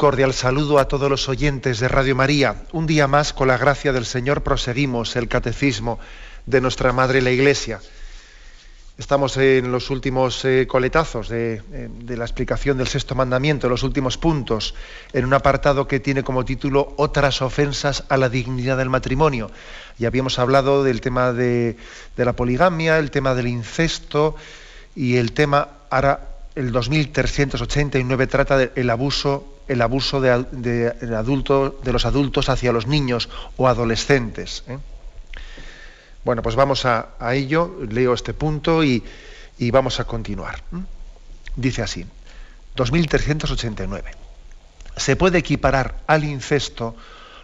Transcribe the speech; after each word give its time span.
Cordial 0.00 0.32
saludo 0.32 0.78
a 0.78 0.88
todos 0.88 1.10
los 1.10 1.28
oyentes 1.28 1.78
de 1.78 1.86
Radio 1.86 2.16
María. 2.16 2.62
Un 2.72 2.86
día 2.86 3.06
más, 3.06 3.34
con 3.34 3.48
la 3.48 3.58
gracia 3.58 3.92
del 3.92 4.06
Señor, 4.06 4.42
proseguimos 4.42 5.14
el 5.14 5.28
catecismo 5.28 5.98
de 6.46 6.62
nuestra 6.62 6.90
Madre 6.94 7.20
la 7.20 7.30
Iglesia. 7.30 7.82
Estamos 8.96 9.36
en 9.36 9.70
los 9.70 9.90
últimos 9.90 10.42
eh, 10.46 10.66
coletazos 10.66 11.28
de, 11.28 11.60
eh, 11.72 11.90
de, 11.92 12.16
la 12.16 12.24
explicación 12.24 12.78
del 12.78 12.88
sexto 12.88 13.14
mandamiento, 13.14 13.68
los 13.68 13.82
últimos 13.82 14.16
puntos, 14.16 14.74
en 15.12 15.26
un 15.26 15.34
apartado 15.34 15.86
que 15.86 16.00
tiene 16.00 16.22
como 16.22 16.46
título 16.46 16.94
Otras 16.96 17.42
ofensas 17.42 18.04
a 18.08 18.16
la 18.16 18.30
dignidad 18.30 18.78
del 18.78 18.88
matrimonio. 18.88 19.50
Ya 19.98 20.08
habíamos 20.08 20.38
hablado 20.38 20.82
del 20.82 21.02
tema 21.02 21.34
de 21.34 21.76
la 22.16 22.32
poligamia, 22.32 22.98
el 22.98 23.10
tema 23.10 23.34
del 23.34 23.48
incesto 23.48 24.34
y 24.96 25.18
el 25.18 25.32
tema, 25.32 25.68
ahora 25.90 26.20
el 26.54 26.72
2389 26.72 28.26
trata 28.28 28.56
del 28.56 28.88
abuso 28.88 29.59
el 29.70 29.82
abuso 29.82 30.20
de, 30.20 30.44
de 30.50 31.92
los 31.92 32.04
adultos 32.04 32.48
hacia 32.48 32.72
los 32.72 32.88
niños 32.88 33.28
o 33.56 33.68
adolescentes. 33.68 34.64
¿eh? 34.66 34.78
Bueno, 36.24 36.42
pues 36.42 36.56
vamos 36.56 36.84
a, 36.86 37.14
ello, 37.32 37.78
leo 37.88 38.12
este 38.12 38.34
punto 38.34 38.82
y, 38.82 39.04
vamos 39.70 40.00
a 40.00 40.04
continuar. 40.04 40.60
Dice 41.54 41.82
así, 41.82 42.04
2389. 42.74 44.10
Se 44.96 45.14
puede 45.14 45.38
equiparar 45.38 46.00
al 46.08 46.24
incesto 46.24 46.96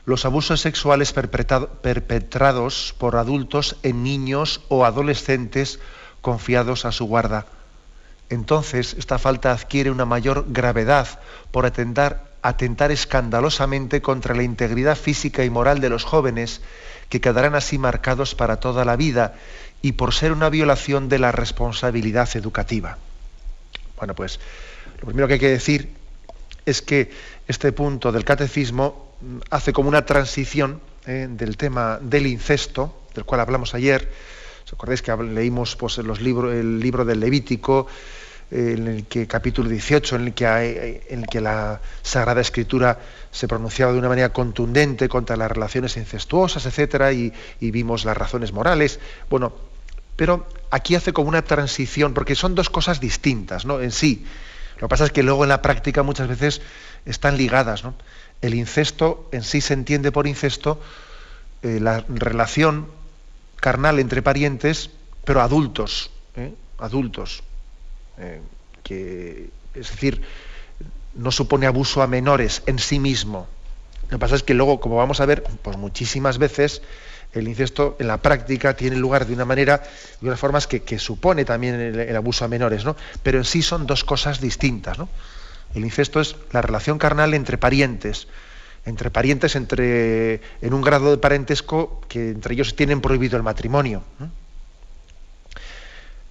los 0.04 0.24
abusos 0.24 0.60
sexuales 0.60 1.12
perpetrados 1.12 2.92
por 2.98 3.14
adultos 3.14 3.76
en 3.84 4.02
niños 4.02 4.62
o 4.68 4.84
adolescentes 4.84 5.78
confiados 6.22 6.86
a 6.86 6.92
su 6.92 7.06
guarda 7.06 7.46
entonces 8.30 8.94
esta 8.98 9.18
falta 9.18 9.52
adquiere 9.52 9.90
una 9.90 10.04
mayor 10.04 10.46
gravedad 10.48 11.20
por 11.50 11.66
atentar, 11.66 12.24
atentar 12.42 12.90
escandalosamente 12.90 14.02
contra 14.02 14.34
la 14.34 14.42
integridad 14.42 14.96
física 14.96 15.44
y 15.44 15.50
moral 15.50 15.80
de 15.80 15.90
los 15.90 16.04
jóvenes, 16.04 16.60
que 17.08 17.20
quedarán 17.20 17.54
así 17.54 17.78
marcados 17.78 18.34
para 18.34 18.58
toda 18.58 18.84
la 18.84 18.96
vida, 18.96 19.34
y 19.82 19.92
por 19.92 20.12
ser 20.12 20.32
una 20.32 20.48
violación 20.48 21.08
de 21.08 21.18
la 21.18 21.30
responsabilidad 21.30 22.28
educativa. 22.36 22.98
Bueno, 23.96 24.14
pues 24.14 24.40
lo 25.00 25.06
primero 25.06 25.28
que 25.28 25.34
hay 25.34 25.40
que 25.40 25.50
decir 25.50 25.94
es 26.64 26.82
que 26.82 27.12
este 27.46 27.70
punto 27.70 28.10
del 28.10 28.24
catecismo 28.24 29.14
mm, 29.20 29.38
hace 29.50 29.72
como 29.72 29.88
una 29.88 30.04
transición 30.04 30.80
eh, 31.06 31.28
del 31.30 31.56
tema 31.56 32.00
del 32.02 32.26
incesto, 32.26 33.02
del 33.14 33.24
cual 33.24 33.40
hablamos 33.40 33.74
ayer, 33.74 34.10
¿Os 34.66 34.72
acordáis 34.72 35.00
que 35.00 35.14
leímos 35.14 35.76
pues, 35.76 35.98
el 35.98 36.10
libro 36.18 37.04
del 37.04 37.20
Levítico, 37.20 37.86
en 38.50 38.86
el 38.86 39.06
que 39.06 39.26
capítulo 39.26 39.68
18, 39.68 40.16
en 40.16 40.26
el 40.26 40.34
que, 40.34 41.02
en 41.08 41.20
el 41.20 41.26
que 41.26 41.40
la 41.40 41.80
Sagrada 42.02 42.40
Escritura 42.40 42.98
se 43.30 43.48
pronunciaba 43.48 43.92
de 43.92 43.98
una 43.98 44.08
manera 44.08 44.32
contundente 44.32 45.08
contra 45.08 45.36
las 45.36 45.50
relaciones 45.50 45.96
incestuosas, 45.96 46.64
etcétera, 46.66 47.12
y, 47.12 47.32
vimos 47.60 48.04
las 48.04 48.16
razones 48.16 48.52
morales. 48.52 49.00
Bueno, 49.28 49.52
pero 50.14 50.46
aquí 50.70 50.94
hace 50.94 51.12
como 51.12 51.28
una 51.28 51.42
transición, 51.42 52.14
porque 52.14 52.34
son 52.34 52.54
dos 52.54 52.70
cosas 52.70 53.00
distintas, 53.00 53.66
¿no? 53.66 53.80
En 53.80 53.90
sí. 53.90 54.24
Lo 54.76 54.88
que 54.88 54.88
pasa 54.88 55.04
es 55.04 55.12
que 55.12 55.22
luego 55.22 55.44
en 55.44 55.48
la 55.48 55.62
práctica 55.62 56.02
muchas 56.02 56.28
veces 56.28 56.62
están 57.04 57.36
ligadas, 57.36 57.82
¿no? 57.82 57.94
El 58.42 58.54
incesto 58.54 59.28
en 59.32 59.42
sí 59.42 59.60
se 59.60 59.74
entiende 59.74 60.12
por 60.12 60.26
incesto 60.26 60.80
eh, 61.62 61.80
la 61.80 62.04
relación 62.08 62.86
carnal 63.56 63.98
entre 63.98 64.22
parientes, 64.22 64.90
pero 65.24 65.40
adultos, 65.40 66.10
¿eh? 66.36 66.52
adultos, 66.78 67.42
eh, 68.18 68.40
que, 68.82 69.50
es 69.74 69.90
decir, 69.90 70.22
no 71.14 71.30
supone 71.30 71.66
abuso 71.66 72.02
a 72.02 72.06
menores 72.06 72.62
en 72.66 72.78
sí 72.78 72.98
mismo. 72.98 73.48
Lo 74.04 74.10
que 74.10 74.18
pasa 74.18 74.36
es 74.36 74.42
que 74.42 74.54
luego, 74.54 74.80
como 74.80 74.96
vamos 74.96 75.20
a 75.20 75.26
ver, 75.26 75.42
pues 75.62 75.76
muchísimas 75.76 76.38
veces 76.38 76.82
el 77.32 77.48
incesto 77.48 77.96
en 77.98 78.06
la 78.06 78.22
práctica 78.22 78.76
tiene 78.76 78.96
lugar 78.96 79.26
de 79.26 79.34
una 79.34 79.44
manera, 79.44 79.82
de 80.20 80.26
unas 80.26 80.38
formas 80.38 80.66
que, 80.66 80.98
supone 80.98 81.44
también 81.44 81.74
el, 81.74 82.16
abuso 82.16 82.44
a 82.44 82.48
menores, 82.48 82.84
¿no? 82.84 82.96
Pero 83.22 83.38
en 83.38 83.44
sí 83.44 83.62
son 83.62 83.86
dos 83.86 84.04
cosas 84.04 84.40
distintas, 84.40 84.98
¿no? 84.98 85.08
El 85.74 85.84
incesto 85.84 86.20
es 86.20 86.36
la 86.52 86.62
relación 86.62 86.98
carnal 86.98 87.34
entre 87.34 87.58
parientes, 87.58 88.28
entre 88.86 89.10
parientes 89.10 89.56
entre, 89.56 90.40
en 90.62 90.72
un 90.72 90.80
grado 90.80 91.10
de 91.10 91.18
parentesco 91.18 92.00
que 92.08 92.30
entre 92.30 92.54
ellos 92.54 92.76
tienen 92.76 93.00
prohibido 93.00 93.36
el 93.36 93.42
matrimonio. 93.42 94.02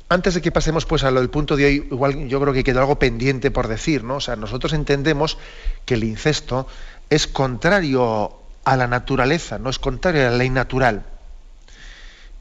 Antes 0.07 0.35
de 0.35 0.41
que 0.41 0.51
pasemos 0.51 0.85
pues 0.85 1.03
a 1.03 1.11
lo 1.11 1.19
del 1.19 1.29
punto 1.29 1.55
de 1.55 1.65
hoy, 1.65 1.87
igual 1.89 2.27
yo 2.27 2.39
creo 2.39 2.53
que 2.53 2.63
queda 2.63 2.81
algo 2.81 2.99
pendiente 2.99 3.49
por 3.49 3.67
decir, 3.67 4.03
¿no? 4.03 4.17
O 4.17 4.21
sea, 4.21 4.35
nosotros 4.35 4.73
entendemos 4.73 5.37
que 5.85 5.95
el 5.95 6.03
incesto 6.03 6.67
es 7.09 7.27
contrario 7.27 8.33
a 8.63 8.77
la 8.77 8.87
naturaleza, 8.87 9.57
no 9.57 9.69
es 9.69 9.79
contrario 9.79 10.27
a 10.27 10.31
la 10.31 10.37
ley 10.37 10.49
natural. 10.49 11.05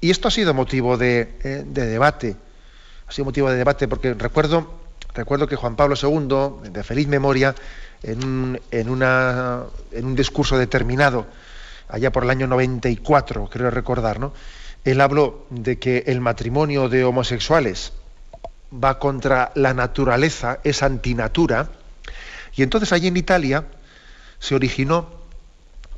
Y 0.01 0.11
esto 0.11 0.29
ha 0.29 0.31
sido 0.31 0.53
motivo 0.53 0.99
de, 0.99 1.37
eh, 1.43 1.65
de 1.67 1.87
debate, 1.87 2.37
ha 3.09 3.13
sido 3.13 3.25
motivo 3.25 3.51
de 3.51 3.57
debate 3.57 3.89
porque 3.89 4.13
recuerdo, 4.13 4.75
recuerdo 5.15 5.47
que 5.47 5.57
Juan 5.57 5.77
Pablo 5.77 5.95
II, 6.01 6.71
de 6.71 6.85
feliz 6.85 7.09
memoria, 7.09 7.55
en 8.05 8.89
un, 8.89 10.15
discurso 10.15 10.59
determinado, 10.59 11.27
allá 11.89 12.13
por 12.13 12.25
el 12.25 12.31
año 12.31 12.47
94, 12.47 13.49
creo 13.51 13.71
recordar, 13.71 14.21
¿no? 14.21 14.33
Él 14.85 15.01
habló 15.01 15.47
de 15.51 15.79
que 15.79 16.05
el 16.07 16.21
matrimonio 16.21 16.89
de 16.89 17.05
homosexuales 17.05 17.93
va 18.73 18.99
contra 18.99 19.53
la 19.55 19.73
naturaleza, 19.73 20.61
es 20.65 20.83
antinatura, 20.83 21.71
y 22.55 22.63
entonces 22.63 22.93
allí 22.93 23.09
en 23.09 23.17
Italia 23.17 23.65
se 24.39 24.55
originó 24.55 25.09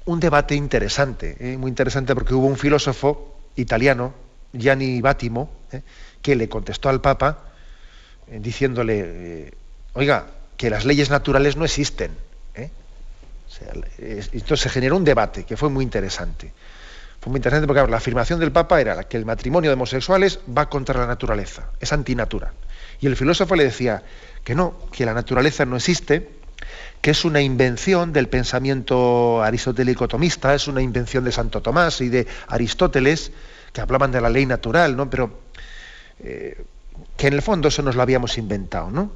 un 0.04 0.20
debate 0.20 0.54
interesante, 0.54 1.36
¿eh? 1.40 1.56
muy 1.56 1.68
interesante 1.68 2.14
porque 2.14 2.34
hubo 2.34 2.46
un 2.46 2.56
filósofo 2.56 3.34
italiano, 3.56 4.14
Gianni 4.52 5.00
Bátimo, 5.00 5.50
¿eh? 5.72 5.82
que 6.22 6.36
le 6.36 6.48
contestó 6.48 6.88
al 6.88 7.00
Papa 7.00 7.38
eh, 8.28 8.38
diciéndole, 8.40 9.52
oiga, 9.94 10.26
que 10.56 10.70
las 10.70 10.84
leyes 10.84 11.10
naturales 11.10 11.56
no 11.56 11.64
existen. 11.64 12.12
¿eh? 12.54 12.70
entonces 14.32 14.60
se 14.60 14.68
generó 14.68 14.96
un 14.96 15.04
debate 15.04 15.44
que 15.44 15.56
fue 15.56 15.70
muy 15.70 15.82
interesante. 15.82 16.52
Muy 17.26 17.38
interesante 17.38 17.66
porque 17.66 17.90
la 17.90 17.96
afirmación 17.96 18.38
del 18.38 18.52
Papa 18.52 18.80
era 18.80 19.04
que 19.04 19.16
el 19.16 19.26
matrimonio 19.26 19.70
de 19.70 19.74
homosexuales 19.74 20.38
va 20.56 20.68
contra 20.68 21.00
la 21.00 21.06
naturaleza, 21.06 21.70
es 21.80 21.92
antinatura. 21.92 22.52
Y 23.00 23.06
el 23.06 23.16
filósofo 23.16 23.56
le 23.56 23.64
decía 23.64 24.02
que 24.44 24.54
no, 24.54 24.74
que 24.92 25.04
la 25.04 25.12
naturaleza 25.12 25.66
no 25.66 25.76
existe, 25.76 26.30
que 27.00 27.10
es 27.10 27.24
una 27.24 27.40
invención 27.40 28.12
del 28.12 28.28
pensamiento 28.28 29.42
aristotélico 29.42 30.06
tomista, 30.06 30.54
es 30.54 30.68
una 30.68 30.80
invención 30.80 31.24
de 31.24 31.32
Santo 31.32 31.60
Tomás 31.60 32.00
y 32.00 32.08
de 32.08 32.26
Aristóteles, 32.46 33.32
que 33.72 33.80
hablaban 33.80 34.12
de 34.12 34.20
la 34.20 34.30
ley 34.30 34.46
natural, 34.46 34.96
¿no? 34.96 35.10
Pero 35.10 35.40
eh, 36.20 36.64
que 37.16 37.26
en 37.26 37.34
el 37.34 37.42
fondo 37.42 37.68
eso 37.68 37.82
nos 37.82 37.96
lo 37.96 38.02
habíamos 38.02 38.38
inventado, 38.38 38.90
¿no? 38.90 39.10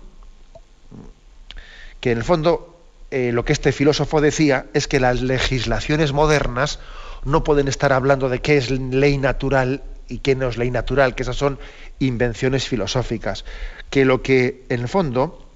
que 2.00 2.12
en 2.12 2.18
el 2.18 2.24
fondo 2.24 2.80
eh, 3.10 3.30
lo 3.32 3.44
que 3.44 3.52
este 3.52 3.72
filósofo 3.72 4.20
decía 4.20 4.66
es 4.74 4.88
que 4.88 5.00
las 5.00 5.20
legislaciones 5.20 6.12
modernas 6.12 6.78
no 7.24 7.44
pueden 7.44 7.68
estar 7.68 7.92
hablando 7.92 8.28
de 8.28 8.40
qué 8.40 8.56
es 8.56 8.70
ley 8.70 9.18
natural 9.18 9.82
y 10.08 10.18
qué 10.18 10.34
no 10.34 10.48
es 10.48 10.56
ley 10.56 10.70
natural, 10.70 11.14
que 11.14 11.22
esas 11.22 11.36
son 11.36 11.58
invenciones 11.98 12.66
filosóficas, 12.66 13.44
que 13.90 14.04
lo 14.04 14.22
que 14.22 14.64
en 14.68 14.80
el 14.80 14.88
fondo 14.88 15.46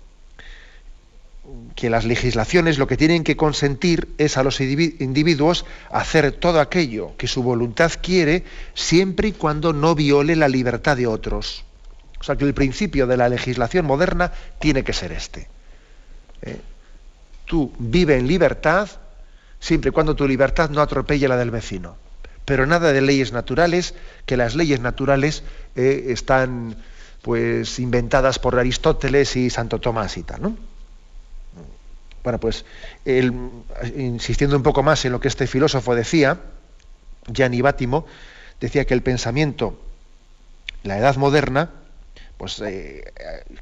que 1.75 1.91
las 1.91 2.05
legislaciones 2.05 2.79
lo 2.79 2.87
que 2.87 2.97
tienen 2.97 3.25
que 3.25 3.37
consentir 3.37 4.09
es 4.19 4.37
a 4.37 4.43
los 4.43 4.61
individuos 4.61 5.67
hacer 5.91 6.33
todo 6.33 6.61
aquello 6.61 7.17
que 7.19 7.27
su 7.27 7.43
voluntad 7.43 7.93
quiere 8.01 8.45
siempre 8.75 9.29
y 9.29 9.33
cuando 9.33 9.73
no 9.73 9.95
viole 9.95 10.37
la 10.37 10.49
libertad 10.49 10.97
de 10.97 11.07
otros. 11.07 11.65
O 12.21 12.25
sea 12.25 12.37
que 12.37 12.45
el 12.45 12.55
principio 12.55 13.07
de 13.07 13.17
la 13.17 13.29
legislación 13.29 13.85
moderna 13.85 14.33
tiene 14.59 14.85
que 14.85 14.93
ser 14.93 15.13
este. 15.13 15.49
Eh, 16.43 16.59
tú 17.45 17.73
vive 17.79 18.17
en 18.17 18.27
libertad 18.27 18.89
siempre 19.65 19.89
y 19.89 19.93
cuando 19.93 20.15
tu 20.15 20.29
libertad 20.29 20.69
no 20.69 20.83
atropelle 20.83 21.27
la 21.27 21.39
del 21.39 21.51
vecino. 21.51 21.97
Pero 22.45 22.67
nada 22.67 22.93
de 22.93 23.01
leyes 23.01 23.33
naturales, 23.33 23.95
que 24.27 24.37
las 24.37 24.55
leyes 24.55 24.81
naturales 24.81 25.43
eh, 25.75 26.09
están 26.09 26.77
pues 27.23 27.79
inventadas 27.79 28.39
por 28.39 28.59
Aristóteles 28.59 29.35
y 29.37 29.49
Santo 29.49 29.81
Tomás 29.81 30.19
y 30.19 30.23
tal, 30.23 30.43
¿no? 30.43 30.57
Bueno, 32.23 32.39
pues 32.39 32.67
insistiendo 33.97 34.55
un 34.55 34.63
poco 34.63 34.83
más 34.83 35.03
en 35.07 35.13
lo 35.13 35.21
que 35.21 35.29
este 35.29 35.47
filósofo 35.47 35.95
decía, 35.95 36.41
Gianni 37.33 37.63
Bátimo, 37.63 38.05
decía 38.61 38.85
que 38.85 38.93
el 38.93 39.03
pensamiento, 39.03 39.81
la 40.83 40.99
edad 40.99 41.17
moderna, 41.17 41.71
pues 42.37 42.61
eh, 42.61 43.13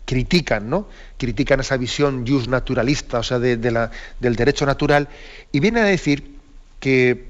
critican, 0.05 0.69
¿no? 0.69 0.89
Critican 1.19 1.61
esa 1.61 1.77
visión 1.77 2.27
jus 2.27 2.49
naturalista, 2.49 3.19
o 3.19 3.23
sea, 3.23 3.39
de, 3.39 3.57
del 3.57 4.37
derecho 4.37 4.67
natural, 4.67 5.09
y 5.53 5.61
viene 5.61 5.81
a 5.81 5.85
decir 5.85 6.37
que, 6.81 7.27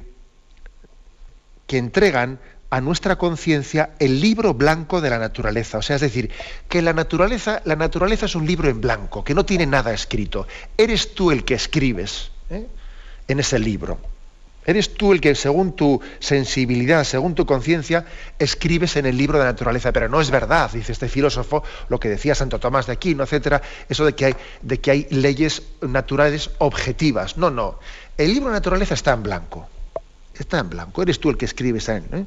que 1.67 1.79
entregan 1.79 2.39
a 2.71 2.81
nuestra 2.81 3.17
conciencia 3.17 3.91
el 3.99 4.21
libro 4.21 4.55
blanco 4.55 5.03
de 5.03 5.11
la 5.11 5.19
naturaleza. 5.19 5.77
O 5.77 5.83
sea, 5.83 5.97
es 5.97 6.03
decir, 6.03 6.31
que 6.71 6.81
la 6.81 6.94
naturaleza, 6.94 7.61
la 7.67 7.77
naturaleza 7.77 8.25
es 8.25 8.35
un 8.35 8.47
libro 8.47 8.71
en 8.71 8.81
blanco, 8.81 9.23
que 9.23 9.35
no 9.35 9.44
tiene 9.44 9.67
nada 9.67 9.93
escrito. 9.93 10.47
Eres 10.79 11.15
tú 11.15 11.31
el 11.31 11.44
que 11.44 11.53
escribes 11.53 12.31
¿eh? 12.49 12.67
en 13.29 13.41
ese 13.41 13.59
libro. 13.59 13.99
Eres 14.64 14.94
tú 14.94 15.12
el 15.12 15.20
que, 15.20 15.35
según 15.35 15.75
tu 15.75 16.00
sensibilidad, 16.20 17.05
según 17.05 17.35
tu 17.35 17.47
conciencia, 17.47 18.05
escribes 18.38 18.97
en 18.97 19.06
el 19.06 19.17
libro 19.17 19.38
de 19.38 19.44
la 19.44 19.50
naturaleza. 19.50 19.93
Pero 19.93 20.09
no 20.09 20.20
es 20.20 20.31
verdad, 20.31 20.70
dice 20.73 20.93
este 20.93 21.09
filósofo, 21.09 21.64
lo 21.88 21.99
que 21.99 22.09
decía 22.09 22.35
Santo 22.35 22.61
Tomás 22.61 22.87
de 22.87 22.93
Aquino, 22.93 23.25
etcétera, 23.25 23.61
eso 23.88 24.05
de 24.05 24.14
que 24.14 24.91
hay, 24.91 25.06
leyes 25.11 25.62
naturales 25.81 26.50
objetivas. 26.59 27.37
No, 27.37 27.50
no. 27.50 27.79
El 28.17 28.35
libro 28.35 28.49
de 28.49 28.53
la 28.53 28.59
naturaleza 28.59 28.94
está 28.94 29.12
en 29.12 29.23
blanco. 29.23 29.69
Está 30.38 30.61
en 30.61 30.70
blanco. 30.70 31.03
Eres 31.03 31.19
tú 31.19 31.31
el 31.31 31.37
que 31.37 31.44
escribes 31.44 31.88
en 31.88 31.97
él. 31.97 32.20
¿eh? 32.20 32.25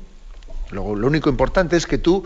lo 0.71 0.83
único 0.83 1.29
importante 1.29 1.77
es 1.77 1.85
que 1.85 1.99
tú 1.99 2.25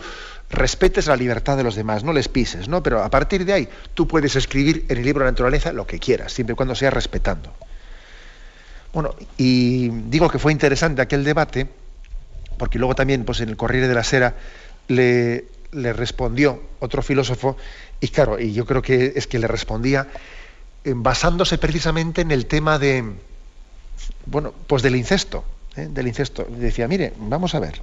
respetes 0.50 1.06
la 1.06 1.16
libertad 1.16 1.56
de 1.56 1.62
los 1.62 1.76
demás, 1.76 2.02
no 2.02 2.12
les 2.12 2.28
pises, 2.28 2.68
¿no? 2.68 2.82
Pero 2.82 3.02
a 3.02 3.10
partir 3.10 3.44
de 3.44 3.52
ahí 3.52 3.68
tú 3.94 4.08
puedes 4.08 4.34
escribir 4.34 4.86
en 4.88 4.98
el 4.98 5.04
libro 5.04 5.20
de 5.20 5.26
la 5.26 5.32
naturaleza 5.32 5.72
lo 5.72 5.86
que 5.86 5.98
quieras, 5.98 6.32
siempre 6.32 6.54
y 6.54 6.56
cuando 6.56 6.74
sea 6.74 6.90
respetando. 6.90 7.52
Bueno, 8.92 9.14
y 9.36 9.88
digo 9.88 10.28
que 10.28 10.38
fue 10.38 10.52
interesante 10.52 11.02
aquel 11.02 11.24
debate, 11.24 11.68
porque 12.58 12.78
luego 12.78 12.94
también 12.94 13.24
pues, 13.24 13.40
en 13.40 13.48
el 13.48 13.56
Corriere 13.56 13.88
de 13.88 13.94
la 13.94 14.04
Sera 14.04 14.34
le, 14.88 15.44
le 15.72 15.92
respondió 15.92 16.62
otro 16.80 17.02
filósofo, 17.02 17.56
y 18.00 18.08
claro, 18.08 18.40
y 18.40 18.52
yo 18.52 18.66
creo 18.66 18.82
que 18.82 19.12
es 19.14 19.26
que 19.26 19.38
le 19.38 19.46
respondía 19.46 20.08
eh, 20.84 20.92
basándose 20.96 21.58
precisamente 21.58 22.22
en 22.22 22.30
el 22.30 22.46
tema 22.46 22.78
de, 22.78 23.04
bueno, 24.26 24.52
pues 24.66 24.82
del 24.82 24.96
incesto, 24.96 25.44
¿eh? 25.76 25.88
del 25.90 26.08
incesto. 26.08 26.46
Decía, 26.48 26.88
mire, 26.88 27.12
vamos 27.18 27.54
a 27.54 27.60
ver, 27.60 27.80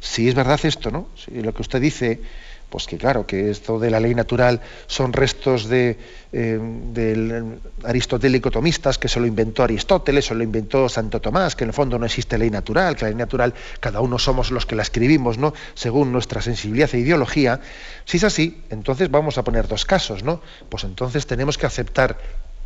si 0.00 0.28
es 0.28 0.34
verdad 0.34 0.60
esto, 0.62 0.90
¿no? 0.90 1.08
Si 1.16 1.42
lo 1.42 1.54
que 1.54 1.62
usted 1.62 1.80
dice, 1.80 2.20
pues 2.68 2.86
que 2.86 2.98
claro, 2.98 3.26
que 3.26 3.50
esto 3.50 3.78
de 3.78 3.90
la 3.90 4.00
ley 4.00 4.14
natural 4.14 4.60
son 4.86 5.12
restos 5.12 5.68
de, 5.68 5.98
eh, 6.32 6.58
del 6.92 7.60
aristotélico 7.84 8.50
tomistas, 8.50 8.98
que 8.98 9.08
se 9.08 9.20
lo 9.20 9.26
inventó 9.26 9.62
Aristóteles, 9.62 10.26
se 10.26 10.34
lo 10.34 10.42
inventó 10.42 10.88
Santo 10.88 11.20
Tomás, 11.20 11.54
que 11.54 11.64
en 11.64 11.70
el 11.70 11.74
fondo 11.74 11.98
no 11.98 12.06
existe 12.06 12.38
ley 12.38 12.50
natural, 12.50 12.96
que 12.96 13.04
la 13.04 13.10
ley 13.10 13.18
natural 13.18 13.54
cada 13.80 14.00
uno 14.00 14.18
somos 14.18 14.50
los 14.50 14.66
que 14.66 14.74
la 14.74 14.82
escribimos, 14.82 15.38
¿no? 15.38 15.54
Según 15.74 16.12
nuestra 16.12 16.42
sensibilidad 16.42 16.92
e 16.94 16.98
ideología. 16.98 17.60
Si 18.04 18.16
es 18.16 18.24
así, 18.24 18.62
entonces 18.70 19.10
vamos 19.10 19.38
a 19.38 19.44
poner 19.44 19.68
dos 19.68 19.84
casos, 19.84 20.22
¿no? 20.24 20.40
Pues 20.68 20.84
entonces 20.84 21.26
tenemos 21.26 21.58
que 21.58 21.66
aceptar 21.66 22.18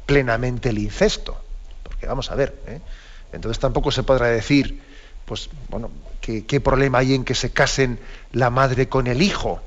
plenamente 0.07 0.71
el 0.71 0.79
incesto, 0.79 1.41
porque 1.83 2.07
vamos 2.07 2.31
a 2.31 2.35
ver, 2.35 2.55
¿eh? 2.67 2.81
entonces 3.33 3.61
tampoco 3.61 3.91
se 3.91 4.03
podrá 4.03 4.27
decir 4.27 4.81
pues 5.31 5.49
bueno, 5.69 5.93
¿qué, 6.21 6.61
problema 6.61 6.99
hay 6.99 7.15
en 7.15 7.23
que 7.23 7.37
se 7.37 7.51
casen 7.51 8.01
la 8.33 8.51
madre 8.51 8.89
con 8.89 9.07
el 9.07 9.23
hijo? 9.23 9.61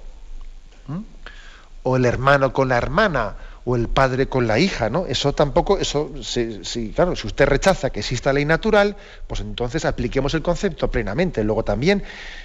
O 1.83 1.97
el 1.97 2.05
hermano 2.05 2.53
con 2.53 2.69
la 2.69 2.77
hermana, 2.77 3.35
o 3.65 3.75
el 3.75 3.87
padre 3.87 4.27
con 4.27 4.47
la 4.47 4.59
hija, 4.59 4.89
¿no? 4.89 5.05
Eso 5.05 5.33
tampoco, 5.33 5.77
eso, 5.77 6.11
si, 6.21 6.91
claro, 6.91 7.15
si 7.15 7.27
usted 7.27 7.45
rechaza 7.45 7.89
que 7.89 8.01
exista 8.01 8.33
ley 8.33 8.45
natural, 8.45 8.95
pues 9.27 9.39
entonces 9.41 9.85
apliquemos 9.85 10.33
el 10.33 10.41
concepto 10.41 10.91
plenamente. 10.91 11.43
Luego 11.43 11.63
también 11.63 12.03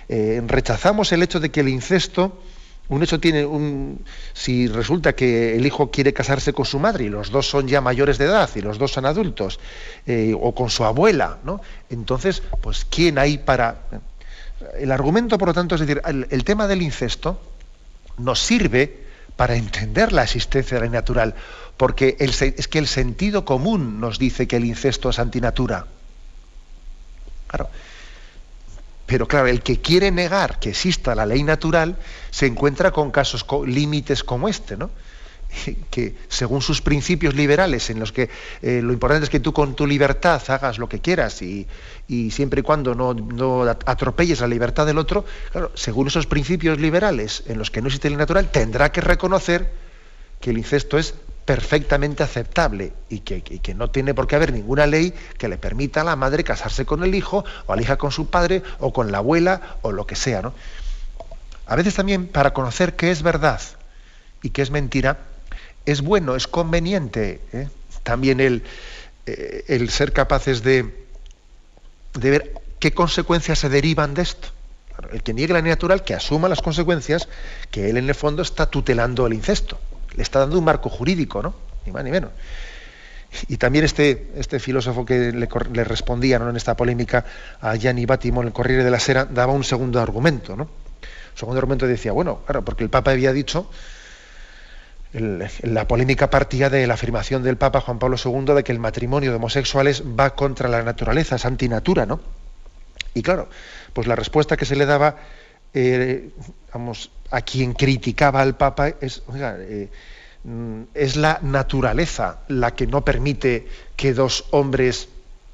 eh, 0.08 0.42
rechazamos 0.46 1.10
el 1.12 1.22
hecho 1.22 1.40
de 1.40 1.50
que 1.50 1.60
el 1.60 1.68
incesto 1.68 2.38
un 2.88 3.02
hecho 3.02 3.20
tiene 3.20 3.44
un. 3.44 4.02
Si 4.32 4.66
resulta 4.66 5.14
que 5.14 5.56
el 5.56 5.66
hijo 5.66 5.90
quiere 5.90 6.14
casarse 6.14 6.54
con 6.54 6.64
su 6.64 6.78
madre 6.78 7.04
y 7.04 7.08
los 7.08 7.30
dos 7.30 7.48
son 7.48 7.68
ya 7.68 7.80
mayores 7.80 8.16
de 8.16 8.24
edad 8.24 8.48
y 8.54 8.62
los 8.62 8.78
dos 8.78 8.92
son 8.92 9.04
adultos, 9.04 9.60
eh, 10.06 10.34
o 10.38 10.54
con 10.54 10.70
su 10.70 10.84
abuela, 10.84 11.38
¿no? 11.44 11.60
Entonces, 11.90 12.42
pues, 12.62 12.86
¿quién 12.86 13.18
hay 13.18 13.38
para.? 13.38 13.82
El 14.78 14.90
argumento, 14.90 15.36
por 15.38 15.48
lo 15.48 15.54
tanto, 15.54 15.74
es 15.74 15.82
decir, 15.82 16.00
el, 16.04 16.44
tema 16.44 16.66
del 16.66 16.82
incesto 16.82 17.40
nos 18.16 18.40
sirve 18.40 19.04
para 19.38 19.54
entender 19.54 20.12
la 20.12 20.24
existencia 20.24 20.80
de 20.80 20.86
la 20.86 20.90
natural, 20.90 21.36
porque 21.76 22.16
es 22.18 22.66
que 22.66 22.78
el 22.80 22.88
sentido 22.88 23.44
común 23.44 24.00
nos 24.00 24.18
dice 24.18 24.48
que 24.48 24.56
el 24.56 24.64
incesto 24.64 25.10
es 25.10 25.20
antinatura. 25.20 25.86
Claro. 27.46 27.70
Pero 29.06 29.28
claro, 29.28 29.46
el 29.46 29.62
que 29.62 29.80
quiere 29.80 30.10
negar 30.10 30.58
que 30.58 30.70
exista 30.70 31.14
la 31.14 31.24
ley 31.24 31.44
natural 31.44 31.98
se 32.32 32.46
encuentra 32.46 32.90
con 32.90 33.12
casos 33.12 33.46
límites 33.64 34.24
como 34.24 34.48
este, 34.48 34.76
¿no? 34.76 34.90
que 35.90 36.14
según 36.28 36.62
sus 36.62 36.82
principios 36.82 37.34
liberales, 37.34 37.90
en 37.90 37.98
los 37.98 38.12
que 38.12 38.30
eh, 38.62 38.80
lo 38.82 38.92
importante 38.92 39.24
es 39.24 39.30
que 39.30 39.40
tú 39.40 39.52
con 39.52 39.74
tu 39.74 39.86
libertad 39.86 40.42
hagas 40.48 40.78
lo 40.78 40.88
que 40.88 41.00
quieras 41.00 41.42
y, 41.42 41.66
siempre 42.30 42.60
y 42.60 42.62
cuando 42.62 42.94
no, 42.94 43.14
no, 43.14 43.62
atropelles 43.62 44.40
la 44.40 44.46
libertad 44.46 44.86
del 44.86 44.98
otro, 44.98 45.24
claro, 45.52 45.70
según 45.74 46.08
esos 46.08 46.26
principios 46.26 46.78
liberales 46.78 47.42
en 47.46 47.58
los 47.58 47.70
que 47.70 47.80
no 47.80 47.88
existe 47.88 48.08
ley 48.08 48.18
natural, 48.18 48.50
tendrá 48.50 48.92
que 48.92 49.00
reconocer 49.00 49.70
que 50.40 50.50
el 50.50 50.58
incesto 50.58 50.98
es 50.98 51.14
perfectamente 51.44 52.22
aceptable 52.22 52.92
y 53.08 53.20
que, 53.20 53.74
no 53.74 53.90
tiene 53.90 54.12
por 54.12 54.26
qué 54.26 54.36
haber 54.36 54.52
ninguna 54.52 54.86
ley 54.86 55.14
que 55.38 55.48
le 55.48 55.56
permita 55.56 56.02
a 56.02 56.04
la 56.04 56.14
madre 56.14 56.44
casarse 56.44 56.84
con 56.84 57.02
el 57.02 57.14
hijo 57.14 57.42
o 57.66 57.72
a 57.72 57.76
la 57.76 57.80
hija 57.80 57.96
con 57.96 58.12
su 58.12 58.28
padre 58.28 58.62
o 58.80 58.92
con 58.92 59.10
la 59.10 59.18
abuela 59.18 59.78
o 59.80 59.90
lo 59.90 60.06
que 60.06 60.14
sea. 60.14 60.42
¿no? 60.42 60.52
A 61.66 61.74
veces 61.74 61.94
también 61.94 62.26
para 62.26 62.52
conocer 62.52 62.96
qué 62.96 63.10
es 63.10 63.22
verdad 63.22 63.62
y 64.42 64.50
qué 64.50 64.60
es 64.60 64.70
mentira, 64.70 65.20
es 65.86 66.00
bueno, 66.02 66.36
es 66.36 66.46
conveniente 66.46 67.40
¿eh? 67.52 67.68
también 68.02 68.40
el, 68.40 68.62
eh, 69.26 69.64
el, 69.68 69.90
ser 69.90 70.12
capaces 70.12 70.62
de, 70.62 71.06
de 72.14 72.30
ver 72.30 72.54
qué 72.78 72.92
consecuencias 72.92 73.58
se 73.58 73.68
derivan 73.68 74.14
de 74.14 74.22
esto. 74.22 74.48
El 75.12 75.22
que 75.22 75.32
niegue 75.32 75.52
la 75.52 75.60
ley 75.60 75.70
natural, 75.70 76.02
que 76.02 76.14
asuma 76.14 76.48
las 76.48 76.60
consecuencias, 76.60 77.28
que 77.70 77.88
él 77.88 77.96
en 77.96 78.08
el 78.08 78.14
fondo 78.14 78.42
está 78.42 78.66
tutelando 78.66 79.26
el 79.26 79.34
incesto 79.34 79.78
le 80.18 80.22
está 80.22 80.40
dando 80.40 80.58
un 80.58 80.64
marco 80.64 80.88
jurídico, 80.90 81.42
¿no? 81.42 81.54
Ni 81.86 81.92
más 81.92 82.02
ni 82.04 82.10
menos. 82.10 82.30
Y 83.46 83.56
también 83.56 83.84
este, 83.84 84.32
este 84.36 84.58
filósofo 84.58 85.06
que 85.06 85.32
le, 85.32 85.84
respondía 85.84 86.40
¿no? 86.40 86.50
en 86.50 86.56
esta 86.56 86.76
polémica 86.76 87.24
a 87.60 87.76
Gianni 87.76 88.04
Battimo 88.04 88.40
en 88.40 88.48
el 88.48 88.52
Corriere 88.52 88.82
de 88.82 88.90
la 88.90 88.98
Sera 88.98 89.26
daba 89.26 89.52
un 89.52 89.62
segundo 89.62 90.00
argumento. 90.00 90.56
¿no? 90.56 90.64
Un 90.64 91.38
segundo 91.38 91.58
argumento 91.58 91.86
decía, 91.86 92.10
bueno, 92.12 92.40
claro, 92.46 92.64
porque 92.64 92.82
el 92.82 92.90
Papa 92.90 93.12
había 93.12 93.32
dicho, 93.32 93.70
la 95.12 95.88
polémica 95.88 96.28
partía 96.28 96.68
de 96.68 96.86
la 96.86 96.94
afirmación 96.94 97.42
del 97.42 97.56
Papa 97.56 97.80
Juan 97.80 97.98
Pablo 97.98 98.16
II 98.22 98.54
de 98.54 98.64
que 98.64 98.72
el 98.72 98.78
matrimonio 98.78 99.30
de 99.30 99.36
homosexuales 99.36 100.02
va 100.02 100.34
contra 100.34 100.68
la 100.68 100.82
naturaleza, 100.82 101.36
es 101.36 101.46
antinatura, 101.46 102.04
¿no? 102.04 102.20
Y 103.14 103.22
claro, 103.22 103.48
pues 103.94 104.06
la 104.06 104.16
respuesta 104.16 104.56
que 104.56 104.66
se 104.66 104.76
le 104.76 104.84
daba 104.84 105.16
eh, 105.72 106.30
a 107.30 107.40
quien 107.40 107.72
criticaba 107.72 108.42
al 108.42 108.56
Papa 108.56 108.88
es, 109.00 109.22
eh, 109.34 109.88
mm, 110.44 110.82
es 110.94 111.16
la 111.16 111.38
naturaleza 111.42 112.40
la 112.48 112.74
que 112.74 112.86
no 112.86 113.04
permite 113.04 113.66
que 113.96 114.12
dos 114.12 114.44
hombres 114.50 115.08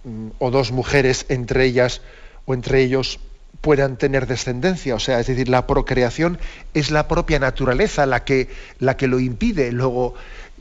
mm, 0.05 0.29
o 0.39 0.51
dos 0.51 0.73
mujeres 0.73 1.27
entre 1.29 1.65
ellas 1.65 2.01
o 2.47 2.55
entre 2.55 2.83
ellos 2.83 3.21
puedan 3.65 3.97
tener 3.97 4.27
descendencia, 4.27 4.95
o 4.95 4.99
sea, 4.99 5.21
es 5.21 5.27
decir, 5.27 5.49
la 5.49 5.67
procreación 5.67 6.39
es 6.75 6.91
la 6.91 7.09
propia 7.09 7.39
naturaleza 7.39 8.05
la 8.05 8.23
que, 8.23 8.51
la 8.79 8.99
que 8.99 9.09
lo 9.09 9.19
impide. 9.19 9.73
Luego, 9.73 10.15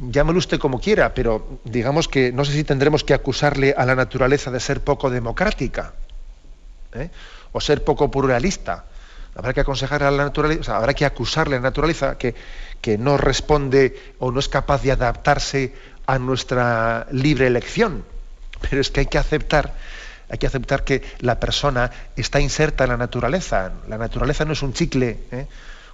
llámelo 0.09 0.39
usted 0.39 0.57
como 0.57 0.79
quiera, 0.79 1.13
pero 1.13 1.59
digamos 1.65 2.07
que 2.07 2.31
no 2.31 2.45
sé 2.45 2.53
si 2.53 2.63
tendremos 2.63 3.03
que 3.03 3.13
acusarle 3.13 3.75
a 3.77 3.85
la 3.85 3.95
naturaleza 3.95 4.51
de 4.51 4.61
ser 4.61 4.79
poco 4.79 5.09
democrática 5.09 5.93
¿eh? 6.93 7.09
o 7.51 7.59
ser 7.59 7.83
poco 7.83 8.09
pluralista 8.09 8.85
habrá 9.35 9.53
que 9.53 9.61
aconsejar 9.61 10.03
a 10.03 10.11
la 10.11 10.23
naturaleza, 10.23 10.77
habrá 10.77 10.93
que 10.93 11.05
acusarle 11.05 11.55
a 11.55 11.59
la 11.59 11.63
naturaleza 11.63 12.17
que, 12.17 12.35
que 12.79 12.97
no 12.97 13.17
responde 13.17 14.13
o 14.19 14.31
no 14.31 14.39
es 14.39 14.47
capaz 14.47 14.81
de 14.81 14.91
adaptarse 14.93 15.73
a 16.05 16.19
nuestra 16.19 17.07
libre 17.11 17.47
elección. 17.47 18.05
Pero 18.61 18.79
es 18.79 18.91
que 18.91 19.01
hay 19.01 19.05
que 19.07 19.17
aceptar, 19.17 19.73
hay 20.33 20.39
que 20.39 20.47
aceptar 20.47 20.83
que 20.83 21.03
la 21.19 21.39
persona 21.39 21.91
está 22.15 22.39
inserta 22.39 22.85
en 22.85 22.89
la 22.89 22.97
naturaleza. 22.97 23.71
La 23.87 23.99
naturaleza 23.99 24.45
no 24.45 24.53
es 24.53 24.63
un 24.63 24.73
chicle, 24.73 25.19
¿eh? 25.31 25.45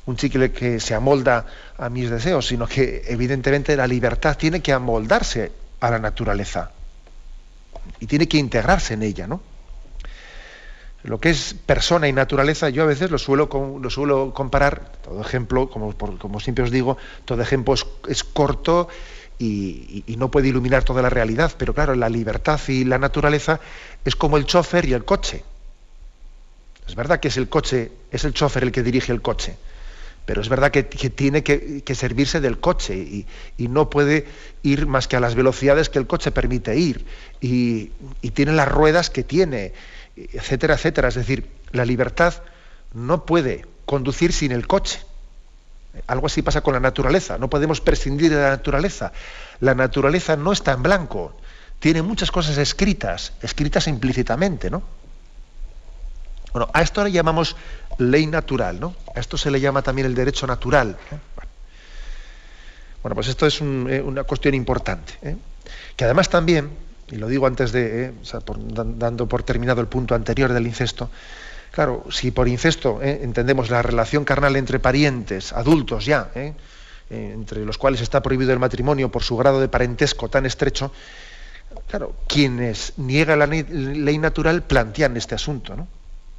un 0.05 0.15
chicle 0.15 0.53
que 0.53 0.79
se 0.79 0.95
amolda 0.95 1.45
a 1.77 1.89
mis 1.89 2.09
deseos, 2.09 2.47
sino 2.47 2.65
que 2.65 3.03
evidentemente 3.09 3.75
la 3.75 3.85
libertad 3.85 4.37
tiene 4.37 4.61
que 4.61 4.71
amoldarse 4.71 5.51
a 5.81 5.91
la 5.91 5.99
naturaleza 5.99 6.71
y 7.99 8.05
tiene 8.05 8.29
que 8.29 8.37
integrarse 8.37 8.93
en 8.93 9.03
ella, 9.03 9.27
¿no? 9.27 9.41
lo 11.03 11.19
que 11.19 11.31
es 11.31 11.53
persona 11.65 12.07
y 12.07 12.13
naturaleza, 12.13 12.69
yo 12.69 12.83
a 12.83 12.85
veces 12.85 13.11
lo 13.11 13.17
suelo, 13.17 13.49
lo 13.81 13.89
suelo 13.89 14.33
comparar, 14.33 14.93
todo 15.01 15.19
ejemplo, 15.21 15.69
como 15.69 16.39
siempre 16.39 16.63
os 16.63 16.71
digo, 16.71 16.97
todo 17.25 17.41
ejemplo 17.41 17.73
es, 18.07 18.23
corto 18.23 18.87
y, 19.39 20.03
no 20.17 20.29
puede 20.29 20.49
iluminar 20.49 20.83
toda 20.83 21.01
la 21.01 21.09
realidad, 21.09 21.53
pero 21.57 21.73
claro, 21.73 21.95
la 21.95 22.09
libertad 22.09 22.59
y 22.67 22.83
la 22.83 22.99
naturaleza 22.99 23.61
es 24.03 24.15
como 24.15 24.37
el 24.37 24.45
chofer 24.45 24.85
y 24.85 24.93
el 24.93 25.05
coche. 25.05 25.43
Es 26.87 26.95
verdad 26.95 27.19
que 27.19 27.29
es 27.29 27.37
el 27.37 27.47
coche, 27.47 27.91
es 28.11 28.25
el 28.25 28.33
chofer 28.33 28.63
el 28.63 28.71
que 28.71 28.83
dirige 28.83 29.13
el 29.13 29.21
coche, 29.21 29.55
pero 30.25 30.41
es 30.41 30.49
verdad 30.49 30.71
que, 30.71 30.83
tiene 30.83 31.43
que, 31.43 31.95
servirse 31.95 32.41
del 32.41 32.59
coche 32.59 32.95
y, 32.95 33.25
no 33.69 33.89
puede 33.89 34.27
ir 34.61 34.87
más 34.87 35.07
que 35.07 35.15
a 35.15 35.21
las 35.21 35.35
velocidades 35.35 35.89
que 35.89 35.99
el 35.99 36.07
coche 36.07 36.31
permite 36.31 36.77
ir 36.77 37.05
y, 37.39 37.91
y 38.21 38.31
tiene 38.31 38.51
las 38.51 38.67
ruedas 38.67 39.09
que 39.09 39.23
tiene, 39.23 39.71
etcétera, 40.17 40.73
etcétera. 40.73 41.07
Es 41.07 41.15
decir, 41.15 41.49
la 41.71 41.85
libertad 41.85 42.33
no 42.93 43.23
puede 43.25 43.65
conducir 43.85 44.33
sin 44.33 44.51
el 44.51 44.67
coche. 44.67 44.99
Algo 46.07 46.27
así 46.27 46.41
pasa 46.41 46.61
con 46.61 46.73
la 46.73 46.79
naturaleza. 46.79 47.37
No 47.37 47.49
podemos 47.49 47.81
prescindir 47.81 48.31
de 48.31 48.41
la 48.41 48.49
naturaleza. 48.49 49.11
La 49.59 49.75
naturaleza 49.75 50.35
no 50.35 50.51
está 50.51 50.73
en 50.73 50.83
blanco. 50.83 51.35
Tiene 51.79 52.01
muchas 52.01 52.31
cosas 52.31 52.57
escritas, 52.57 53.33
escritas 53.41 53.87
implícitamente, 53.87 54.69
¿no? 54.69 54.83
Bueno, 56.51 56.69
a 56.73 56.81
esto 56.81 57.03
le 57.03 57.11
llamamos 57.11 57.55
ley 57.97 58.25
natural, 58.25 58.79
¿no? 58.79 58.95
A 59.15 59.19
esto 59.19 59.37
se 59.37 59.51
le 59.51 59.59
llama 59.59 59.81
también 59.81 60.07
el 60.07 60.15
derecho 60.15 60.47
natural. 60.47 60.97
Bueno, 63.01 63.15
pues 63.15 63.27
esto 63.27 63.45
es 63.45 63.61
eh, 63.61 64.01
una 64.03 64.23
cuestión 64.23 64.53
importante. 64.55 65.13
¿eh? 65.21 65.35
Que 65.95 66.05
además 66.05 66.29
también, 66.29 66.71
y 67.09 67.15
lo 67.15 67.27
digo 67.27 67.47
antes 67.47 67.71
de, 67.71 68.05
eh, 68.05 68.13
dando 68.95 69.27
por 69.27 69.43
terminado 69.43 69.79
el 69.81 69.87
punto 69.87 70.15
anterior 70.15 70.51
del 70.51 70.67
incesto, 70.67 71.09
Claro, 71.71 72.05
si 72.09 72.31
por 72.31 72.47
incesto 72.47 72.99
¿eh? 73.01 73.19
entendemos 73.23 73.69
la 73.69 73.81
relación 73.81 74.25
carnal 74.25 74.55
entre 74.55 74.79
parientes, 74.79 75.53
adultos 75.53 76.05
ya, 76.05 76.31
¿eh? 76.35 76.53
Eh, 77.09 77.31
entre 77.33 77.65
los 77.65 77.77
cuales 77.77 78.01
está 78.01 78.21
prohibido 78.21 78.53
el 78.53 78.59
matrimonio 78.59 79.09
por 79.09 79.23
su 79.23 79.35
grado 79.35 79.59
de 79.59 79.67
parentesco 79.67 80.29
tan 80.29 80.45
estrecho, 80.45 80.91
claro, 81.87 82.15
quienes 82.27 82.93
niegan 82.97 83.39
la 83.39 83.47
ley 83.47 84.17
natural 84.17 84.63
plantean 84.63 85.17
este 85.17 85.33
asunto. 85.33 85.75
¿no? 85.75 85.87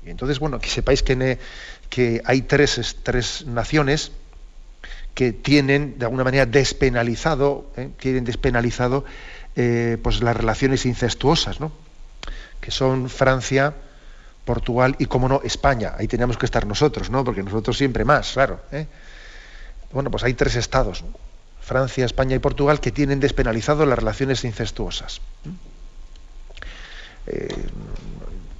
Y 0.05 0.11
entonces, 0.11 0.39
bueno, 0.39 0.61
que 0.61 0.69
sepáis 0.69 1.03
que, 1.03 2.23
hay 2.25 2.43
tres, 2.43 2.97
tres, 3.03 3.47
naciones 3.47 4.13
que 5.15 5.33
tienen 5.33 5.99
de 5.99 6.05
alguna 6.05 6.23
manera 6.23 6.47
despenalizado, 6.47 7.67
despenalizado 8.03 9.05
pues 10.03 10.23
las 10.23 10.37
relaciones 10.37 10.87
incestuosas, 10.87 11.59
¿no? 11.59 11.73
que 12.61 12.71
son 12.71 13.11
Francia, 13.11 13.75
Portugal 14.51 14.97
y, 14.99 15.07
como 15.07 15.29
no, 15.29 15.41
España. 15.45 15.93
Ahí 15.97 16.09
teníamos 16.09 16.37
que 16.37 16.45
estar 16.45 16.67
nosotros, 16.67 17.09
¿no? 17.09 17.23
Porque 17.23 17.41
nosotros 17.41 17.79
siempre 17.79 18.05
más, 18.05 18.33
claro. 18.33 18.59
¿eh? 18.73 18.89
Bueno, 19.93 20.11
pues 20.11 20.25
hay 20.25 20.35
tres 20.35 20.57
estados, 20.57 21.05
Francia, 21.61 22.05
España 22.05 22.35
y 22.35 22.41
Portugal, 22.41 22.81
que 22.81 22.91
tienen 22.91 23.21
despenalizado 23.21 23.87
las 23.87 23.97
relaciones 23.97 24.45
incestuosas. 24.45 25.21
Eh, 27.29 27.47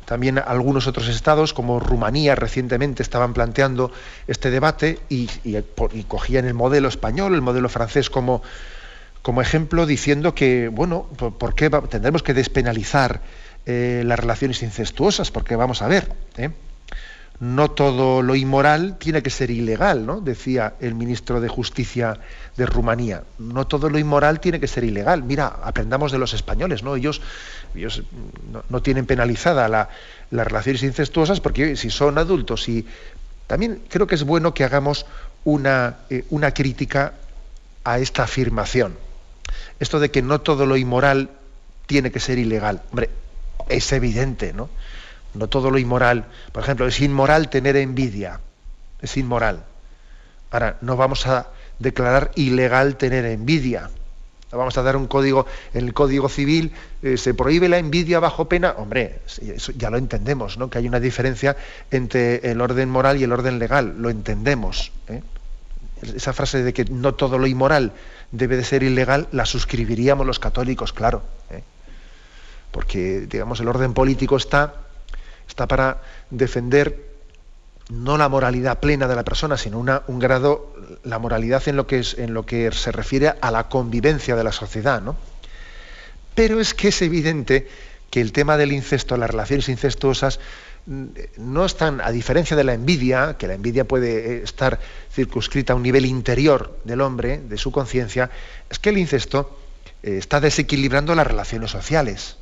también 0.05 0.39
algunos 0.39 0.87
otros 0.87 1.09
estados, 1.09 1.53
como 1.53 1.81
Rumanía, 1.81 2.37
recientemente 2.37 3.03
estaban 3.03 3.33
planteando 3.33 3.91
este 4.29 4.53
debate 4.53 5.01
y, 5.09 5.27
cogían 6.07 6.45
el 6.45 6.55
modelo 6.55 6.87
español, 6.87 7.35
el 7.35 7.43
modelo 7.43 7.69
francés 7.69 8.11
como, 8.11 8.43
como 9.23 9.43
ejemplo, 9.43 9.87
diciendo 9.87 10.37
que, 10.37 10.69
bueno, 10.69 11.09
¿por 11.17 11.57
qué 11.57 11.69
tendremos 11.89 12.23
que 12.23 12.35
despenalizar 12.35 13.23
eh, 13.67 14.03
las 14.05 14.19
relaciones 14.19 14.63
incestuosas, 14.63 15.31
porque 15.31 15.57
vamos 15.57 15.83
a 15.83 15.89
ver, 15.89 16.13
¿eh? 16.37 16.51
no 17.41 17.71
todo 17.71 18.21
lo 18.21 18.35
inmoral 18.37 18.99
tiene 18.99 19.23
que 19.23 19.31
ser 19.31 19.51
ilegal, 19.51 20.05
¿no? 20.05 20.21
Decía 20.21 20.75
el 20.79 20.95
ministro 20.95 21.41
de 21.41 21.49
Justicia 21.49 22.19
de 22.57 22.67
Rumanía. 22.67 23.25
No 23.39 23.67
todo 23.67 23.89
lo 23.89 23.99
inmoral 23.99 24.41
tiene 24.41 24.61
que 24.61 24.69
ser 24.69 24.85
ilegal. 24.85 25.23
Mira, 25.23 25.47
aprendamos 25.65 26.13
de 26.13 26.19
los 26.19 26.35
españoles, 26.35 26.83
¿no? 26.83 26.97
Ellos, 26.97 27.23
ellos 27.75 28.03
no, 28.69 28.83
tienen 28.83 29.07
penalizada 29.07 29.69
las 30.31 30.47
relaciones 30.47 30.83
incestuosas 30.83 31.41
porque 31.41 31.77
si 31.77 31.89
son 31.89 32.19
adultos 32.19 32.69
y 32.69 32.87
también 33.47 33.83
creo 33.89 34.07
que 34.07 34.17
es 34.17 34.25
bueno 34.25 34.53
que 34.53 34.65
hagamos 34.65 35.07
una, 35.45 35.97
eh, 36.11 36.27
una 36.29 36.53
crítica 36.53 37.15
a 37.85 37.99
esta 37.99 38.25
afirmación. 38.25 38.99
Esto 39.81 39.99
de 39.99 40.11
que 40.11 40.21
no 40.21 40.43
todo 40.43 40.67
lo 40.67 40.77
inmoral 40.77 41.31
tiene 41.87 42.13
que 42.13 42.21
ser 42.21 42.39
ilegal. 42.39 42.83
Hombre, 42.91 43.09
es 43.71 43.93
evidente, 43.93 44.53
¿no? 44.53 44.69
No 45.35 45.49
todo 45.49 45.71
lo 45.71 45.79
inmoral. 45.79 46.27
Por 46.53 46.63
ejemplo, 46.63 46.87
es 46.87 47.01
inmoral 47.01 47.51
tener 47.51 47.77
envidia. 47.77 48.41
Es 49.01 49.17
inmoral. 49.17 49.65
Ahora, 50.51 50.77
no 50.81 50.97
vamos 50.97 51.27
a 51.27 51.49
declarar 51.79 52.33
ilegal 52.35 52.97
tener 52.97 53.25
envidia. 53.25 53.91
Vamos 54.53 54.77
a 54.77 54.83
dar 54.83 54.97
un 54.97 55.07
código, 55.07 55.47
en 55.75 55.87
el 55.87 55.95
Código 55.95 56.29
Civil 56.29 56.73
eh, 57.03 57.17
se 57.17 57.35
prohíbe 57.35 57.69
la 57.69 57.79
envidia 57.79 58.19
bajo 58.19 58.49
pena. 58.49 58.75
Hombre, 58.77 59.21
eso 59.27 59.71
ya 59.73 59.91
lo 59.91 59.97
entendemos, 59.97 60.59
¿no? 60.59 60.69
Que 60.69 60.79
hay 60.79 60.89
una 60.89 60.99
diferencia 60.99 61.57
entre 61.93 62.51
el 62.51 62.61
orden 62.61 62.91
moral 62.91 63.21
y 63.21 63.25
el 63.25 63.33
orden 63.33 63.61
legal. 63.61 63.95
Lo 63.99 64.11
entendemos. 64.11 64.91
¿eh? 65.09 65.23
Esa 66.03 66.33
frase 66.33 66.65
de 66.65 66.73
que 66.73 66.85
no 66.87 67.15
todo 67.15 67.39
lo 67.39 67.47
inmoral 67.47 67.93
debe 68.33 68.57
de 68.57 68.65
ser 68.65 68.83
ilegal, 68.83 69.29
la 69.31 69.47
suscribiríamos 69.47 70.27
los 70.27 70.41
católicos, 70.41 70.93
claro. 70.93 71.23
¿eh? 71.51 71.63
Porque 72.71 73.21
digamos 73.21 73.61
el 73.61 73.69
orden 73.69 73.95
político 73.95 74.37
está, 74.37 74.75
para 75.69 76.01
defender 76.31 77.11
no 77.91 78.17
la 78.17 78.29
moralidad 78.29 78.79
plena 78.81 79.09
de 79.09 79.17
la 79.17 79.25
persona, 79.25 79.57
sino 79.57 79.79
un 79.79 80.19
grado, 80.19 80.73
la 81.03 81.19
moralidad 81.19 81.67
en 81.67 81.77
lo, 81.77 81.87
que 81.87 82.03
en 82.17 82.35
lo 82.35 82.47
que 82.47 82.71
se 82.73 82.93
refiere 82.93 83.35
a 83.41 83.51
la 83.51 83.69
convivencia 83.69 84.37
de 84.37 84.45
la 84.45 84.53
sociedad. 84.53 85.03
¿no? 85.03 85.17
Pero 86.35 86.61
es 86.61 86.73
que 86.73 86.89
es 86.89 87.03
evidente 87.03 87.69
que 88.11 88.21
el 88.21 88.33
tema 88.33 88.57
del 88.57 88.73
incesto, 88.73 89.17
las 89.17 89.31
relaciones 89.31 89.69
incestuosas, 89.69 90.41
mm, 90.87 91.05
no 91.39 91.65
están, 91.65 92.01
a 92.01 92.11
diferencia 92.11 92.57
de 92.57 92.65
la 92.65 92.75
envidia, 92.75 93.37
que 93.37 93.49
la 93.49 93.55
envidia 93.55 93.85
puede 93.87 94.37
eh, 94.37 94.43
estar 94.45 94.79
circunscrita 95.13 95.73
a 95.73 95.77
un 95.77 95.83
nivel 95.83 96.07
interior 96.07 96.79
del 96.85 97.01
hombre, 97.01 97.39
de 97.39 97.59
su 97.59 97.71
conciencia, 97.73 98.31
es 98.69 98.79
que 98.79 98.91
el 98.91 98.99
incesto 98.99 99.59
eh, 100.03 100.17
está 100.17 100.41
desequilibrando 100.41 101.15
las 101.15 101.27
relaciones 101.27 101.71
sociales. 101.71 102.37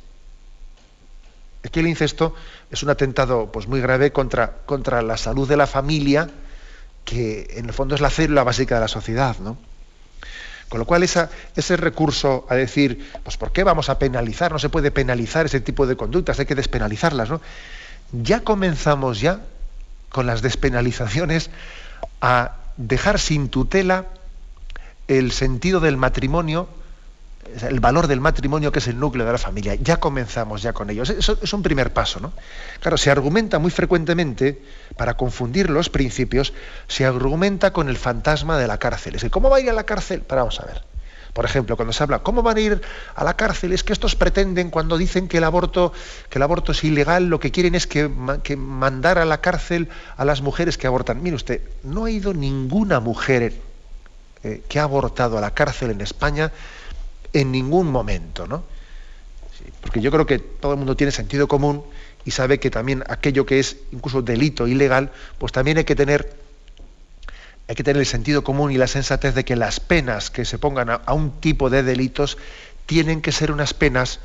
Es 1.63 1.71
que 1.71 1.81
el 1.81 1.87
incesto 1.87 2.33
es 2.71 2.83
un 2.83 2.89
atentado 2.89 3.51
pues, 3.51 3.67
muy 3.67 3.81
grave 3.81 4.11
contra, 4.11 4.53
contra 4.65 5.01
la 5.01 5.17
salud 5.17 5.47
de 5.47 5.57
la 5.57 5.67
familia, 5.67 6.29
que 7.03 7.47
en 7.55 7.65
el 7.65 7.73
fondo 7.73 7.95
es 7.95 8.01
la 8.01 8.09
célula 8.09 8.43
básica 8.43 8.75
de 8.75 8.81
la 8.81 8.87
sociedad. 8.87 9.37
¿no? 9.39 9.57
Con 10.69 10.79
lo 10.79 10.85
cual 10.85 11.03
ese 11.03 11.77
recurso 11.77 12.45
a 12.49 12.55
decir, 12.55 13.11
pues 13.23 13.37
¿por 13.37 13.51
qué 13.51 13.63
vamos 13.63 13.89
a 13.89 13.99
penalizar? 13.99 14.51
No 14.51 14.59
se 14.59 14.69
puede 14.69 14.91
penalizar 14.91 15.47
ese 15.47 15.59
tipo 15.59 15.87
de 15.87 15.97
conductas, 15.97 16.39
hay 16.39 16.45
que 16.45 16.55
despenalizarlas. 16.55 17.29
¿no? 17.29 17.41
Ya 18.11 18.41
comenzamos 18.41 19.19
ya 19.19 19.41
con 20.09 20.27
las 20.27 20.41
despenalizaciones 20.41 21.49
a 22.21 22.55
dejar 22.77 23.19
sin 23.19 23.49
tutela 23.49 24.05
el 25.07 25.31
sentido 25.31 25.79
del 25.79 25.97
matrimonio 25.97 26.69
el 27.67 27.79
valor 27.79 28.07
del 28.07 28.19
matrimonio 28.19 28.71
que 28.71 28.79
es 28.79 28.87
el 28.87 28.99
núcleo 28.99 29.25
de 29.25 29.31
la 29.31 29.37
familia. 29.37 29.75
Ya 29.75 29.97
comenzamos 29.97 30.61
ya 30.61 30.73
con 30.73 30.89
ello. 30.89 31.03
Eso 31.03 31.37
es 31.41 31.53
un 31.53 31.63
primer 31.63 31.93
paso, 31.93 32.19
¿no? 32.19 32.33
Claro, 32.79 32.97
se 32.97 33.11
argumenta 33.11 33.59
muy 33.59 33.71
frecuentemente, 33.71 34.61
para 34.97 35.15
confundir 35.15 35.69
los 35.69 35.89
principios, 35.89 36.53
se 36.87 37.05
argumenta 37.05 37.71
con 37.71 37.89
el 37.89 37.97
fantasma 37.97 38.57
de 38.57 38.67
la 38.67 38.77
cárcel. 38.77 39.15
Es 39.15 39.21
decir, 39.21 39.31
¿cómo 39.31 39.49
va 39.49 39.57
a 39.57 39.59
ir 39.61 39.69
a 39.69 39.73
la 39.73 39.83
cárcel? 39.83 40.23
Pero 40.27 40.41
vamos 40.41 40.59
a 40.59 40.65
ver. 40.65 40.89
Por 41.33 41.45
ejemplo, 41.45 41.75
cuando 41.75 41.93
se 41.93 42.03
habla, 42.03 42.19
¿cómo 42.19 42.41
van 42.41 42.57
a 42.57 42.59
ir 42.59 42.81
a 43.15 43.23
la 43.23 43.35
cárcel? 43.35 43.71
Es 43.71 43.83
que 43.83 43.93
estos 43.93 44.15
pretenden, 44.15 44.69
cuando 44.71 44.97
dicen 44.97 45.27
que 45.27 45.37
el 45.37 45.43
aborto, 45.43 45.93
que 46.29 46.39
el 46.39 46.43
aborto 46.43 46.71
es 46.71 46.83
ilegal, 46.83 47.27
lo 47.27 47.39
que 47.39 47.51
quieren 47.51 47.75
es 47.75 47.87
que, 47.87 48.09
mandar 48.57 49.19
a 49.19 49.25
la 49.25 49.39
cárcel 49.39 49.89
a 50.17 50.25
las 50.25 50.41
mujeres 50.41 50.77
que 50.77 50.87
abortan. 50.87 51.21
Mire 51.21 51.35
usted, 51.35 51.61
no 51.83 52.05
ha 52.05 52.11
ido 52.11 52.33
ninguna 52.33 52.99
mujer 52.99 53.53
eh, 54.43 54.63
que 54.67 54.79
ha 54.79 54.83
abortado 54.83 55.37
a 55.37 55.41
la 55.41 55.51
cárcel 55.51 55.91
en 55.91 56.01
España 56.01 56.51
en 57.33 57.51
ningún 57.51 57.91
momento, 57.91 58.47
¿no? 58.47 58.63
porque 59.81 60.01
yo 60.01 60.11
creo 60.11 60.25
que 60.25 60.39
todo 60.39 60.73
el 60.73 60.77
mundo 60.77 60.95
tiene 60.95 61.11
sentido 61.11 61.47
común 61.47 61.83
y 62.25 62.31
sabe 62.31 62.59
que 62.59 62.69
también 62.69 63.03
aquello 63.07 63.45
que 63.45 63.59
es 63.59 63.77
incluso 63.91 64.21
delito 64.21 64.67
ilegal, 64.67 65.11
pues 65.37 65.51
también 65.51 65.77
hay 65.77 65.83
que 65.83 65.95
tener 65.95 66.33
hay 67.67 67.75
que 67.75 67.83
tener 67.83 67.99
el 67.99 68.07
sentido 68.07 68.43
común 68.43 68.71
y 68.71 68.77
la 68.77 68.87
sensatez 68.87 69.35
de 69.35 69.45
que 69.45 69.55
las 69.55 69.79
penas 69.79 70.31
que 70.31 70.43
se 70.43 70.57
pongan 70.57 70.89
a, 70.89 71.13
un 71.13 71.39
tipo 71.39 71.69
de 71.69 71.83
delitos 71.83 72.37
tienen 72.87 73.21
que 73.21 73.31
ser 73.31 73.51
unas 73.51 73.75
penas 73.75 74.19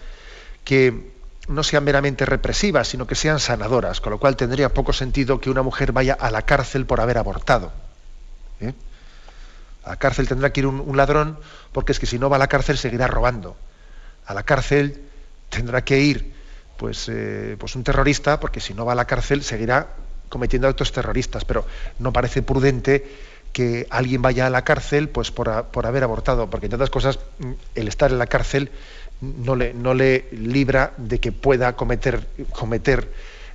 que 0.64 1.12
no 1.46 1.62
sean 1.62 1.84
meramente 1.84 2.24
represivas, 2.24 2.88
sino 2.88 3.06
que 3.06 3.14
sean 3.14 3.38
sanadoras, 3.38 4.00
con 4.00 4.12
lo 4.12 4.18
cual 4.18 4.36
tendría 4.36 4.72
poco 4.72 4.94
sentido 4.94 5.42
que 5.42 5.50
una 5.50 5.60
mujer 5.60 5.92
vaya 5.92 6.14
a 6.14 6.30
la 6.30 6.40
cárcel 6.40 6.86
por 6.86 7.02
haber 7.02 7.18
abortado. 7.18 7.70
¿eh? 8.60 8.72
A 9.84 9.90
la 9.90 9.96
cárcel 9.96 10.28
tendrá 10.28 10.52
que 10.52 10.60
ir 10.60 10.66
un, 10.66 10.96
ladrón, 10.96 11.38
porque 11.72 11.92
es 11.92 11.98
que 11.98 12.06
si 12.06 12.18
no 12.18 12.30
va 12.30 12.36
a 12.36 12.38
la 12.38 12.48
cárcel 12.48 12.78
seguirá 12.78 13.06
robando. 13.06 13.56
A 14.26 14.34
la 14.34 14.42
cárcel 14.42 15.02
tendrá 15.50 15.84
que 15.84 16.00
ir 16.00 16.32
pues, 16.76 17.08
eh, 17.08 17.56
pues 17.58 17.76
un 17.76 17.84
terrorista, 17.84 18.40
porque 18.40 18.60
si 18.60 18.74
no 18.74 18.84
va 18.84 18.92
a 18.92 18.96
la 18.96 19.04
cárcel 19.04 19.42
seguirá 19.42 19.88
cometiendo 20.28 20.68
actos 20.68 20.92
terroristas. 20.92 21.44
Pero 21.44 21.66
no 21.98 22.12
parece 22.12 22.42
prudente 22.42 23.04
que 23.52 23.86
alguien 23.90 24.20
vaya 24.20 24.46
a 24.46 24.50
la 24.50 24.64
cárcel 24.64 25.08
pues 25.08 25.30
por, 25.30 25.48
haber 25.48 26.02
abortado, 26.02 26.50
porque 26.50 26.66
entre 26.66 26.76
otras 26.76 26.90
cosas 26.90 27.20
mm, 27.38 27.52
el 27.76 27.88
estar 27.88 28.10
en 28.10 28.18
la 28.18 28.26
cárcel 28.26 28.70
no 29.20 29.54
le, 29.54 29.72
no 29.72 29.94
le 29.94 30.28
libra 30.32 30.92
de 30.96 31.20
que 31.20 31.30
pueda 31.30 31.76
cometer, 31.76 32.26
cometer 32.50 33.08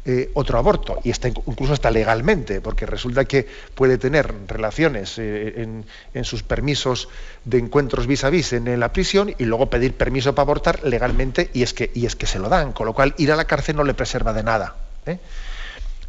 eh, 0.05 0.31
otro 0.33 0.57
aborto, 0.57 0.97
y 1.03 1.09
está 1.09 1.27
incluso 1.27 1.73
hasta 1.73 1.91
legalmente, 1.91 2.61
porque 2.61 2.85
resulta 2.85 3.25
que 3.25 3.45
puede 3.75 3.97
tener 3.97 4.33
relaciones 4.47 5.19
eh, 5.19 5.67
en, 6.13 6.23
sus 6.23 6.41
permisos 6.41 7.09
de 7.43 7.57
encuentros 7.57 8.07
vis 8.07 8.23
a 8.23 8.29
vis 8.29 8.53
en, 8.53 8.79
la 8.79 8.93
prisión 8.93 9.35
y 9.37 9.43
luego 9.43 9.69
pedir 9.69 9.95
permiso 9.95 10.33
para 10.33 10.43
abortar 10.43 10.85
legalmente 10.85 11.49
y 11.53 11.63
es 11.63 11.73
que, 11.73 11.91
y 11.93 12.05
es 12.05 12.15
que 12.15 12.27
se 12.27 12.39
lo 12.39 12.47
dan, 12.47 12.71
con 12.71 12.85
lo 12.85 12.93
cual 12.93 13.13
ir 13.17 13.29
a 13.33 13.35
la 13.35 13.43
cárcel 13.43 13.75
no 13.75 13.83
le 13.83 13.93
preserva 13.93 14.31
de 14.31 14.41
nada. 14.41 14.77
¿eh? 15.05 15.19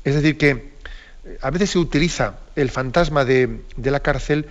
Es 0.05 0.15
decir, 0.15 0.39
que 0.39 0.71
a 1.43 1.51
veces 1.51 1.71
se 1.71 1.79
utiliza 1.79 2.37
el 2.55 2.71
fantasma 2.71 3.25
de, 3.25 3.61
la 3.77 4.01
cárcel 4.01 4.47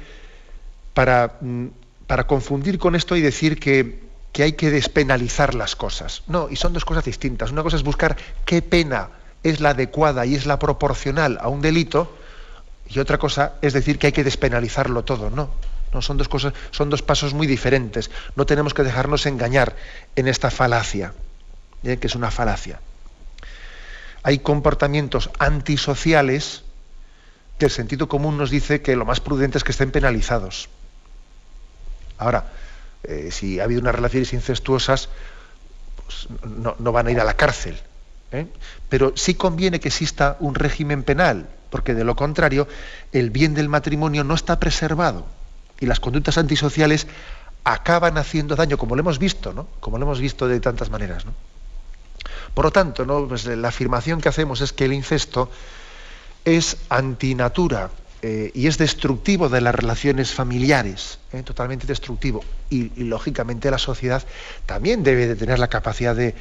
para, 0.94 1.38
mm, 1.40 1.68
para, 2.08 2.28
confundir 2.28 2.78
con 2.78 2.94
esto 2.94 3.16
y 3.16 3.22
decir 3.22 3.58
que, 3.58 4.02
que 4.34 4.44
hay 4.44 4.52
que 4.52 4.70
despenalizar 4.70 5.56
las 5.56 5.78
cosas. 5.78 6.24
No, 6.28 6.50
y 6.50 6.58
son 6.58 6.74
dos 6.74 6.84
cosas 6.84 7.06
distintas. 7.06 7.52
Una 7.52 7.64
cosa 7.64 7.78
es 7.78 7.84
buscar 7.84 8.18
qué 8.46 8.62
pena 8.62 9.12
es 9.44 9.60
la 9.60 9.72
adecuada 9.72 10.26
y 10.26 10.36
es 10.36 10.46
la 10.46 10.60
proporcional 10.60 11.38
a 11.42 11.48
un 11.48 11.62
delito, 11.62 12.16
y 12.90 13.00
otra 13.00 13.18
cosa 13.18 13.54
es 13.62 13.74
decir 13.74 14.00
que 14.00 14.08
hay 14.08 14.14
que 14.14 14.24
despenalizarlo 14.24 15.04
todo. 15.04 15.30
No, 15.30 15.52
no 15.94 16.02
son 16.02 16.18
dos 16.18 16.28
cosas, 16.28 16.54
son 16.72 16.90
dos 16.90 17.02
pasos 17.02 17.34
muy 17.34 17.48
diferentes. 17.48 18.10
No 18.36 18.46
tenemos 18.46 18.74
que 18.74 18.84
dejarnos 18.84 19.26
engañar 19.26 19.76
en 20.16 20.28
esta 20.28 20.50
falacia, 20.50 21.14
¿eh? 21.84 21.98
que 21.98 22.08
es 22.08 22.16
una 22.16 22.32
falacia. 22.32 22.82
Hay 24.24 24.40
comportamientos 24.40 25.30
antisociales 25.40 26.64
que 27.58 27.66
el 27.66 27.72
sentido 27.72 28.08
común 28.08 28.38
nos 28.38 28.50
dice 28.50 28.82
que 28.82 28.96
lo 28.96 29.06
más 29.06 29.20
prudente 29.20 29.58
es 29.58 29.64
que 29.64 29.72
estén 29.72 29.92
penalizados. 29.92 30.70
Ahora, 32.18 32.46
eh, 33.04 33.30
si 33.32 33.60
ha 33.60 33.64
habido 33.64 33.82
unas 33.82 33.96
relaciones 33.96 34.34
incestuosas, 34.34 35.10
pues 36.06 36.28
no 36.44 36.92
van 36.92 37.08
a 37.08 37.12
ir 37.12 37.20
a 37.20 37.24
la 37.24 37.36
cárcel 37.36 37.82
¿eh? 38.32 38.48
Pero 38.90 39.14
sí 39.16 39.36
conviene 39.36 39.80
que 39.80 39.88
exista 39.88 40.38
un 40.40 40.56
régimen 40.56 41.04
penal, 41.04 41.50
porque 41.70 41.94
de 41.94 42.04
lo 42.04 42.16
contrario 42.16 42.68
el 43.12 43.30
bien 43.30 43.54
del 43.54 43.70
matrimonio 43.70 44.24
no 44.24 44.34
está 44.34 44.60
preservado 44.60 45.26
y 45.80 45.86
las 45.86 46.00
conductas 46.00 46.38
antisociales 46.38 47.08
acaban 47.64 48.18
haciendo 48.18 48.56
daño, 48.56 48.78
como 48.78 48.96
lo 48.96 49.02
hemos 49.02 49.20
visto, 49.20 49.54
¿no? 49.54 49.68
Como 49.80 49.98
lo 49.98 50.06
hemos 50.06 50.20
visto 50.20 50.48
de 50.48 50.60
tantas 50.60 50.90
maneras, 50.90 51.26
Por 52.54 52.66
lo 52.66 52.72
tanto, 52.72 53.06
¿no? 53.06 53.28
Pues 53.28 53.46
la 53.46 53.68
afirmación 53.68 54.22
que 54.22 54.30
hacemos 54.30 54.62
es 54.62 54.74
que 54.74 54.86
el 54.86 54.94
incesto 54.94 55.50
es 56.46 56.78
antinatura, 56.90 57.90
eh, 58.22 58.52
y 58.54 58.68
es 58.68 58.78
destructivo 58.78 59.48
de 59.48 59.62
las 59.62 59.74
relaciones 59.74 60.34
familiares, 60.34 61.20
eh, 61.32 61.42
totalmente 61.42 61.88
destructivo. 61.88 62.44
Y, 62.70 62.90
lógicamente 63.04 63.72
la 63.72 63.78
sociedad 63.78 64.24
también 64.66 65.04
debe 65.04 65.26
de 65.26 65.38
tener 65.38 65.58
la 65.58 65.70
capacidad 65.70 66.16
de, 66.16 66.36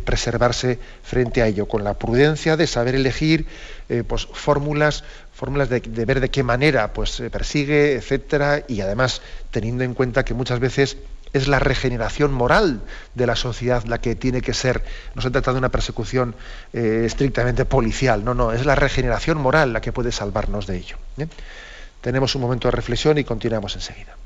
preservarse 0.00 0.78
frente 1.02 1.42
a 1.42 1.48
ello, 1.48 1.66
con 1.66 1.82
la 1.82 1.94
prudencia 1.94 2.56
de 2.56 2.68
saber 2.68 2.94
elegir 2.94 3.46
eh, 3.88 4.04
pues, 4.06 4.26
fórmulas, 4.32 5.02
fórmulas 5.32 5.68
de, 5.68 5.80
de, 5.80 6.04
ver 6.04 6.20
de 6.20 6.30
qué 6.30 6.44
manera 6.44 6.92
pues, 6.92 7.10
se 7.10 7.30
persigue, 7.30 7.94
etcétera, 7.94 8.62
y 8.68 8.80
además 8.80 9.20
teniendo 9.50 9.82
en 9.82 9.94
cuenta 9.94 10.24
que 10.24 10.34
muchas 10.34 10.60
veces 10.60 10.98
es 11.34 11.48
la 11.48 11.58
regeneración 11.58 12.32
moral 12.32 12.80
de 13.14 13.26
la 13.26 13.36
sociedad 13.36 13.84
la 13.84 14.00
que 14.00 14.14
tiene 14.14 14.40
que 14.40 14.54
ser, 14.54 14.82
no 15.14 15.20
se 15.20 15.30
trata 15.30 15.52
de 15.52 15.58
una 15.58 15.68
persecución 15.68 16.34
eh, 16.72 17.02
estrictamente 17.04 17.66
policial, 17.66 18.24
no, 18.24 18.32
no, 18.32 18.52
es 18.52 18.64
la 18.64 18.76
regeneración 18.76 19.38
moral 19.38 19.74
la 19.74 19.82
que 19.82 19.92
puede 19.92 20.12
salvarnos 20.12 20.66
de 20.66 20.76
ello. 20.76 20.96
Tenemos 22.00 22.34
un 22.34 22.42
momento 22.42 22.68
de 22.68 22.72
reflexión 22.72 23.18
y 23.18 23.24
continuamos 23.24 23.74
enseguida. 23.74 24.16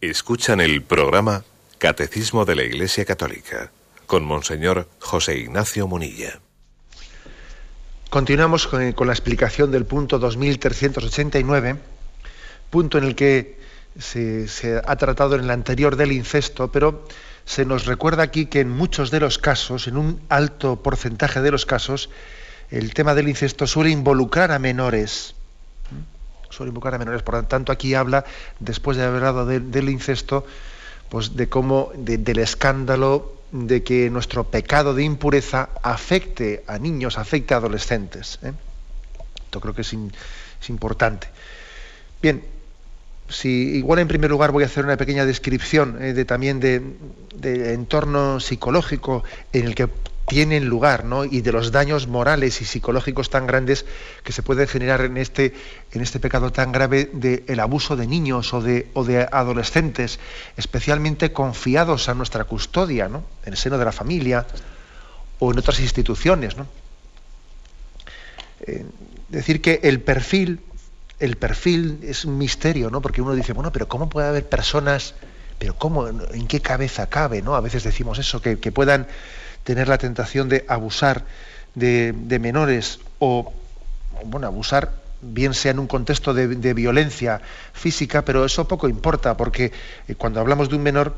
Escuchan 0.00 0.62
el 0.62 0.82
programa 0.82 1.44
Catecismo 1.76 2.46
de 2.46 2.56
la 2.56 2.62
Iglesia 2.62 3.04
Católica 3.04 3.70
con 4.06 4.24
Monseñor 4.24 4.88
José 4.98 5.36
Ignacio 5.36 5.86
Munilla. 5.86 6.40
Continuamos 8.08 8.66
con, 8.66 8.80
la 9.06 9.12
explicación 9.12 9.70
del 9.70 9.84
punto 9.84 10.18
2389, 10.18 11.76
punto 12.70 12.96
en 12.96 13.04
el 13.04 13.14
que 13.14 13.58
se, 13.98 14.48
se, 14.48 14.80
ha 14.82 14.96
tratado 14.96 15.34
en 15.34 15.42
el 15.42 15.50
anterior 15.50 15.96
del 15.96 16.12
incesto, 16.12 16.72
pero 16.72 17.06
se 17.44 17.66
nos 17.66 17.84
recuerda 17.84 18.22
aquí 18.22 18.46
que 18.46 18.60
en 18.60 18.70
muchos 18.70 19.10
de 19.10 19.20
los 19.20 19.36
casos, 19.36 19.86
en 19.86 19.98
un 19.98 20.22
alto 20.30 20.82
porcentaje 20.82 21.42
de 21.42 21.50
los 21.50 21.66
casos, 21.66 22.08
el 22.70 22.94
tema 22.94 23.14
del 23.14 23.28
incesto 23.28 23.66
suele 23.66 23.90
involucrar 23.90 24.50
a 24.50 24.58
menores 24.58 25.34
suele 26.50 26.70
invocar 26.70 26.94
a 26.94 26.98
menores. 26.98 27.22
Por 27.22 27.34
lo 27.34 27.44
tanto, 27.44 27.72
aquí 27.72 27.94
habla, 27.94 28.24
después 28.58 28.96
de 28.96 29.04
haber 29.04 29.24
hablado 29.24 29.46
del 29.46 29.88
incesto, 29.88 30.44
pues 31.08 31.36
de 31.36 31.48
cómo, 31.48 31.90
del 31.96 32.38
escándalo 32.38 33.40
de 33.52 33.82
que 33.82 34.10
nuestro 34.10 34.44
pecado 34.44 34.94
de 34.94 35.02
impureza 35.02 35.70
afecte 35.82 36.62
a 36.66 36.78
niños, 36.78 37.18
afecte 37.18 37.54
a 37.54 37.58
adolescentes. 37.58 38.38
¿eh? 38.42 38.52
Esto 39.44 39.60
creo 39.60 39.74
que 39.74 39.82
es, 39.82 39.92
importante. 40.68 41.28
Bien, 42.22 42.44
si 43.28 43.48
igual 43.48 43.98
en 43.98 44.08
primer 44.08 44.30
lugar 44.30 44.52
voy 44.52 44.62
a 44.62 44.66
hacer 44.66 44.84
una 44.84 44.96
pequeña 44.96 45.24
descripción 45.26 46.00
eh, 46.00 46.12
de 46.12 46.24
también 46.24 46.60
de, 46.60 47.72
entorno 47.72 48.38
psicológico 48.38 49.24
en 49.52 49.66
el 49.66 49.74
que 49.74 49.88
tienen 50.30 50.66
lugar, 50.66 51.04
¿no? 51.06 51.24
Y 51.24 51.40
de 51.40 51.50
los 51.50 51.72
daños 51.72 52.06
morales 52.06 52.60
y 52.60 52.64
psicológicos 52.64 53.30
tan 53.30 53.48
grandes 53.48 53.84
que 54.22 54.30
se 54.30 54.44
pueden 54.44 54.68
generar 54.68 55.00
en 55.00 55.16
este, 55.16 55.54
en 55.90 56.02
este 56.02 56.20
pecado 56.20 56.52
tan 56.52 56.70
grave 56.70 57.10
del 57.12 57.58
abuso 57.58 57.96
de 57.96 58.06
niños 58.06 58.54
o 58.54 58.62
de, 58.62 58.86
o 58.94 59.02
de 59.02 59.26
adolescentes, 59.32 60.20
especialmente 60.56 61.32
confiados 61.32 62.08
a 62.08 62.14
nuestra 62.14 62.44
custodia, 62.44 63.08
¿no? 63.08 63.24
En 63.44 63.54
el 63.54 63.58
seno 63.58 63.76
de 63.76 63.84
la 63.84 63.90
familia 63.90 64.46
o 65.40 65.50
en 65.50 65.58
otras 65.58 65.80
instituciones, 65.80 66.56
¿no? 66.56 66.68
Eh, 68.68 68.86
decir 69.30 69.60
que 69.60 69.80
el 69.82 70.00
perfil, 70.00 70.60
el 71.18 71.38
perfil 71.38 71.98
es 72.04 72.24
un 72.24 72.38
misterio, 72.38 72.88
¿no? 72.88 73.02
Porque 73.02 73.20
uno 73.20 73.34
dice, 73.34 73.52
bueno, 73.52 73.72
pero 73.72 73.88
¿cómo 73.88 74.08
puede 74.08 74.28
haber 74.28 74.48
personas, 74.48 75.16
pero 75.58 75.74
cómo, 75.74 76.06
en 76.06 76.46
qué 76.46 76.60
cabeza 76.60 77.08
cabe, 77.08 77.42
¿no? 77.42 77.56
A 77.56 77.60
veces 77.60 77.82
decimos 77.82 78.20
eso, 78.20 78.40
que 78.40 78.56
puedan 78.70 79.08
tener 79.64 79.88
la 79.88 79.98
tentación 79.98 80.48
de 80.48 80.64
abusar 80.68 81.24
de, 81.74 82.38
menores 82.40 83.00
o, 83.18 83.52
bueno, 84.24 84.46
abusar 84.46 84.92
bien 85.22 85.54
sea 85.54 85.72
en 85.72 85.78
un 85.78 85.86
contexto 85.86 86.32
de, 86.34 86.74
violencia 86.74 87.40
física, 87.72 88.24
pero 88.24 88.44
eso 88.44 88.66
poco 88.66 88.88
importa, 88.88 89.36
porque 89.36 89.72
eh, 90.08 90.14
cuando 90.14 90.40
hablamos 90.40 90.68
de 90.68 90.76
un 90.76 90.82
menor, 90.82 91.14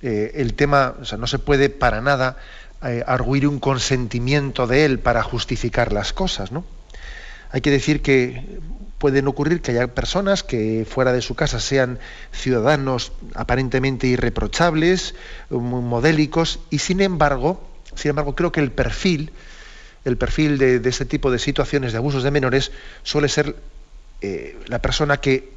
eh, 0.00 0.32
el 0.36 0.54
tema, 0.54 0.94
o 1.00 1.04
sea, 1.04 1.18
no 1.18 1.26
se 1.26 1.38
puede 1.38 1.68
para 1.68 2.00
nada 2.00 2.36
eh, 2.82 3.04
arguir 3.06 3.46
un 3.46 3.60
consentimiento 3.60 4.66
de 4.66 4.84
él 4.84 4.98
para 4.98 5.22
justificar 5.22 5.92
las 5.92 6.12
cosas, 6.12 6.50
¿no? 6.50 6.64
Hay 7.50 7.60
que 7.60 7.70
decir 7.70 8.00
que 8.00 8.60
pueden 8.96 9.28
ocurrir 9.28 9.60
que 9.60 9.72
haya 9.72 9.88
personas 9.88 10.42
que 10.42 10.86
fuera 10.88 11.12
de 11.12 11.20
su 11.20 11.34
casa 11.34 11.60
sean 11.60 11.98
ciudadanos 12.30 13.12
aparentemente 13.34 14.06
irreprochables, 14.06 15.14
modélicos, 15.50 16.60
y 16.70 16.78
sin 16.78 17.00
embargo, 17.00 17.60
sin 17.94 18.10
embargo, 18.10 18.34
creo 18.34 18.52
que 18.52 18.60
el 18.60 18.72
perfil, 18.72 19.32
el 20.04 20.16
perfil 20.16 20.58
de, 20.58 20.88
este 20.88 21.04
tipo 21.04 21.30
de 21.30 21.38
situaciones 21.38 21.92
de 21.92 21.98
abusos 21.98 22.22
de 22.22 22.30
menores 22.30 22.72
suele 23.02 23.28
ser 23.28 23.56
eh, 24.20 24.58
la 24.66 24.80
persona 24.80 25.18
que 25.18 25.50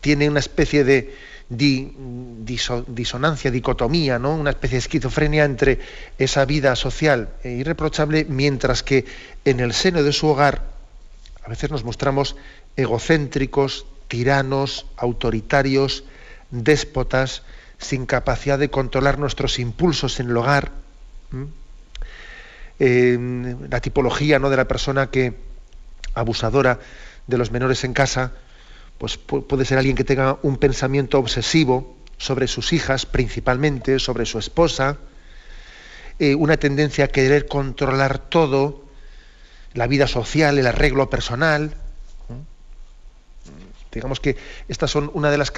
tiene 0.00 0.28
una 0.28 0.40
especie 0.40 0.84
de 0.84 1.14
disonancia, 1.48 3.50
dicotomía, 3.50 4.18
¿no? 4.18 4.34
una 4.34 4.50
especie 4.50 4.76
de 4.76 4.80
esquizofrenia 4.80 5.44
entre 5.44 5.78
esa 6.18 6.44
vida 6.44 6.74
social 6.74 7.30
e 7.44 7.50
irreprochable, 7.50 8.26
mientras 8.28 8.82
que 8.82 9.04
en 9.44 9.60
el 9.60 9.72
seno 9.72 10.02
de 10.02 10.12
su 10.12 10.26
hogar 10.26 10.64
a 11.44 11.48
veces 11.48 11.70
nos 11.70 11.84
mostramos 11.84 12.36
egocéntricos, 12.76 13.86
tiranos, 14.08 14.86
autoritarios, 14.96 16.02
déspotas, 16.50 17.42
sin 17.78 18.06
capacidad 18.06 18.58
de 18.58 18.70
controlar 18.70 19.18
nuestros 19.18 19.60
impulsos 19.60 20.18
en 20.18 20.30
el 20.30 20.36
hogar 20.36 20.72
la 22.78 23.80
tipología 23.80 24.38
¿no? 24.38 24.50
de 24.50 24.56
la 24.56 24.68
persona 24.68 25.10
que 25.10 25.34
abusadora 26.14 26.78
de 27.26 27.38
los 27.38 27.50
menores 27.50 27.84
en 27.84 27.92
casa, 27.92 28.32
pues 28.98 29.18
puede 29.18 29.64
ser 29.64 29.78
alguien 29.78 29.96
que 29.96 30.04
tenga 30.04 30.38
un 30.42 30.56
pensamiento 30.56 31.18
obsesivo 31.18 31.96
sobre 32.16 32.48
sus 32.48 32.72
hijas, 32.72 33.04
principalmente, 33.06 33.98
sobre 33.98 34.24
su 34.24 34.38
esposa, 34.38 34.96
eh, 36.18 36.34
una 36.34 36.56
tendencia 36.56 37.06
a 37.06 37.08
querer 37.08 37.46
controlar 37.46 38.18
todo, 38.18 38.84
la 39.74 39.86
vida 39.86 40.06
social, 40.06 40.58
el 40.58 40.66
arreglo 40.66 41.10
personal, 41.10 41.74
Digamos 43.96 44.20
que 44.20 44.36
estas 44.68 44.90
son 44.90 45.10
una 45.14 45.30
de 45.30 45.38
las 45.38 45.50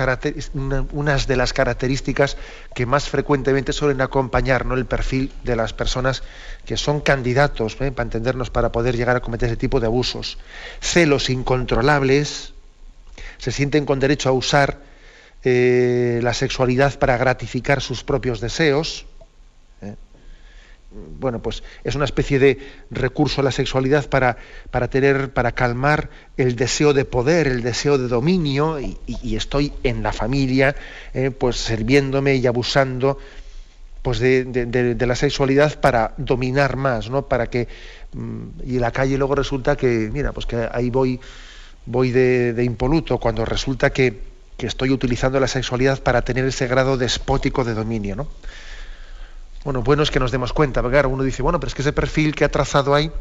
unas 0.93 1.27
de 1.27 1.37
las 1.37 1.53
características 1.53 2.37
que 2.73 2.87
más 2.87 3.09
frecuentemente 3.09 3.73
suelen 3.73 4.01
acompañar 4.01 4.65
¿no? 4.65 4.77
el 4.77 4.87
perfil 4.87 5.33
de 5.43 5.57
las 5.57 5.73
personas 5.73 6.23
que 6.65 6.77
son 6.77 7.01
candidatos, 7.01 7.77
¿eh? 7.81 7.91
para 7.91 8.05
entendernos, 8.05 8.51
para 8.51 8.71
poder 8.71 8.97
llegar 8.97 9.17
a 9.17 9.21
cometer 9.21 9.49
ese 9.49 9.57
tipo 9.57 9.81
de 9.81 9.87
abusos. 9.87 10.39
Celos 10.81 11.31
incontrolables, 11.31 12.55
se 13.39 13.51
sienten 13.51 13.85
con 13.85 13.99
derecho 13.99 14.29
a 14.29 14.33
usar 14.33 14.83
eh, 15.43 16.21
la 16.23 16.33
sexualidad 16.33 16.97
para 17.01 17.17
gratificar 17.17 17.81
sus 17.81 18.05
propios 18.05 18.41
deseos, 18.41 19.07
bueno, 21.19 21.41
pues 21.43 21.63
es 21.85 21.95
una 21.95 22.05
especie 22.05 22.39
de 22.39 22.59
recurso 22.91 23.41
a 23.41 23.45
la 23.45 23.51
sexualidad 23.51 24.09
para, 24.09 24.37
para 24.71 24.89
tener, 24.89 25.33
para 25.33 25.53
calmar 25.53 26.11
el 26.37 26.57
deseo 26.57 26.93
de 26.93 27.05
poder, 27.05 27.47
el 27.47 27.63
deseo 27.63 27.99
de 27.99 28.09
dominio, 28.09 28.79
y, 28.81 29.37
estoy 29.37 29.73
en 29.83 30.03
la 30.03 30.13
familia, 30.13 30.75
eh, 31.15 31.31
pues 31.31 31.57
sirviéndome 31.57 32.37
y 32.37 32.47
abusando 32.47 33.19
pues 34.03 34.21
de, 34.21 34.97
la 34.99 35.15
sexualidad 35.15 35.81
para 35.81 36.15
dominar 36.17 36.77
más, 36.77 37.11
¿no? 37.11 37.27
Para 37.27 37.49
que 37.49 37.69
mm, 38.13 38.61
y 38.65 38.77
en 38.77 38.81
la 38.81 38.91
calle 38.91 39.19
luego 39.19 39.35
resulta 39.35 39.77
que, 39.77 40.09
mira, 40.13 40.33
pues 40.33 40.47
que 40.47 40.69
ahí 40.73 40.89
voy, 40.91 41.21
voy 41.87 42.11
de, 42.11 42.63
impoluto, 42.65 43.19
cuando 43.19 43.45
resulta 43.45 43.91
que, 43.91 44.21
que 44.57 44.67
estoy 44.67 44.91
utilizando 44.91 45.39
la 45.41 45.49
sexualidad 45.49 46.03
para 46.03 46.23
tener 46.23 46.45
ese 46.45 46.67
grado 46.67 46.97
despótico 46.97 47.65
de 47.65 47.75
dominio, 47.75 48.17
¿no? 48.17 48.29
Bueno, 49.69 49.83
bueno 49.83 50.03
es 50.03 50.11
que 50.11 50.19
nos 50.19 50.31
demos 50.31 50.55
cuenta, 50.55 50.81
porque 50.81 51.07
uno 51.07 51.23
dice, 51.23 51.43
bueno, 51.43 51.61
pero 51.61 51.69
es 51.69 51.75
que 51.75 51.83
ese 51.83 51.93
perfil 51.93 52.35
que 52.35 52.47
ha 52.47 52.49
trazado 52.49 52.95
ahí 52.95 53.13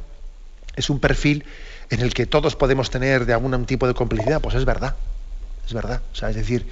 es 0.77 0.89
un 0.89 1.01
perfil 1.01 1.43
en 1.89 1.99
el 1.99 2.13
que 2.13 2.25
todos 2.25 2.55
podemos 2.55 2.89
tener 2.89 3.25
de 3.25 3.33
algún 3.33 3.65
tipo 3.65 3.85
de 3.85 3.93
complicidad, 3.93 4.39
pues 4.39 4.55
es 4.55 4.63
verdad, 4.63 4.95
es 5.65 5.73
verdad, 5.73 6.01
o 6.09 6.15
sea, 6.15 6.29
es 6.29 6.37
decir, 6.37 6.65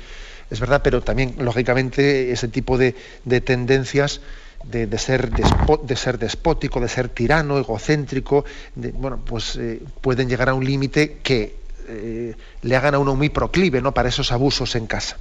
es 0.49 0.61
verdad, 0.61 0.79
pero 0.81 1.01
también, 1.01 1.35
lógicamente, 1.39 2.31
ese 2.31 2.47
tipo 2.47 2.77
de, 2.77 2.93
tendencias 3.41 4.21
de, 4.63 4.97
ser 4.97 5.29
de 5.29 5.95
ser 5.97 6.19
despótico, 6.19 6.79
de 6.79 6.87
ser 6.87 7.09
tirano, 7.09 7.57
egocéntrico, 7.57 8.45
bueno, 8.75 9.19
pues 9.25 9.57
eh, 9.57 9.81
pueden 9.99 10.29
llegar 10.29 10.47
a 10.47 10.53
un 10.53 10.63
límite 10.63 11.17
que 11.21 11.53
eh, 11.89 12.33
le 12.61 12.75
hagan 12.77 12.95
a 12.95 12.99
uno 12.99 13.13
muy 13.13 13.27
proclive 13.27 13.81
¿no? 13.81 13.93
para 13.93 14.07
esos 14.07 14.31
abusos 14.31 14.73
en 14.77 14.87
casa 14.87 15.17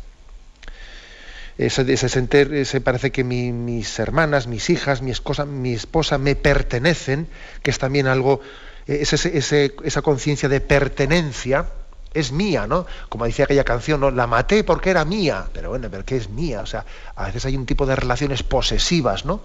ese, 1.58 2.08
sentir, 2.08 2.66
parece 2.82 3.12
que 3.12 3.24
mis 3.24 3.98
hermanas, 3.98 4.46
mis 4.46 4.70
hijas, 4.70 5.02
mi 5.02 5.10
esposa, 5.10 5.44
mi 5.44 5.72
esposa 5.72 6.18
me 6.18 6.34
pertenecen, 6.34 7.28
que 7.62 7.70
es 7.70 7.78
también 7.78 8.06
algo, 8.06 8.40
esa 8.86 10.02
conciencia 10.02 10.48
de 10.48 10.60
pertenencia, 10.60 11.66
es 12.12 12.30
mía, 12.30 12.66
¿no? 12.68 12.86
Como 13.08 13.24
decía 13.24 13.44
aquella 13.44 13.64
canción, 13.64 14.00
¿no? 14.00 14.10
La 14.10 14.28
maté 14.28 14.62
porque 14.62 14.90
era 14.90 15.04
mía, 15.04 15.46
pero 15.52 15.70
bueno, 15.70 15.88
pero 15.90 16.04
¿qué 16.04 16.16
es 16.16 16.30
mía? 16.30 16.60
O 16.60 16.66
sea, 16.66 16.84
a 17.16 17.26
veces 17.26 17.44
hay 17.44 17.56
un 17.56 17.66
tipo 17.66 17.86
de 17.86 17.96
relaciones 17.96 18.42
posesivas, 18.44 19.24
¿no? 19.24 19.40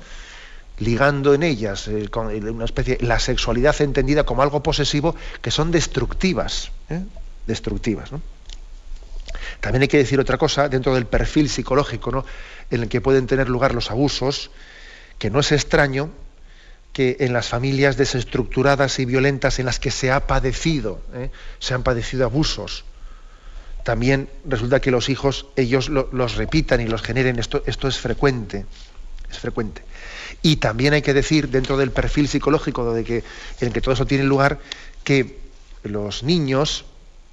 ligando 0.79 1.33
en 1.33 1.43
ellas 1.43 1.87
eh, 1.87 2.07
con 2.09 2.27
una 2.27 2.65
especie 2.65 2.97
la 3.01 3.19
sexualidad 3.19 3.79
entendida 3.81 4.23
como 4.23 4.41
algo 4.41 4.63
posesivo 4.63 5.15
que 5.41 5.51
son 5.51 5.71
destructivas, 5.71 6.71
¿eh? 6.89 7.01
destructivas, 7.47 8.11
¿no? 8.11 8.21
También 9.59 9.83
hay 9.83 9.87
que 9.87 9.97
decir 9.97 10.19
otra 10.19 10.37
cosa 10.37 10.69
dentro 10.69 10.93
del 10.93 11.05
perfil 11.05 11.49
psicológico 11.49 12.25
en 12.71 12.83
el 12.83 12.89
que 12.89 13.01
pueden 13.01 13.27
tener 13.27 13.49
lugar 13.49 13.73
los 13.73 13.91
abusos, 13.91 14.51
que 15.17 15.29
no 15.29 15.39
es 15.39 15.51
extraño 15.51 16.09
que 16.93 17.17
en 17.19 17.33
las 17.33 17.47
familias 17.47 17.97
desestructuradas 17.97 18.99
y 18.99 19.05
violentas 19.05 19.59
en 19.59 19.65
las 19.65 19.79
que 19.79 19.91
se 19.91 20.11
ha 20.11 20.25
padecido, 20.27 21.01
¿eh? 21.13 21.29
se 21.59 21.73
han 21.73 21.83
padecido 21.83 22.25
abusos, 22.25 22.83
también 23.83 24.29
resulta 24.45 24.81
que 24.81 24.91
los 24.91 25.09
hijos 25.09 25.47
ellos 25.55 25.89
los 25.89 26.35
repitan 26.35 26.81
y 26.81 26.87
los 26.87 27.01
generen. 27.01 27.39
Esto, 27.39 27.63
esto 27.65 27.87
es 27.87 27.97
frecuente, 27.97 28.65
es 29.31 29.39
frecuente. 29.39 29.83
Y 30.41 30.57
también 30.57 30.93
hay 30.93 31.01
que 31.01 31.13
decir 31.13 31.49
dentro 31.49 31.77
del 31.77 31.91
perfil 31.91 32.27
psicológico 32.27 32.95
en 32.95 33.23
el 33.59 33.73
que 33.73 33.81
todo 33.81 33.93
eso 33.93 34.05
tiene 34.05 34.25
lugar 34.25 34.59
que 35.03 35.39
los 35.83 36.23
niños 36.23 36.85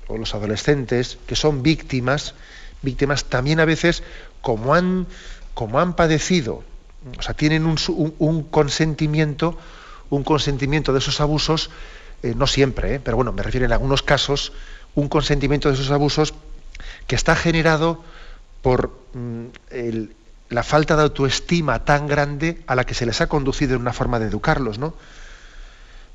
o 0.08 0.16
los 0.16 0.34
adolescentes 0.34 1.18
que 1.26 1.36
son 1.36 1.62
víctimas, 1.62 2.34
víctimas 2.82 3.24
también 3.24 3.60
a 3.60 3.64
veces, 3.64 4.02
como 4.40 4.74
han, 4.74 5.06
como 5.54 5.80
han 5.80 5.94
padecido, 5.94 6.64
o 7.18 7.22
sea, 7.22 7.34
tienen 7.34 7.66
un, 7.66 8.42
consentimiento, 8.44 9.58
un 10.10 10.24
consentimiento 10.24 10.92
de 10.92 10.98
esos 10.98 11.20
abusos, 11.20 11.70
eh, 12.22 12.34
no 12.36 12.46
siempre, 12.46 12.96
eh, 12.96 13.00
pero 13.00 13.16
bueno, 13.16 13.32
me 13.32 13.42
refiero 13.42 13.66
en 13.66 13.72
algunos 13.72 14.02
casos, 14.02 14.52
un 14.94 15.08
consentimiento 15.08 15.68
de 15.68 15.74
esos 15.74 15.90
abusos 15.90 16.34
que 17.06 17.14
está 17.14 17.36
generado 17.36 18.02
por 18.62 18.98
mm, 19.14 19.46
la 20.48 20.62
falta 20.62 20.96
de 20.96 21.02
autoestima 21.02 21.84
tan 21.84 22.06
grande 22.06 22.62
a 22.66 22.74
la 22.74 22.84
que 22.84 22.94
se 22.94 23.06
les 23.06 23.20
ha 23.20 23.28
conducido 23.28 23.74
en 23.74 23.82
una 23.82 23.92
forma 23.92 24.18
de 24.18 24.26
educarlos, 24.26 24.78
¿no? 24.78 24.94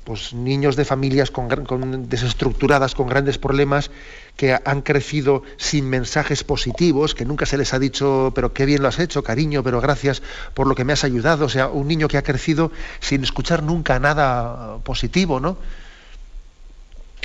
Pues 0.04 0.34
niños 0.34 0.74
de 0.76 0.84
familias 0.84 1.32
desestructuradas, 2.08 2.94
con 2.94 3.06
grandes 3.06 3.38
problemas, 3.38 3.90
que 4.36 4.58
han 4.64 4.82
crecido 4.82 5.42
sin 5.56 5.88
mensajes 5.88 6.42
positivos, 6.42 7.14
que 7.14 7.24
nunca 7.24 7.46
se 7.46 7.56
les 7.56 7.72
ha 7.72 7.78
dicho, 7.78 8.32
pero 8.34 8.52
qué 8.52 8.66
bien 8.66 8.82
lo 8.82 8.88
has 8.88 8.98
hecho, 8.98 9.22
cariño, 9.22 9.62
pero 9.62 9.80
gracias 9.80 10.22
por 10.54 10.66
lo 10.66 10.74
que 10.74 10.84
me 10.84 10.92
has 10.92 11.04
ayudado. 11.04 11.44
O 11.44 11.48
sea, 11.48 11.68
un 11.68 11.86
niño 11.86 12.08
que 12.08 12.18
ha 12.18 12.22
crecido 12.22 12.72
sin 13.00 13.22
escuchar 13.22 13.62
nunca 13.62 13.98
nada 14.00 14.78
positivo, 14.78 15.38
¿no? 15.38 15.56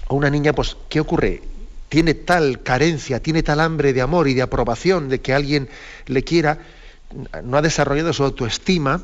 O 0.07 0.15
una 0.15 0.29
niña, 0.29 0.53
pues, 0.53 0.77
¿qué 0.89 0.99
ocurre? 0.99 1.41
Tiene 1.89 2.13
tal 2.13 2.61
carencia, 2.61 3.21
tiene 3.21 3.43
tal 3.43 3.59
hambre 3.59 3.93
de 3.93 4.01
amor 4.01 4.27
y 4.27 4.33
de 4.33 4.41
aprobación, 4.41 5.09
de 5.09 5.21
que 5.21 5.33
alguien 5.33 5.69
le 6.05 6.23
quiera, 6.23 6.59
no 7.43 7.57
ha 7.57 7.61
desarrollado 7.61 8.13
su 8.13 8.23
autoestima, 8.23 9.03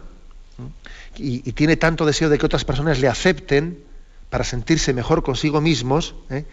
y, 1.17 1.51
tiene 1.53 1.77
tanto 1.77 2.05
deseo 2.05 2.29
de 2.29 2.37
que 2.37 2.45
otras 2.45 2.65
personas 2.65 2.99
le 2.99 3.07
acepten 3.07 3.83
para 4.29 4.43
sentirse 4.43 4.93
mejor 4.93 5.23
consigo 5.23 5.61
mismos, 5.61 6.15
¿eh? 6.29 6.45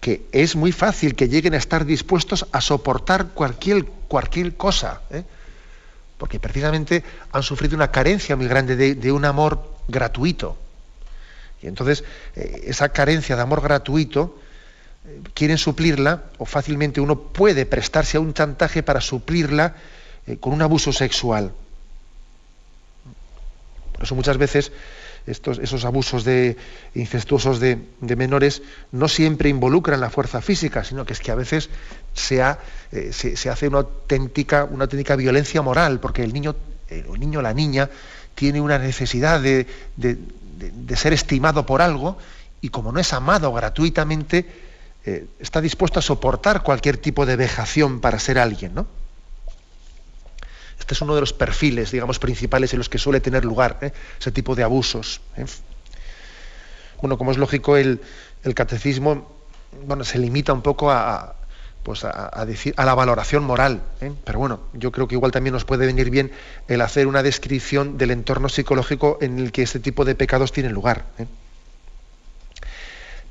que 0.00 0.26
es 0.32 0.56
muy 0.56 0.72
fácil 0.72 1.14
que 1.14 1.28
lleguen 1.28 1.54
a 1.54 1.56
estar 1.56 1.86
dispuestos 1.86 2.46
a 2.52 2.60
soportar 2.60 3.28
cualquier, 3.28 3.84
cualquier 3.84 4.56
cosa, 4.56 5.00
¿eh? 5.10 5.24
porque 6.18 6.38
precisamente 6.38 7.04
han 7.32 7.42
sufrido 7.42 7.74
una 7.74 7.90
carencia 7.90 8.36
muy 8.36 8.48
grande 8.48 8.76
de, 8.94 9.12
un 9.12 9.24
amor 9.24 9.66
gratuito. 9.88 10.58
Y 11.62 11.66
entonces 11.66 12.04
eh, 12.34 12.64
esa 12.66 12.90
carencia 12.90 13.36
de 13.36 13.42
amor 13.42 13.62
gratuito 13.62 14.38
quieren 15.34 15.56
suplirla, 15.56 16.24
o 16.38 16.44
fácilmente 16.44 17.00
uno 17.00 17.18
puede 17.18 17.64
prestarse 17.64 18.16
a 18.16 18.20
un 18.20 18.34
chantaje 18.34 18.82
para 18.82 19.00
suplirla 19.00 19.76
con 20.40 20.52
un 20.52 20.62
abuso 20.62 20.92
sexual. 20.92 21.52
Por 23.96 24.04
eso 24.04 24.14
muchas 24.14 24.36
veces 24.36 24.72
esos 25.26 25.84
abusos 25.86 26.22
de, 26.24 26.58
incestuosos 26.94 27.60
de, 27.60 27.78
menores 28.00 28.62
no 28.92 29.08
siempre 29.08 29.48
involucran 29.48 30.00
la 30.00 30.10
fuerza 30.10 30.42
física, 30.42 30.84
sino 30.84 31.06
que 31.06 31.14
es 31.14 31.20
que 31.20 31.32
a 31.32 31.34
veces 31.34 31.70
se, 32.12 32.44
eh, 32.92 33.12
se, 33.12 33.50
hace 33.50 33.68
una 33.68 33.78
auténtica, 33.78 34.64
una 34.64 34.84
auténtica 34.84 35.16
violencia 35.16 35.62
moral, 35.62 35.98
porque 35.98 36.22
el 36.22 36.34
niño, 36.34 36.54
el 36.90 37.18
niño 37.18 37.38
o 37.38 37.42
la 37.42 37.54
niña 37.54 37.88
tiene 38.34 38.60
una 38.60 38.78
necesidad 38.78 39.40
de, 39.40 39.66
ser 40.94 41.14
estimado 41.14 41.64
por 41.64 41.80
algo 41.80 42.18
y 42.60 42.68
como 42.68 42.92
no 42.92 43.00
es 43.00 43.14
amado 43.14 43.50
gratuitamente, 43.50 44.46
eh, 45.06 45.26
está 45.40 45.62
dispuesto 45.62 46.00
a 46.00 46.02
soportar 46.02 46.62
cualquier 46.62 46.98
tipo 46.98 47.24
de 47.24 47.36
vejación 47.36 48.00
para 48.00 48.18
ser 48.18 48.38
alguien, 48.38 48.74
¿no? 48.74 48.86
Este 50.78 50.94
es 50.94 51.00
uno 51.00 51.14
de 51.14 51.20
los 51.20 51.32
perfiles, 51.32 51.90
digamos, 51.90 52.18
principales 52.18 52.72
en 52.72 52.78
los 52.78 52.88
que 52.88 52.98
suele 52.98 53.20
tener 53.20 53.44
lugar 53.44 53.78
¿eh? 53.80 53.92
ese 54.20 54.30
tipo 54.30 54.54
de 54.54 54.62
abusos. 54.62 55.20
¿eh? 55.36 55.44
Bueno, 57.00 57.18
como 57.18 57.32
es 57.32 57.38
lógico, 57.38 57.76
el, 57.76 58.00
catecismo 58.54 59.30
bueno, 59.86 60.04
se 60.04 60.18
limita 60.18 60.52
un 60.52 60.62
poco 60.62 60.90
a, 60.90 61.34
pues 61.82 62.04
a, 62.04 62.44
decir, 62.46 62.74
a 62.76 62.84
la 62.84 62.94
valoración 62.94 63.44
moral. 63.44 63.82
¿eh? 64.00 64.12
Pero 64.24 64.38
bueno, 64.38 64.60
yo 64.74 64.92
creo 64.92 65.08
que 65.08 65.14
igual 65.14 65.32
también 65.32 65.54
nos 65.54 65.64
puede 65.64 65.86
venir 65.86 66.10
bien 66.10 66.30
el 66.68 66.80
hacer 66.80 67.06
una 67.06 67.22
descripción 67.22 67.98
del 67.98 68.10
entorno 68.10 68.48
psicológico 68.48 69.18
en 69.20 69.38
el 69.38 69.52
que 69.52 69.62
este 69.62 69.80
tipo 69.80 70.04
de 70.04 70.14
pecados 70.14 70.52
tienen 70.52 70.72
lugar. 70.72 71.06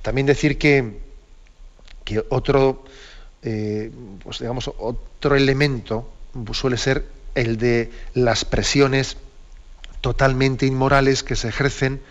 También 0.01 0.27
decir 0.27 0.57
que, 0.57 0.99
que 2.03 2.23
otro, 2.29 2.83
pues 3.41 4.39
digamos, 4.39 4.69
otro 4.77 5.35
elemento 5.35 6.09
suele 6.51 6.77
ser 6.77 7.05
el 7.35 7.57
de 7.57 7.91
las 8.13 8.45
presiones 8.45 9.17
totalmente 10.01 10.65
inmorales 10.65 11.23
que 11.23 11.35
se 11.35 11.49
ejercen 11.49 12.01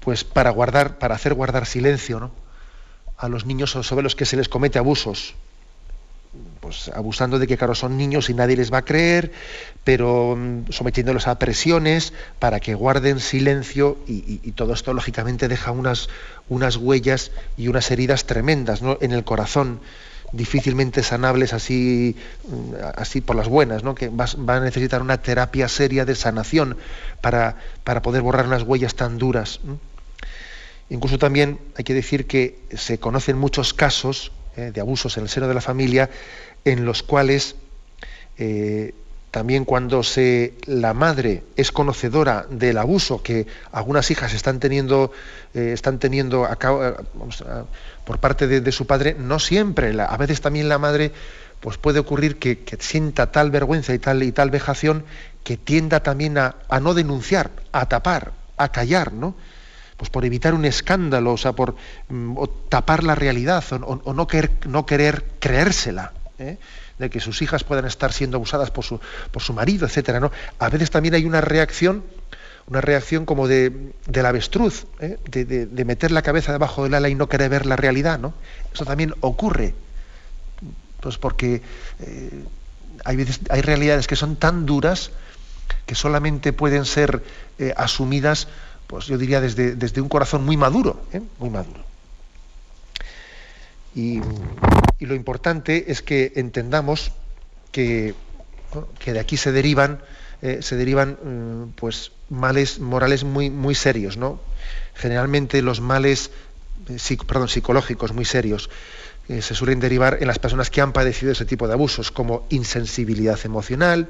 pues 0.00 0.22
para 0.22 0.50
guardar, 0.50 0.98
para 0.98 1.16
hacer 1.16 1.34
guardar 1.34 1.66
silencio 1.66 2.20
¿no? 2.20 2.30
a 3.16 3.28
los 3.28 3.44
niños 3.46 3.70
sobre 3.70 4.02
los 4.02 4.14
que 4.14 4.24
se 4.24 4.36
les 4.36 4.48
comete 4.48 4.78
abusos. 4.78 5.34
Pues 6.60 6.90
abusando 6.94 7.38
de 7.38 7.46
que, 7.46 7.56
claro, 7.56 7.74
son 7.74 7.96
niños 7.96 8.28
y 8.28 8.34
nadie 8.34 8.56
les 8.56 8.72
va 8.72 8.78
a 8.78 8.84
creer, 8.84 9.32
pero 9.84 10.36
mm, 10.36 10.70
sometiéndolos 10.70 11.26
a 11.28 11.38
presiones 11.38 12.12
para 12.38 12.60
que 12.60 12.74
guarden 12.74 13.20
silencio 13.20 13.98
y, 14.06 14.52
todo 14.52 14.74
esto, 14.74 14.92
lógicamente, 14.92 15.48
deja 15.48 15.70
unas, 15.70 16.08
unas 16.48 16.76
huellas 16.76 17.30
y 17.56 17.68
unas 17.68 17.90
heridas 17.90 18.26
tremendas 18.26 18.82
¿no? 18.82 18.98
en 19.00 19.12
el 19.12 19.24
corazón 19.24 19.80
difícilmente 20.32 21.02
sanables 21.02 21.52
así, 21.52 22.16
mm, 22.48 22.74
así 22.96 23.20
por 23.20 23.36
las 23.36 23.48
buenas, 23.48 23.82
¿no? 23.82 23.94
que 23.94 24.08
va, 24.08 24.24
a 24.24 24.60
necesitar 24.60 25.02
una 25.02 25.18
terapia 25.18 25.68
seria 25.68 26.04
de 26.04 26.14
sanación 26.14 26.76
para, 27.20 27.56
para 27.84 28.02
poder 28.02 28.22
borrar 28.22 28.46
unas 28.46 28.62
huellas 28.62 28.94
tan 28.94 29.18
duras. 29.18 29.60
Incluso 30.88 31.18
también 31.18 31.58
hay 31.76 31.84
que 31.84 31.94
decir 31.94 32.26
que 32.26 32.58
se 32.76 32.98
conocen 32.98 33.38
muchos 33.38 33.74
casos 33.74 34.32
eh, 34.56 34.70
de 34.72 34.80
abusos 34.80 35.16
en 35.16 35.24
el 35.24 35.28
seno 35.28 35.48
de 35.48 35.54
la 35.54 35.60
familia 35.60 36.10
en 36.64 36.84
los 36.84 37.02
cuales 37.02 37.56
eh, 38.38 38.94
también 39.30 39.64
cuando 39.64 40.02
se, 40.02 40.54
la 40.66 40.94
madre 40.94 41.42
es 41.56 41.72
conocedora 41.72 42.46
del 42.48 42.78
abuso 42.78 43.22
que 43.22 43.46
algunas 43.72 44.10
hijas 44.10 44.32
están 44.32 44.60
teniendo, 44.60 45.12
eh, 45.54 45.72
están 45.74 45.98
teniendo 45.98 46.46
a 46.46 46.56
cabo, 46.56 46.84
eh, 46.84 46.94
por 48.04 48.18
parte 48.18 48.46
de, 48.46 48.72
su 48.72 48.86
padre, 48.86 49.14
no 49.18 49.38
siempre, 49.38 49.94
a 50.00 50.16
veces 50.16 50.40
también 50.40 50.68
la 50.68 50.78
madre 50.78 51.12
pues 51.60 51.78
puede 51.78 51.98
ocurrir 51.98 52.38
que, 52.38 52.64
sienta 52.80 53.32
tal 53.32 53.50
vergüenza 53.50 53.92
y 53.94 53.98
tal, 53.98 54.22
y 54.22 54.32
tal 54.32 54.50
vejación 54.50 55.04
que 55.42 55.56
tienda 55.56 56.00
también 56.00 56.38
a, 56.38 56.54
no 56.80 56.94
denunciar, 56.94 57.50
a 57.72 57.86
tapar, 57.86 58.32
a 58.56 58.70
callar, 58.70 59.12
¿no? 59.12 59.34
Pues 59.96 60.10
por 60.10 60.24
evitar 60.24 60.54
un 60.54 60.64
escándalo, 60.64 61.32
o 61.32 61.36
sea, 61.36 61.52
por 61.52 61.76
mm, 62.08 62.36
tapar 62.68 63.02
la 63.02 63.14
realidad 63.14 63.64
o, 63.72 64.12
no, 64.12 64.26
querer, 64.26 64.50
no 64.66 64.84
querer 64.84 65.24
creérsela. 65.40 66.12
¿eh? 66.38 66.58
De 66.98 67.10
que 67.10 67.20
sus 67.20 67.42
hijas 67.42 67.64
puedan 67.64 67.84
estar 67.84 68.12
siendo 68.12 68.36
abusadas 68.36 68.70
por 68.70 68.84
su, 68.84 69.00
por 69.30 69.42
su 69.42 69.52
marido, 69.52 69.86
etcétera, 69.86 70.20
¿no? 70.20 70.30
A 70.58 70.68
veces 70.68 70.90
también 70.90 71.14
hay 71.14 71.24
una 71.24 71.40
reacción, 71.40 72.04
una 72.66 72.80
reacción 72.80 73.26
como 73.26 73.48
de, 73.48 73.92
del 74.06 74.26
avestruz, 74.26 74.86
¿eh? 75.00 75.18
de, 75.30 75.84
meter 75.84 76.10
la 76.10 76.22
cabeza 76.22 76.52
debajo 76.52 76.84
del 76.84 76.94
ala 76.94 77.08
y 77.08 77.14
no 77.14 77.28
querer 77.28 77.50
ver 77.50 77.66
la 77.66 77.76
realidad, 77.76 78.18
¿no? 78.18 78.34
Eso 78.72 78.84
también 78.84 79.14
ocurre. 79.20 79.74
Pues 81.00 81.18
porque 81.18 81.62
eh, 82.00 82.44
hay, 83.04 83.26
hay 83.50 83.60
realidades 83.60 84.06
que 84.06 84.16
son 84.16 84.36
tan 84.36 84.66
duras 84.66 85.10
que 85.84 85.94
solamente 85.94 86.52
pueden 86.52 86.84
ser 86.84 87.22
eh, 87.58 87.72
asumidas, 87.76 88.48
pues 88.86 89.06
yo 89.06 89.18
diría, 89.18 89.40
desde, 89.40 89.76
desde 89.76 90.00
un 90.00 90.08
corazón 90.08 90.44
muy 90.44 90.56
maduro, 90.56 91.00
muy 91.38 91.50
maduro. 91.50 91.85
Y, 93.96 94.20
lo 95.00 95.14
importante 95.14 95.90
es 95.90 96.02
que 96.02 96.32
entendamos 96.36 97.12
que, 97.72 98.14
que 98.98 99.12
de 99.12 99.20
aquí 99.20 99.36
se 99.36 99.52
derivan, 99.52 100.00
eh, 100.42 100.58
se 100.62 100.76
derivan 100.76 101.18
mm, 101.22 101.72
pues, 101.76 102.12
males 102.30 102.78
morales 102.78 103.24
muy, 103.24 103.50
muy 103.50 103.74
serios. 103.74 104.16
¿no? 104.16 104.40
Generalmente 104.94 105.60
los 105.62 105.80
males 105.80 106.30
eh, 106.88 106.98
psicológicos 106.98 108.12
muy 108.12 108.24
serios 108.24 108.70
eh, 109.28 109.42
se 109.42 109.54
suelen 109.54 109.80
derivar 109.80 110.18
en 110.20 110.28
las 110.28 110.38
personas 110.38 110.70
que 110.70 110.80
han 110.80 110.92
padecido 110.92 111.32
ese 111.32 111.44
tipo 111.44 111.66
de 111.66 111.74
abusos, 111.74 112.12
como 112.12 112.46
insensibilidad 112.50 113.38
emocional, 113.44 114.08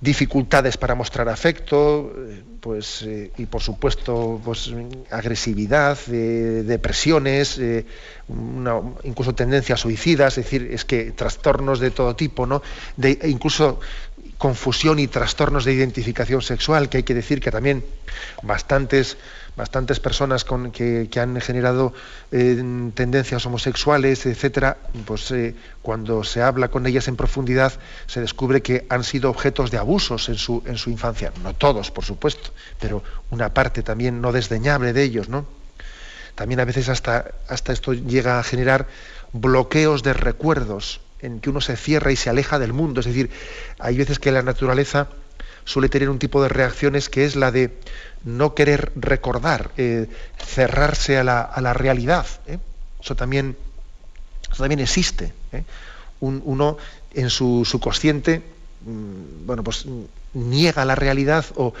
dificultades 0.00 0.76
para 0.76 0.94
mostrar 0.94 1.28
afecto, 1.28 2.12
eh, 2.16 2.42
pues, 2.60 3.02
eh, 3.02 3.32
y 3.38 3.46
por 3.46 3.62
supuesto 3.62 4.40
pues, 4.44 4.72
agresividad, 5.10 5.98
depresiones, 6.06 7.58
eh, 7.58 7.86
incluso 9.04 9.34
tendencias 9.34 9.80
suicidas, 9.80 10.36
es 10.36 10.44
decir, 10.44 10.68
es 10.70 10.84
que 10.84 11.12
trastornos 11.12 11.80
de 11.80 11.90
todo 11.90 12.14
tipo, 12.14 12.46
¿no? 12.46 12.62
De, 12.96 13.18
e 13.22 13.28
incluso 13.28 13.80
confusión 14.36 14.98
y 14.98 15.06
trastornos 15.06 15.64
de 15.64 15.72
identificación 15.72 16.42
sexual, 16.42 16.90
que 16.90 16.98
hay 16.98 17.02
que 17.02 17.14
decir 17.14 17.40
que 17.40 17.50
también 17.50 17.82
bastantes 18.42 19.16
bastantes 19.56 20.00
personas 20.00 20.44
con, 20.44 20.70
que, 20.70 21.08
han 21.16 21.40
generado 21.40 21.92
eh, 22.30 22.62
tendencias 22.94 23.44
homosexuales, 23.46 24.26
etcétera, 24.26 24.76
pues 25.06 25.30
eh, 25.30 25.54
cuando 25.82 26.24
se 26.24 26.42
habla 26.42 26.68
con 26.68 26.86
ellas 26.86 27.08
en 27.08 27.16
profundidad 27.16 27.72
se 28.06 28.20
descubre 28.20 28.60
que 28.62 28.86
han 28.90 29.02
sido 29.02 29.30
objetos 29.30 29.70
de 29.70 29.78
abusos 29.78 30.28
en 30.28 30.36
su, 30.36 30.62
en 30.66 30.76
su 30.76 30.90
infancia. 30.90 31.32
No 31.42 31.54
todos, 31.54 31.90
por 31.90 32.04
supuesto, 32.04 32.50
pero 32.78 33.02
una 33.30 33.54
parte 33.54 33.82
también 33.82 34.20
no 34.20 34.32
desdeñable 34.32 34.92
de 34.92 35.02
ellos, 35.02 35.28
¿no? 35.28 35.46
También 36.34 36.60
a 36.60 36.66
veces 36.66 36.90
hasta, 36.90 37.32
hasta 37.48 37.72
esto 37.72 37.94
llega 37.94 38.38
a 38.38 38.42
generar 38.42 38.86
bloqueos 39.32 40.02
de 40.02 40.12
recuerdos 40.12 41.00
en 41.20 41.40
que 41.40 41.48
uno 41.48 41.62
se 41.62 41.78
cierra 41.78 42.12
y 42.12 42.16
se 42.16 42.28
aleja 42.28 42.58
del 42.58 42.74
mundo. 42.74 43.00
Es 43.00 43.06
decir, 43.06 43.30
hay 43.78 43.96
veces 43.96 44.18
que 44.18 44.30
la 44.30 44.42
naturaleza 44.42 45.08
suele 45.64 45.88
tener 45.88 46.10
un 46.10 46.18
tipo 46.18 46.42
de 46.42 46.48
reacciones 46.48 47.08
que 47.08 47.24
es 47.24 47.36
la 47.36 47.50
de 47.50 47.78
no 48.26 48.54
querer 48.54 48.92
recordar, 48.96 49.70
eh, 49.76 50.08
cerrarse 50.36 51.16
a 51.16 51.24
la, 51.24 51.72
realidad. 51.72 52.26
¿eh? 52.46 52.58
Eso, 53.00 53.14
también, 53.14 53.56
también 54.58 54.80
existe. 54.80 55.32
¿eh? 55.52 55.64
uno 56.20 56.76
en 57.14 57.30
su, 57.30 57.78
consciente 57.80 58.42
mm, 58.84 59.46
bueno, 59.46 59.62
pues, 59.62 59.86
niega 60.34 60.84
la 60.84 60.96
realidad 60.96 61.44
o, 61.54 61.72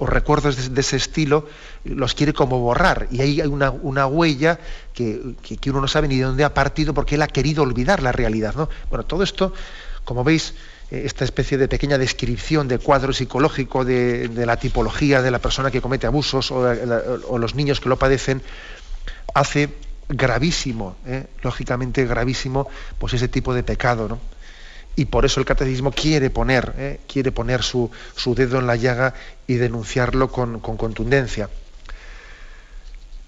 recuerdos 0.00 0.74
de, 0.74 0.80
ese 0.80 0.96
estilo 0.96 1.48
los 1.84 2.14
quiere 2.14 2.32
como 2.32 2.58
borrar. 2.58 3.06
Y 3.10 3.20
ahí 3.20 3.40
hay 3.40 3.48
una, 3.48 4.06
huella 4.06 4.58
que, 4.92 5.34
que, 5.42 5.70
uno 5.70 5.80
no 5.80 5.88
sabe 5.88 6.08
ni 6.08 6.16
de 6.16 6.24
dónde 6.24 6.44
ha 6.44 6.54
partido 6.54 6.94
porque 6.94 7.14
él 7.14 7.22
ha 7.22 7.28
querido 7.28 7.62
olvidar 7.62 8.02
la 8.02 8.10
realidad. 8.10 8.54
¿no? 8.56 8.68
Bueno, 8.90 9.04
todo 9.04 9.22
esto, 9.22 9.52
como 10.04 10.24
veis, 10.24 10.54
esta 10.90 11.24
especie 11.24 11.58
de 11.58 11.68
pequeña 11.68 11.98
descripción 11.98 12.66
de 12.66 12.78
cuadro 12.78 13.12
psicológico 13.12 13.84
de, 13.84 14.30
la 14.46 14.56
tipología 14.56 15.20
de 15.20 15.30
la 15.30 15.38
persona 15.38 15.70
que 15.70 15.82
comete 15.82 16.06
abusos 16.06 16.50
o, 16.50 17.38
los 17.38 17.54
niños 17.54 17.80
que 17.80 17.88
lo 17.88 17.98
padecen, 17.98 18.42
hace 19.34 19.68
gravísimo, 20.08 20.96
eh, 21.06 21.26
lógicamente 21.42 22.06
gravísimo, 22.06 22.68
pues 22.98 23.12
ese 23.12 23.28
tipo 23.28 23.52
de 23.52 23.62
pecado. 23.62 24.18
y 24.96 25.04
por 25.04 25.26
eso 25.26 25.40
el 25.40 25.46
catecismo 25.46 25.92
quiere 25.92 26.30
poner, 26.30 26.74
¿eh? 26.78 27.00
quiere 27.06 27.32
poner 27.32 27.62
su, 27.62 27.90
dedo 28.34 28.58
en 28.58 28.66
la 28.66 28.74
llaga 28.74 29.14
y 29.46 29.54
denunciarlo 29.54 30.32
con, 30.32 30.60
contundencia. 30.60 31.50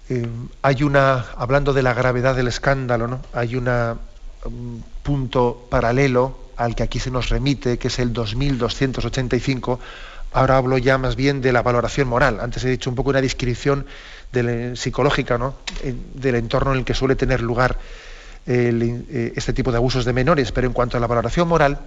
Eh, 0.09 0.27
hay 0.63 0.83
una, 0.83 1.27
hablando 1.37 1.73
de 1.73 1.83
la 1.83 1.93
gravedad 1.93 2.35
del 2.35 2.47
escándalo, 2.47 3.07
¿no? 3.07 3.21
hay 3.33 3.55
un 3.55 4.83
punto 5.03 5.67
paralelo 5.69 6.50
al 6.61 6.75
que 6.75 6.83
aquí 6.83 6.99
se 6.99 7.09
nos 7.09 7.29
remite, 7.29 7.79
que 7.79 7.87
es 7.87 7.97
el 7.97 8.13
2285. 8.13 9.79
Ahora 10.33 10.57
hablo 10.57 10.77
ya 10.77 10.97
más 10.97 11.15
bien 11.15 11.41
de 11.41 11.51
la 11.51 11.63
valoración 11.63 12.07
moral. 12.07 12.39
Antes 12.39 12.63
he 12.63 12.69
dicho 12.69 12.89
un 12.89 12.95
poco 12.95 13.09
una 13.09 13.21
descripción 13.21 13.85
psicológica 14.75 15.37
¿no? 15.37 15.55
del 16.13 16.35
entorno 16.35 16.71
en 16.73 16.79
el 16.79 16.85
que 16.85 16.93
suele 16.93 17.15
tener 17.15 17.41
lugar 17.41 17.79
eh, 18.45 19.33
este 19.35 19.53
tipo 19.53 19.71
de 19.71 19.77
abusos 19.77 20.05
de 20.05 20.13
menores, 20.13 20.51
pero 20.51 20.67
en 20.67 20.73
cuanto 20.73 20.97
a 20.97 20.99
la 20.99 21.07
valoración 21.07 21.47
moral, 21.47 21.79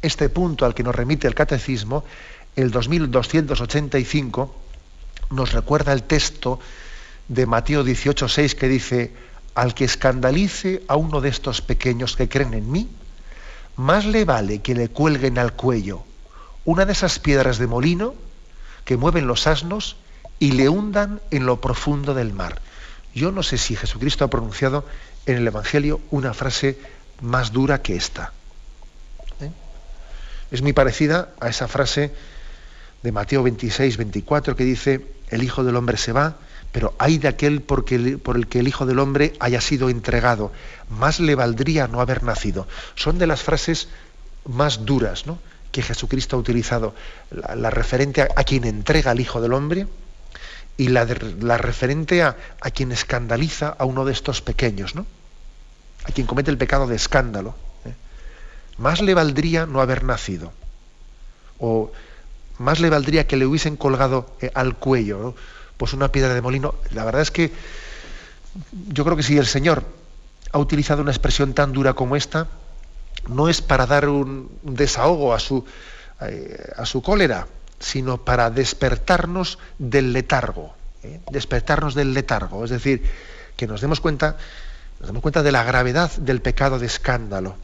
este 0.00 0.30
punto 0.30 0.64
al 0.64 0.74
que 0.74 0.82
nos 0.82 0.94
remite 0.94 1.28
el 1.28 1.34
catecismo, 1.34 2.04
el 2.56 2.70
2285, 2.70 4.56
nos 5.30 5.52
recuerda 5.52 5.92
el 5.92 6.02
texto 6.02 6.58
de 7.28 7.46
Mateo 7.46 7.84
18:6 7.84 8.54
que 8.54 8.68
dice, 8.68 9.12
al 9.54 9.74
que 9.74 9.84
escandalice 9.84 10.82
a 10.88 10.96
uno 10.96 11.20
de 11.20 11.28
estos 11.28 11.60
pequeños 11.60 12.16
que 12.16 12.28
creen 12.28 12.54
en 12.54 12.70
mí, 12.70 12.88
más 13.76 14.04
le 14.04 14.24
vale 14.24 14.60
que 14.60 14.74
le 14.74 14.88
cuelguen 14.88 15.38
al 15.38 15.54
cuello 15.54 16.04
una 16.64 16.84
de 16.84 16.92
esas 16.92 17.18
piedras 17.18 17.58
de 17.58 17.66
molino 17.66 18.14
que 18.84 18.96
mueven 18.96 19.26
los 19.26 19.46
asnos 19.46 19.96
y 20.38 20.52
le 20.52 20.68
hundan 20.68 21.20
en 21.30 21.46
lo 21.46 21.60
profundo 21.60 22.14
del 22.14 22.32
mar. 22.32 22.60
Yo 23.14 23.32
no 23.32 23.42
sé 23.42 23.58
si 23.58 23.76
Jesucristo 23.76 24.24
ha 24.24 24.30
pronunciado 24.30 24.84
en 25.26 25.36
el 25.36 25.46
Evangelio 25.46 26.00
una 26.10 26.34
frase 26.34 26.78
más 27.20 27.52
dura 27.52 27.82
que 27.82 27.96
esta. 27.96 28.32
¿Eh? 29.40 29.50
Es 30.50 30.62
muy 30.62 30.72
parecida 30.72 31.30
a 31.40 31.48
esa 31.48 31.68
frase 31.68 32.12
de 33.02 33.12
Mateo 33.12 33.42
26, 33.42 33.96
24 33.96 34.56
que 34.56 34.64
dice, 34.64 35.06
el 35.28 35.42
Hijo 35.42 35.64
del 35.64 35.76
Hombre 35.76 35.96
se 35.96 36.12
va, 36.12 36.36
pero 36.72 36.94
hay 36.98 37.18
de 37.18 37.28
aquel 37.28 37.60
por, 37.60 37.84
por 38.22 38.36
el 38.36 38.46
que 38.48 38.58
el 38.58 38.68
Hijo 38.68 38.86
del 38.86 38.98
Hombre 38.98 39.34
haya 39.38 39.60
sido 39.60 39.90
entregado. 39.90 40.50
Más 40.88 41.20
le 41.20 41.34
valdría 41.34 41.86
no 41.86 42.00
haber 42.00 42.22
nacido. 42.22 42.66
Son 42.94 43.18
de 43.18 43.26
las 43.26 43.42
frases 43.42 43.88
más 44.46 44.84
duras 44.84 45.24
que 45.70 45.82
Jesucristo 45.82 46.36
ha 46.36 46.40
utilizado. 46.40 46.94
La, 47.30 47.70
referente 47.70 48.22
a, 48.22 48.28
a, 48.34 48.44
quien 48.44 48.64
entrega 48.64 49.10
al 49.10 49.20
Hijo 49.20 49.40
del 49.40 49.52
Hombre 49.52 49.86
y 50.76 50.88
la, 50.88 51.04
referente 51.04 52.22
a, 52.22 52.36
quien 52.74 52.92
escandaliza 52.92 53.68
a 53.78 53.84
uno 53.84 54.04
de 54.04 54.12
estos 54.12 54.40
pequeños, 54.40 54.94
¿no? 54.94 55.06
a 56.04 56.12
quien 56.12 56.26
comete 56.26 56.50
el 56.50 56.58
pecado 56.58 56.86
de 56.86 56.96
escándalo. 56.96 57.54
¿eh? 57.84 57.92
Más 58.78 59.00
le 59.00 59.14
valdría 59.14 59.66
no 59.66 59.80
haber 59.80 60.04
nacido, 60.04 60.52
o 61.58 61.92
más 62.58 62.80
le 62.80 62.90
valdría 62.90 63.26
que 63.26 63.36
le 63.36 63.46
hubiesen 63.46 63.76
colgado 63.76 64.34
eh, 64.40 64.50
al 64.54 64.76
cuello 64.76 65.34
pues 65.82 65.94
una 65.94 66.12
piedra 66.12 66.32
de 66.32 66.40
molino. 66.40 66.76
La 66.92 67.04
verdad 67.04 67.22
es 67.22 67.32
que 67.32 67.50
yo 68.86 69.02
creo 69.04 69.16
que 69.16 69.24
si 69.24 69.36
el 69.36 69.46
Señor 69.46 69.82
ha 70.52 70.58
utilizado 70.58 71.02
una 71.02 71.10
expresión 71.10 71.54
tan 71.54 71.72
dura 71.72 71.94
como 71.94 72.14
esta, 72.14 72.46
no 73.26 73.48
es 73.48 73.62
para 73.62 73.84
dar 73.86 74.08
un, 74.08 74.48
desahogo 74.62 75.34
a 75.34 75.40
su, 75.40 75.64
eh, 76.20 76.70
a 76.76 76.86
su 76.86 77.02
cólera, 77.02 77.48
sino 77.80 78.18
para 78.18 78.48
despertarnos 78.50 79.58
del 79.80 80.12
letargo, 80.12 80.72
¿eh? 81.02 81.18
despertarnos 81.32 81.96
del 81.96 82.14
letargo, 82.14 82.64
es 82.64 82.70
decir, 82.70 83.02
que 83.56 83.66
nos 83.66 83.80
demos 83.80 83.98
cuenta, 83.98 84.36
nos 85.00 85.08
demos 85.08 85.20
cuenta 85.20 85.42
de 85.42 85.50
la 85.50 85.64
gravedad 85.64 86.12
del 86.12 86.40
pecado 86.42 86.78
de 86.78 86.86
escándalo, 86.86 87.56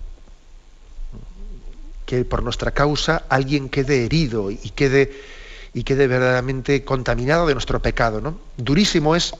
que 2.04 2.24
por 2.24 2.42
nuestra 2.42 2.72
causa 2.72 3.22
alguien 3.28 3.68
quede 3.68 4.04
herido 4.04 4.50
y 4.50 4.70
quede, 4.74 5.12
y 5.72 5.84
quede 5.84 6.06
verdaderamente 6.06 6.84
contaminado 6.84 7.46
de 7.46 7.54
nuestro 7.54 7.80
pecado. 7.80 8.20
¿no? 8.20 8.38
Durísimo 8.56 9.16
es, 9.16 9.34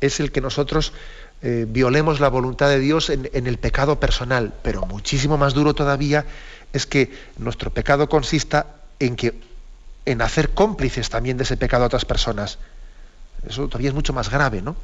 es 0.00 0.20
el 0.20 0.32
que 0.32 0.40
nosotros 0.40 0.92
eh, 1.42 1.66
violemos 1.68 2.20
la 2.20 2.28
voluntad 2.28 2.68
de 2.68 2.78
Dios 2.78 3.10
en, 3.10 3.28
el 3.32 3.58
pecado 3.58 3.98
personal, 3.98 4.52
pero 4.62 4.86
muchísimo 4.86 5.38
más 5.38 5.54
duro 5.54 5.74
todavía 5.74 6.26
es 6.72 6.86
que 6.86 7.10
nuestro 7.38 7.70
pecado 7.70 8.08
consista 8.08 8.66
en 8.98 9.16
que 9.16 9.34
en 10.04 10.22
hacer 10.22 10.50
cómplices 10.50 11.08
también 11.08 11.36
de 11.36 11.44
ese 11.44 11.56
pecado 11.56 11.84
a 11.84 11.86
otras 11.86 12.04
personas. 12.04 12.58
Eso 13.46 13.68
todavía 13.68 13.88
es 13.88 13.94
mucho 13.94 14.12
más 14.12 14.30
grave, 14.30 14.60
¿no? 14.60 14.76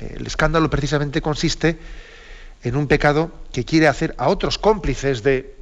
El 0.00 0.26
escándalo 0.26 0.68
precisamente 0.68 1.22
consiste 1.22 1.78
en 2.62 2.76
un 2.76 2.86
pecado 2.86 3.30
que 3.52 3.64
quiere 3.64 3.88
hacer 3.88 4.14
a 4.18 4.28
otros 4.28 4.58
cómplices 4.58 5.22
de, 5.22 5.56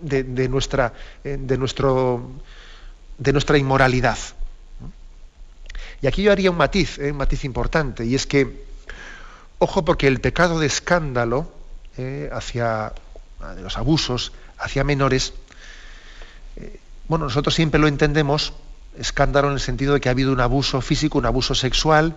de, 0.00 0.48
nuestra, 0.48 0.92
eh, 1.24 1.36
de, 1.40 1.58
nuestro, 1.58 2.30
de 3.18 3.32
nuestra 3.32 3.58
inmoralidad. 3.58 4.18
Y 6.00 6.06
aquí 6.06 6.22
yo 6.22 6.32
haría 6.32 6.50
un 6.50 6.56
matiz, 6.56 6.98
eh, 6.98 7.10
un 7.10 7.18
matiz 7.18 7.44
importante, 7.44 8.04
y 8.04 8.14
es 8.14 8.26
que, 8.26 8.64
ojo, 9.58 9.84
porque 9.84 10.06
el 10.06 10.20
pecado 10.20 10.60
de 10.60 10.66
escándalo 10.66 11.52
eh, 11.96 12.30
hacia 12.32 12.92
de 13.54 13.62
los 13.62 13.78
abusos 13.78 14.32
hacia 14.58 14.82
menores 14.82 15.32
bueno, 17.08 17.24
nosotros 17.24 17.54
siempre 17.54 17.80
lo 17.80 17.88
entendemos 17.88 18.52
escándalo 18.98 19.48
en 19.48 19.54
el 19.54 19.60
sentido 19.60 19.94
de 19.94 20.00
que 20.00 20.08
ha 20.10 20.12
habido 20.12 20.32
un 20.32 20.40
abuso 20.40 20.80
físico, 20.80 21.18
un 21.18 21.26
abuso 21.26 21.54
sexual, 21.54 22.14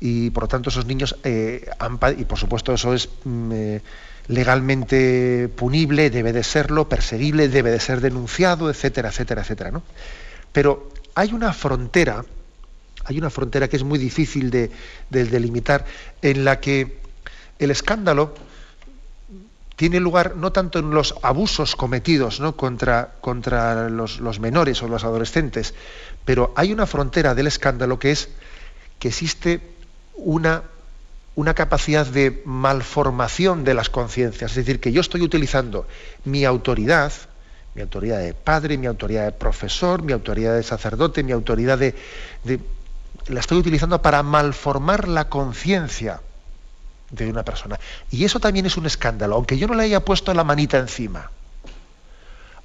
y 0.00 0.30
por 0.30 0.44
lo 0.44 0.48
tanto 0.48 0.70
esos 0.70 0.86
niños 0.86 1.16
eh, 1.22 1.68
han, 1.78 1.98
y 2.18 2.24
por 2.24 2.38
supuesto 2.38 2.74
eso 2.74 2.92
es 2.92 3.08
mm, 3.24 3.52
eh, 3.52 3.82
legalmente 4.26 5.48
punible, 5.54 6.10
debe 6.10 6.32
de 6.32 6.42
serlo, 6.42 6.88
perseguible, 6.88 7.48
debe 7.48 7.70
de 7.70 7.78
ser 7.78 8.00
denunciado, 8.00 8.68
etcétera, 8.68 9.10
etcétera, 9.10 9.42
etcétera. 9.42 9.70
¿no? 9.70 9.82
Pero 10.52 10.90
hay 11.14 11.32
una 11.32 11.52
frontera, 11.52 12.24
hay 13.04 13.18
una 13.18 13.30
frontera 13.30 13.68
que 13.68 13.76
es 13.76 13.84
muy 13.84 13.98
difícil 13.98 14.50
de 14.50 14.70
delimitar, 15.10 15.84
en 16.20 16.44
la 16.44 16.60
que 16.60 16.98
el 17.58 17.70
escándalo 17.70 18.34
tiene 19.76 20.00
lugar 20.00 20.36
no 20.36 20.52
tanto 20.52 20.78
en 20.78 20.90
los 20.90 21.14
abusos 21.22 21.76
cometidos 21.76 22.40
contra, 22.56 23.14
contra 23.20 23.88
los, 23.88 24.20
menores 24.38 24.82
o 24.82 24.86
los 24.88 25.04
adolescentes, 25.04 25.74
pero 26.24 26.52
hay 26.56 26.72
una 26.72 26.86
frontera 26.86 27.34
del 27.34 27.48
escándalo 27.48 27.98
que 27.98 28.12
es 28.12 28.28
que 28.98 29.08
existe 29.08 29.60
una, 30.14 30.62
una 31.34 31.54
capacidad 31.54 32.06
de 32.06 32.42
malformación 32.44 33.64
de 33.64 33.74
las 33.74 33.90
conciencias, 33.90 34.52
es 34.52 34.56
decir, 34.58 34.78
que 34.78 34.92
yo 34.92 35.00
estoy 35.00 35.22
utilizando 35.22 35.86
mi 36.24 36.44
autoridad, 36.44 37.12
mi 37.74 37.82
autoridad 37.82 38.18
de 38.18 38.34
padre, 38.34 38.76
mi 38.76 38.86
autoridad 38.86 39.24
de 39.24 39.32
profesor, 39.32 40.02
mi 40.02 40.12
autoridad 40.12 40.54
de 40.54 40.62
sacerdote, 40.62 41.22
mi 41.22 41.32
autoridad 41.32 41.78
de 41.78 41.94
la 43.28 43.40
estoy 43.40 43.58
utilizando 43.58 44.02
para 44.02 44.22
malformar 44.22 45.08
la 45.08 45.28
conciencia 45.28 46.20
de 47.10 47.30
una 47.30 47.44
persona. 47.44 47.78
Y 48.10 48.24
eso 48.24 48.40
también 48.40 48.66
es 48.66 48.76
un 48.76 48.86
escándalo, 48.86 49.36
aunque 49.36 49.58
yo 49.58 49.68
no 49.68 49.74
le 49.74 49.84
haya 49.84 50.00
puesto 50.00 50.34
la 50.34 50.44
manita 50.44 50.78
encima. 50.78 51.30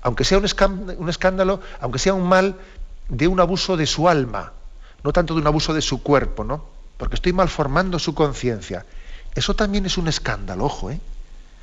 Aunque 0.01 0.23
sea 0.23 0.37
un 0.37 0.45
escándalo, 0.45 1.61
aunque 1.79 1.99
sea 1.99 2.13
un 2.13 2.27
mal 2.27 2.55
de 3.09 3.27
un 3.27 3.39
abuso 3.39 3.77
de 3.77 3.85
su 3.85 4.09
alma, 4.09 4.53
no 5.03 5.13
tanto 5.13 5.33
de 5.35 5.41
un 5.41 5.47
abuso 5.47 5.73
de 5.73 5.81
su 5.81 6.01
cuerpo, 6.01 6.43
¿no? 6.43 6.65
Porque 6.97 7.15
estoy 7.15 7.33
malformando 7.33 7.99
su 7.99 8.15
conciencia. 8.15 8.85
Eso 9.35 9.53
también 9.53 9.85
es 9.85 9.97
un 9.97 10.07
escándalo, 10.07 10.65
ojo, 10.65 10.91
¿eh? 10.91 10.99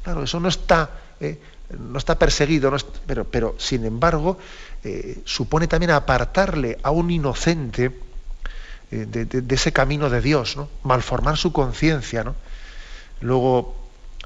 Claro, 0.03 0.23
eso 0.23 0.39
no 0.39 0.49
está, 0.49 0.91
¿eh? 1.21 1.41
No 1.71 1.99
está 1.99 2.19
perseguido, 2.19 2.75
pero, 3.07 3.25
pero, 3.25 3.55
sin 3.59 3.85
embargo 3.85 4.39
eh, 4.83 5.23
supone 5.25 5.67
también 5.67 5.91
apartarle 5.91 6.79
a 6.83 6.91
un 6.91 7.11
inocente 7.11 7.91
eh, 8.91 9.07
de, 9.09 9.25
de, 9.25 9.55
ese 9.55 9.73
camino 9.73 10.11
de 10.11 10.21
Dios, 10.21 10.57
¿no? 10.57 10.69
Malformar 10.83 11.37
su 11.37 11.53
conciencia, 11.53 12.23
¿no? 12.23 12.37
Luego, 13.21 13.75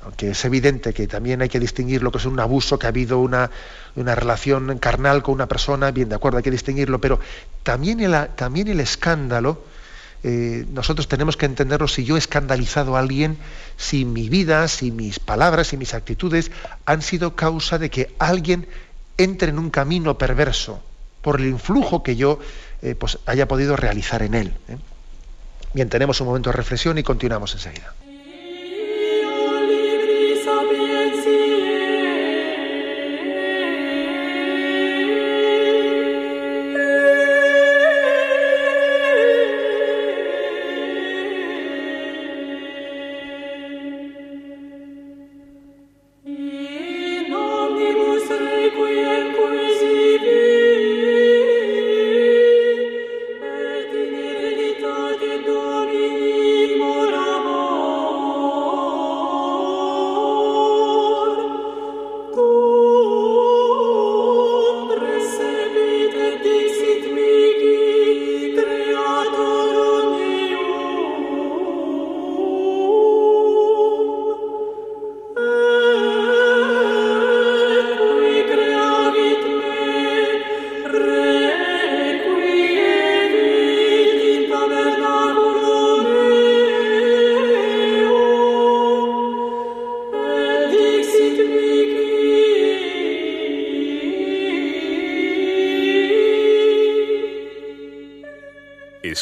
aunque 0.02 0.30
es 0.30 0.44
evidente 0.44 0.92
que 0.92 1.06
también 1.06 1.42
hay 1.42 1.48
que 1.48 1.60
distinguir 1.60 2.02
lo 2.02 2.10
que 2.10 2.18
es 2.18 2.24
un 2.26 2.40
abuso, 2.40 2.78
que 2.78 2.86
ha 2.86 2.88
habido 2.88 3.20
una, 3.20 3.50
relación 3.94 4.78
carnal 4.78 5.22
con 5.22 5.34
una 5.34 5.46
persona, 5.46 5.90
bien, 5.90 6.08
de 6.08 6.16
acuerdo, 6.16 6.38
hay 6.38 6.44
que 6.44 6.50
distinguirlo, 6.50 7.00
pero 7.00 7.20
también 7.62 8.00
el, 8.00 8.28
también 8.34 8.68
el 8.68 8.80
escándalo, 8.80 9.62
eh, 10.24 10.66
nosotros 10.70 11.06
tenemos 11.06 11.36
que 11.36 11.46
entenderlo 11.46 11.86
si 11.86 12.04
yo 12.04 12.16
he 12.16 12.18
escandalizado 12.18 12.96
a 12.96 13.00
alguien, 13.00 13.38
si 13.76 14.04
mi 14.04 14.28
vida, 14.28 14.66
si 14.68 14.90
mis 14.90 15.20
palabras, 15.20 15.68
si 15.68 15.76
mis 15.76 15.94
actitudes 15.94 16.50
han 16.86 17.02
sido 17.02 17.36
causa 17.36 17.78
de 17.78 17.90
que 17.90 18.14
alguien 18.18 18.66
entre 19.16 19.50
en 19.50 19.58
un 19.58 19.70
camino 19.70 20.18
perverso 20.18 20.82
por 21.22 21.40
el 21.40 21.46
influjo 21.46 22.02
que 22.02 22.16
yo 22.16 22.38
eh, 22.82 22.94
pues 22.94 23.18
haya 23.26 23.46
podido 23.46 23.76
realizar 23.76 24.22
en 24.22 24.34
él. 24.34 24.54
¿eh? 24.68 24.76
Bien, 25.74 25.88
tenemos 25.88 26.20
un 26.20 26.28
momento 26.28 26.50
de 26.50 26.56
reflexión 26.56 26.98
y 26.98 27.02
continuamos 27.02 27.52
enseguida. 27.54 27.94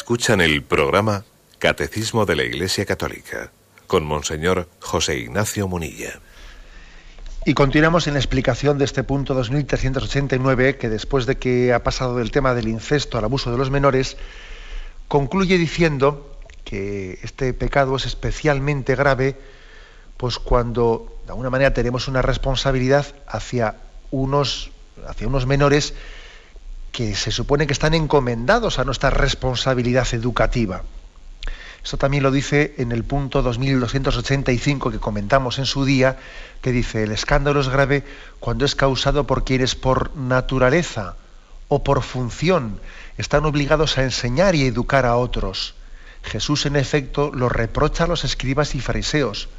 Escuchan 0.07 0.39
el 0.39 0.63
programa 0.63 1.25
Catecismo 1.59 2.25
de 2.25 2.37
la 2.37 2.43
Iglesia 2.43 2.85
Católica 2.85 3.51
con 3.87 4.05
Monseñor 4.05 4.69
José 4.79 5.17
Ignacio 5.17 5.67
Munilla. 5.67 6.21
Y 7.43 7.53
continuamos 7.53 8.07
en 8.07 8.13
la 8.13 8.21
explicación 8.21 8.77
de 8.77 8.85
este 8.85 9.03
punto 9.03 9.33
2389, 9.33 10.77
que 10.77 10.87
después 10.87 11.25
de 11.25 11.35
que 11.35 11.73
ha 11.73 11.83
pasado 11.83 12.15
del 12.15 12.31
tema 12.31 12.53
del 12.53 12.69
incesto 12.69 13.17
al 13.17 13.25
abuso 13.25 13.51
de 13.51 13.57
los 13.57 13.69
menores, 13.69 14.15
concluye 15.09 15.57
diciendo 15.57 16.39
que 16.63 17.19
este 17.21 17.53
pecado 17.53 17.97
es 17.97 18.05
especialmente 18.05 18.95
grave, 18.95 19.35
pues 20.15 20.39
cuando 20.39 21.19
de 21.25 21.31
alguna 21.31 21.49
manera 21.49 21.73
tenemos 21.73 22.07
una 22.07 22.21
responsabilidad 22.21 23.07
hacia 23.27 23.75
unos, 24.11 24.71
hacia 25.05 25.27
unos 25.27 25.45
menores 25.47 25.95
que 26.97 27.13
se 27.13 27.29
supone 27.29 27.67
que 27.67 27.73
están 27.73 27.93
encomendados 27.93 28.79
a 28.79 28.83
nuestra 28.83 29.11
responsabilidad 29.11 30.07
educativa. 30.13 30.81
Esto 31.83 31.97
también 31.99 32.23
lo 32.23 32.31
dice 32.31 32.73
en 32.79 32.91
el 32.91 33.03
punto 33.03 33.43
2285 33.43 34.89
que 34.89 34.97
comentamos 34.97 35.59
en 35.59 35.67
su 35.67 35.85
día, 35.85 36.17
que 36.59 36.71
dice, 36.71 37.03
el 37.03 37.11
escándalo 37.11 37.61
es 37.61 37.69
grave 37.69 38.03
cuando 38.39 38.65
es 38.65 38.73
causado 38.73 39.27
por 39.27 39.43
quienes 39.43 39.75
por 39.75 40.15
naturaleza 40.17 41.17
o 41.67 41.83
por 41.83 42.01
función 42.01 42.79
están 43.19 43.45
obligados 43.45 43.99
a 43.99 44.03
enseñar 44.03 44.55
y 44.55 44.65
educar 44.65 45.05
a 45.05 45.17
otros. 45.17 45.75
Jesús, 46.23 46.65
en 46.65 46.77
efecto, 46.77 47.29
los 47.31 47.51
reprocha 47.51 48.05
a 48.05 48.07
los 48.07 48.25
escribas 48.25 48.73
y 48.73 48.79
fariseos, 48.79 49.49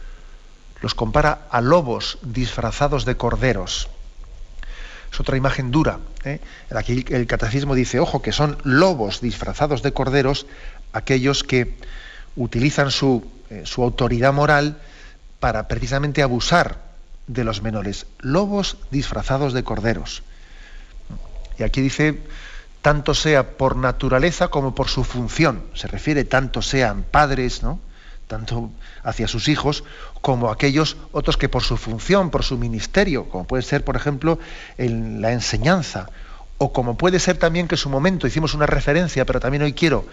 los 0.81 0.97
compara 0.97 1.47
a 1.53 1.61
lobos 1.61 2.19
disfrazados 2.23 3.05
de 3.05 3.17
corderos. 3.17 3.91
Es 5.13 5.21
otra 5.21 5.37
imagen 5.37 5.71
dura. 5.71 5.99
¿eh? 6.25 6.41
Aquí 6.75 7.05
el 7.09 7.27
catecismo 7.27 7.75
dice, 7.75 8.01
ojo, 8.01 8.23
que 8.23 8.33
son 8.33 8.59
lobos 8.65 9.21
disfrazados 9.21 9.83
de 9.83 9.93
corderos 9.93 10.47
aquellos 10.93 11.45
que 11.45 11.77
utilizan 12.37 12.91
su, 12.91 13.27
eh, 13.51 13.63
su 13.65 13.83
autoridad 13.83 14.33
moral 14.33 14.79
para 15.41 15.69
precisamente 15.69 16.23
abusar 16.23 16.79
de 17.27 17.45
los 17.45 17.63
menores. 17.63 18.07
Lobos 18.21 18.77
disfrazados 18.91 19.53
de 19.53 19.65
corderos. 19.65 20.23
Y 21.59 21.63
aquí 21.63 21.81
dice, 21.81 22.21
tanto 22.83 23.15
sea 23.15 23.57
por 23.57 23.77
naturaleza 23.77 24.49
como 24.49 24.75
por 24.75 24.89
su 24.89 25.05
función. 25.05 25.63
Se 25.75 25.89
refiere 25.89 26.25
tanto 26.25 26.63
sean 26.63 27.03
padres, 27.03 27.63
¿no? 27.63 27.81
Tanto 28.29 28.71
hacia 29.03 29.27
sus 29.27 29.49
hijos, 29.49 29.83
como 30.21 30.51
aquellos 30.51 30.97
otros 31.11 31.37
que 31.37 31.49
por 31.49 31.65
su 31.65 31.77
función, 31.77 32.31
por 32.31 32.45
su 32.45 32.57
ministerio, 32.57 33.29
como 33.29 33.47
puede 33.47 33.63
ser, 33.63 33.85
por 33.85 33.97
ejemplo, 33.97 34.39
en 34.77 35.21
la 35.21 35.33
enseñanza, 35.33 36.11
o 36.59 36.73
como 36.73 36.97
puede 36.97 37.19
ser 37.19 37.39
también 37.39 37.67
que 37.67 37.75
en 37.75 37.81
su 37.81 37.89
momento 37.89 38.27
hicimos 38.27 38.55
una 38.55 38.67
referencia, 38.67 39.25
pero 39.25 39.41
también 39.41 39.63
hoy 39.63 39.73
quiero 39.73 40.05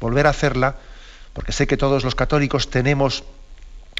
volver 0.00 0.26
a 0.26 0.30
hacerla, 0.30 0.76
porque 1.32 1.52
sé 1.52 1.66
que 1.66 1.76
todos 1.76 2.04
los 2.04 2.14
católicos 2.14 2.70
tenemos 2.70 3.24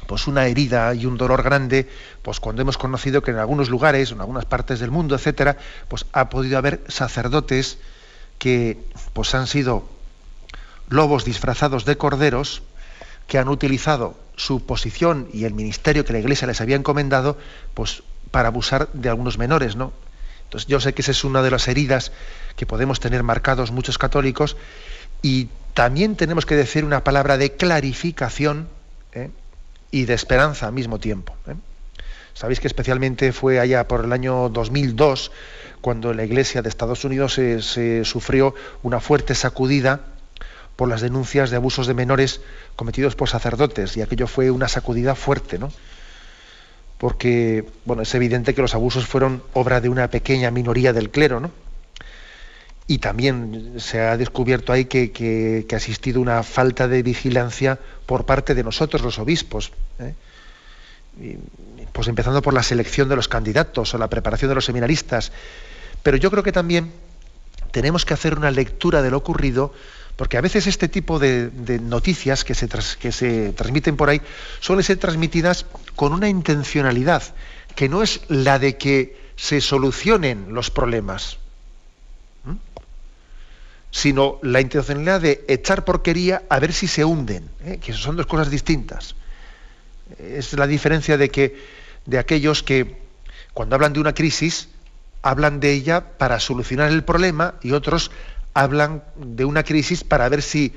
pues 0.07 0.27
una 0.27 0.47
herida 0.47 0.93
y 0.93 1.05
un 1.05 1.17
dolor 1.17 1.43
grande, 1.43 1.89
pues 2.21 2.39
cuando 2.39 2.61
hemos 2.61 2.77
conocido 2.77 3.21
que 3.21 3.31
en 3.31 3.37
algunos 3.37 3.69
lugares, 3.69 4.11
en 4.11 4.19
algunas 4.19 4.45
partes 4.45 4.79
del 4.79 4.91
mundo, 4.91 5.15
etcétera, 5.15 5.57
pues 5.87 6.05
ha 6.13 6.29
podido 6.29 6.57
haber 6.57 6.83
sacerdotes 6.87 7.77
que 8.37 8.77
pues 9.13 9.33
han 9.33 9.47
sido 9.47 9.87
lobos 10.89 11.23
disfrazados 11.25 11.85
de 11.85 11.97
corderos, 11.97 12.61
que 13.27 13.37
han 13.37 13.49
utilizado 13.49 14.15
su 14.35 14.65
posición 14.65 15.27
y 15.33 15.45
el 15.45 15.53
ministerio 15.53 16.05
que 16.05 16.13
la 16.13 16.19
Iglesia 16.19 16.47
les 16.47 16.61
había 16.61 16.75
encomendado, 16.75 17.37
pues 17.73 18.03
para 18.31 18.47
abusar 18.47 18.89
de 18.93 19.09
algunos 19.09 19.37
menores, 19.37 19.75
¿no? 19.75 19.93
Entonces 20.45 20.67
yo 20.67 20.79
sé 20.79 20.93
que 20.93 21.01
esa 21.01 21.11
es 21.11 21.23
una 21.23 21.41
de 21.41 21.51
las 21.51 21.67
heridas 21.67 22.11
que 22.55 22.65
podemos 22.65 22.99
tener 22.99 23.23
marcados 23.23 23.71
muchos 23.71 23.97
católicos 23.97 24.55
y 25.21 25.49
también 25.73 26.15
tenemos 26.15 26.45
que 26.45 26.55
decir 26.55 26.85
una 26.85 27.03
palabra 27.03 27.37
de 27.37 27.53
clarificación 27.53 28.67
¿eh? 29.13 29.31
y 29.89 30.05
de 30.05 30.13
esperanza 30.13 30.67
al 30.67 30.73
mismo 30.73 30.99
tiempo. 30.99 31.35
¿eh? 31.47 31.55
Sabéis 32.35 32.59
que 32.59 32.67
especialmente 32.67 33.31
fue 33.31 33.59
allá 33.59 33.87
por 33.87 34.05
el 34.05 34.13
año 34.13 34.49
2002 34.49 35.31
cuando 35.81 36.13
la 36.13 36.23
Iglesia 36.23 36.61
de 36.61 36.69
Estados 36.69 37.03
Unidos 37.03 37.33
se 37.33 38.05
sufrió 38.05 38.53
una 38.83 38.99
fuerte 38.99 39.33
sacudida 39.35 40.01
por 40.75 40.89
las 40.89 41.01
denuncias 41.01 41.49
de 41.49 41.57
abusos 41.57 41.87
de 41.87 41.93
menores 41.93 42.41
cometidos 42.75 43.15
por 43.15 43.29
sacerdotes 43.29 43.95
y 43.97 44.01
aquello 44.01 44.27
fue 44.27 44.51
una 44.51 44.67
sacudida 44.67 45.15
fuerte, 45.15 45.59
¿no? 45.59 45.71
Porque, 46.97 47.65
bueno, 47.85 48.03
es 48.03 48.15
evidente 48.15 48.55
que 48.55 48.61
los 48.61 48.75
abusos 48.75 49.05
fueron 49.05 49.43
obra 49.53 49.81
de 49.81 49.89
una 49.89 50.07
pequeña 50.09 50.51
minoría 50.51 50.93
del 50.93 51.09
clero, 51.09 51.39
¿no? 51.39 51.51
Y 52.87 52.97
también 52.97 53.75
se 53.77 54.01
ha 54.01 54.17
descubierto 54.17 54.73
ahí 54.73 54.85
que, 54.85 55.65
ha 55.71 55.75
existido 55.75 56.21
una 56.21 56.43
falta 56.43 56.87
de 56.87 57.01
vigilancia 57.01 57.79
por 58.05 58.25
parte 58.25 58.55
de 58.55 58.63
nosotros, 58.63 59.01
los 59.01 59.19
obispos. 59.19 59.71
¿eh? 59.99 60.13
pues 61.91 62.07
empezando 62.07 62.41
por 62.41 62.55
la 62.55 62.63
selección 62.63 63.07
de 63.07 63.15
los 63.15 63.27
candidatos 63.27 63.93
o 63.93 63.97
la 63.99 64.09
preparación 64.09 64.49
de 64.49 64.55
los 64.55 64.65
seminaristas. 64.65 65.31
Pero 66.01 66.17
yo 66.17 66.31
creo 66.31 66.43
que 66.43 66.51
también 66.51 66.91
tenemos 67.71 68.03
que 68.05 68.13
hacer 68.13 68.35
una 68.35 68.51
lectura 68.51 69.01
de 69.01 69.11
lo 69.11 69.17
ocurrido 69.17 69.73
porque 70.15 70.37
a 70.37 70.41
veces 70.41 70.67
este 70.67 70.87
tipo 70.87 71.19
de, 71.19 71.51
noticias 71.81 72.43
que 72.43 72.53
se, 72.53 72.67
transmiten 73.53 73.97
por 73.97 74.09
ahí 74.09 74.21
suelen 74.59 74.83
ser 74.83 74.97
transmitidas 74.97 75.65
con 75.95 76.13
una 76.13 76.29
intencionalidad, 76.29 77.23
que 77.75 77.89
no 77.89 78.03
es 78.03 78.21
la 78.27 78.59
de 78.59 78.77
que 78.77 79.17
se 79.35 79.61
solucionen 79.61 80.53
los 80.53 80.69
problemas, 80.69 81.37
sino 83.89 84.39
la 84.41 84.61
intencionalidad 84.61 85.21
de 85.21 85.45
echar 85.47 85.85
porquería 85.85 86.43
a 86.49 86.59
ver 86.59 86.73
si 86.73 86.87
se 86.87 87.05
hunden, 87.05 87.49
¿eh? 87.65 87.79
que 87.81 87.93
son 87.93 88.15
dos 88.15 88.25
cosas 88.25 88.49
distintas. 88.49 89.15
Es 90.19 90.53
la 90.53 90.67
diferencia 90.67 91.17
de 91.17 91.29
que 91.29 91.57
de 92.05 92.19
aquellos 92.19 92.63
que 92.63 92.97
cuando 93.53 93.75
hablan 93.75 93.93
de 93.93 93.99
una 93.99 94.13
crisis 94.13 94.67
hablan 95.21 95.59
de 95.59 95.71
ella 95.71 96.17
para 96.17 96.39
solucionar 96.39 96.91
el 96.91 97.03
problema 97.03 97.55
y 97.61 97.71
otros 97.71 98.11
hablan 98.53 99.03
de 99.15 99.45
una 99.45 99.63
crisis 99.63 100.03
para 100.03 100.29
ver 100.29 100.41
si 100.41 100.73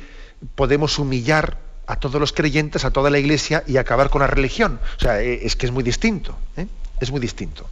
podemos 0.54 0.98
humillar 0.98 1.58
a 1.86 1.96
todos 1.96 2.20
los 2.20 2.32
creyentes, 2.32 2.84
a 2.84 2.90
toda 2.90 3.10
la 3.10 3.18
iglesia 3.18 3.62
y 3.66 3.76
acabar 3.76 4.10
con 4.10 4.20
la 4.20 4.26
religión. 4.26 4.80
O 4.96 5.00
sea, 5.00 5.22
eh, 5.22 5.40
es 5.42 5.56
que 5.56 5.66
es 5.66 5.72
muy 5.72 5.84
distinto, 5.84 6.36
¿eh? 6.56 6.66
es 7.00 7.10
muy 7.10 7.20
distinto. 7.20 7.68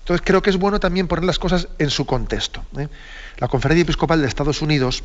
Entonces 0.00 0.24
creo 0.24 0.42
que 0.42 0.50
es 0.50 0.56
bueno 0.56 0.80
también 0.80 1.06
poner 1.06 1.24
las 1.24 1.38
cosas 1.38 1.68
en 1.78 1.90
su 1.90 2.06
contexto. 2.06 2.64
¿eh? 2.78 2.88
La 3.38 3.48
Conferencia 3.48 3.82
Episcopal 3.82 4.20
de 4.20 4.26
Estados 4.26 4.62
Unidos 4.62 5.04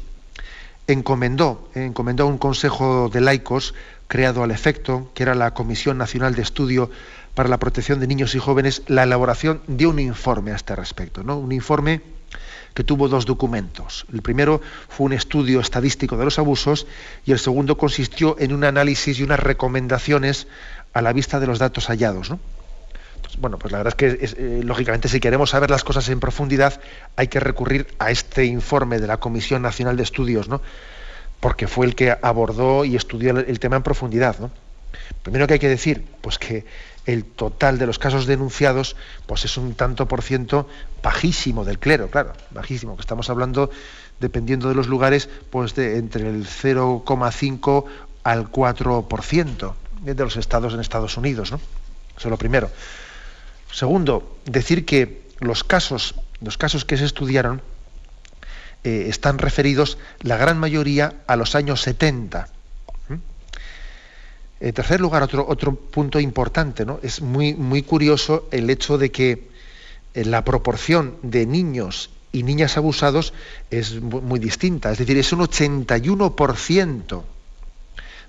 encomendó, 0.88 1.70
encomendó 1.76 2.26
un 2.26 2.38
consejo 2.38 3.10
de 3.10 3.22
laicos 3.22 3.74
creado 4.08 4.44
al 4.44 4.52
efecto, 4.52 5.12
que 5.14 5.24
era 5.24 5.36
la 5.36 5.54
Comisión 5.54 5.98
Nacional 5.98 6.36
de 6.36 6.42
Estudio 6.42 6.90
para 7.36 7.50
la 7.50 7.58
Protección 7.58 8.00
de 8.00 8.08
Niños 8.08 8.36
y 8.36 8.40
Jóvenes, 8.40 8.84
la 8.88 9.04
elaboración 9.04 9.62
de 9.68 9.88
un 9.88 10.00
informe 10.00 10.52
a 10.52 10.56
este 10.56 10.76
respecto. 10.76 11.24
¿no? 11.24 11.38
Un 11.38 11.52
informe 11.52 12.02
que 12.74 12.84
tuvo 12.84 13.08
dos 13.08 13.26
documentos. 13.26 14.06
El 14.12 14.22
primero 14.22 14.62
fue 14.90 15.06
un 15.06 15.14
estudio 15.14 15.60
estadístico 15.60 16.18
de 16.18 16.26
los 16.26 16.40
abusos 16.40 16.88
y 17.26 17.32
el 17.32 17.40
segundo 17.40 17.78
consistió 17.78 18.36
en 18.40 18.54
un 18.54 18.64
análisis 18.64 19.20
y 19.20 19.24
unas 19.24 19.40
recomendaciones 19.40 20.48
a 20.94 21.02
la 21.02 21.14
vista 21.14 21.40
de 21.40 21.48
los 21.48 21.60
datos 21.60 21.88
hallados. 21.88 22.34
bueno, 23.40 23.58
pues 23.58 23.72
la 23.72 23.80
verdad 23.80 23.94
es 23.94 23.96
que 23.96 24.26
eh, 24.38 24.62
lógicamente 24.64 25.08
si 25.08 25.20
queremos 25.20 25.52
saber 25.52 25.70
las 25.70 25.84
cosas 25.84 26.08
en 26.10 26.20
profundidad 26.20 26.80
hay 27.16 27.28
que 27.28 27.40
recurrir 27.40 27.88
a 28.00 28.12
este 28.12 28.46
informe 28.46 29.00
de 29.00 29.08
la 29.08 29.18
Comisión 29.18 29.62
Nacional 29.62 29.98
de 29.98 30.04
Estudios, 30.04 30.48
¿no? 30.50 30.62
porque 31.44 31.68
fue 31.68 31.86
el 31.86 31.94
que 31.94 32.16
abordó 32.22 32.86
y 32.86 32.96
estudió 32.96 33.38
el, 33.38 33.60
tema 33.60 33.76
en 33.76 33.84
profundidad. 33.84 34.38
Primero 35.24 35.46
que 35.46 35.56
hay 35.56 35.60
que 35.60 35.68
decir, 35.68 36.06
pues 36.22 36.40
que 36.40 36.64
el 37.06 37.26
total 37.26 37.78
de 37.78 37.86
los 37.86 38.00
casos 38.00 38.26
denunciados 38.26 38.96
pues 39.26 39.46
es 39.46 39.58
un 39.58 39.76
tanto 39.76 40.08
por 40.08 40.22
ciento 40.22 40.68
bajísimo 41.02 41.66
del 41.66 41.80
clero, 41.80 42.10
claro, 42.10 42.34
bajísimo, 42.52 42.96
que 42.96 43.02
estamos 43.02 43.30
hablando, 43.30 43.70
dependiendo 44.20 44.70
de 44.70 44.76
los 44.76 44.88
lugares, 44.88 45.30
pues 45.50 45.76
de 45.76 45.98
entre 45.98 46.30
el 46.30 46.46
0,5 46.46 47.86
al 48.24 48.52
4% 48.52 49.74
de 50.02 50.16
los 50.16 50.38
estados 50.38 50.74
en 50.74 50.80
Estados 50.80 51.18
Unidos, 51.18 51.52
¿no? 51.52 51.58
Eso 52.18 52.28
es 52.28 52.32
lo 52.32 52.38
primero. 52.38 52.70
Segundo, 53.72 54.38
decir 54.46 54.86
que 54.86 55.24
los 55.40 55.64
casos, 55.64 56.16
los 56.42 56.58
casos 56.58 56.86
que 56.86 56.98
se 56.98 57.06
estudiaron 57.06 57.62
eh, 58.84 59.06
están 59.10 59.40
referidos, 59.40 59.98
la 60.22 60.38
gran 60.38 60.58
mayoría, 60.60 61.16
a 61.28 61.36
los 61.36 61.56
años 61.56 61.82
70 61.82 62.53
en 64.64 64.74
tercer 64.74 65.02
lugar, 65.02 65.22
otro, 65.24 65.46
otro 65.46 65.76
punto 65.76 66.22
importante, 66.22 66.86
¿no? 66.86 66.98
es 67.04 67.22
muy, 67.22 67.54
muy 67.54 67.84
curioso 67.84 68.48
el 68.52 68.70
hecho 68.70 68.98
de 68.98 69.12
que 69.12 69.50
eh, 70.14 70.24
la 70.24 70.46
proporción 70.46 71.18
de 71.22 71.46
niños 71.46 72.12
y 72.32 72.44
niñas 72.44 72.78
abusados 72.78 73.34
es 73.72 74.02
muy, 74.02 74.40
distinta. 74.40 74.90
Es 74.90 75.00
decir, 75.00 75.18
es 75.18 75.34
un 75.34 75.42
81% 75.42 77.24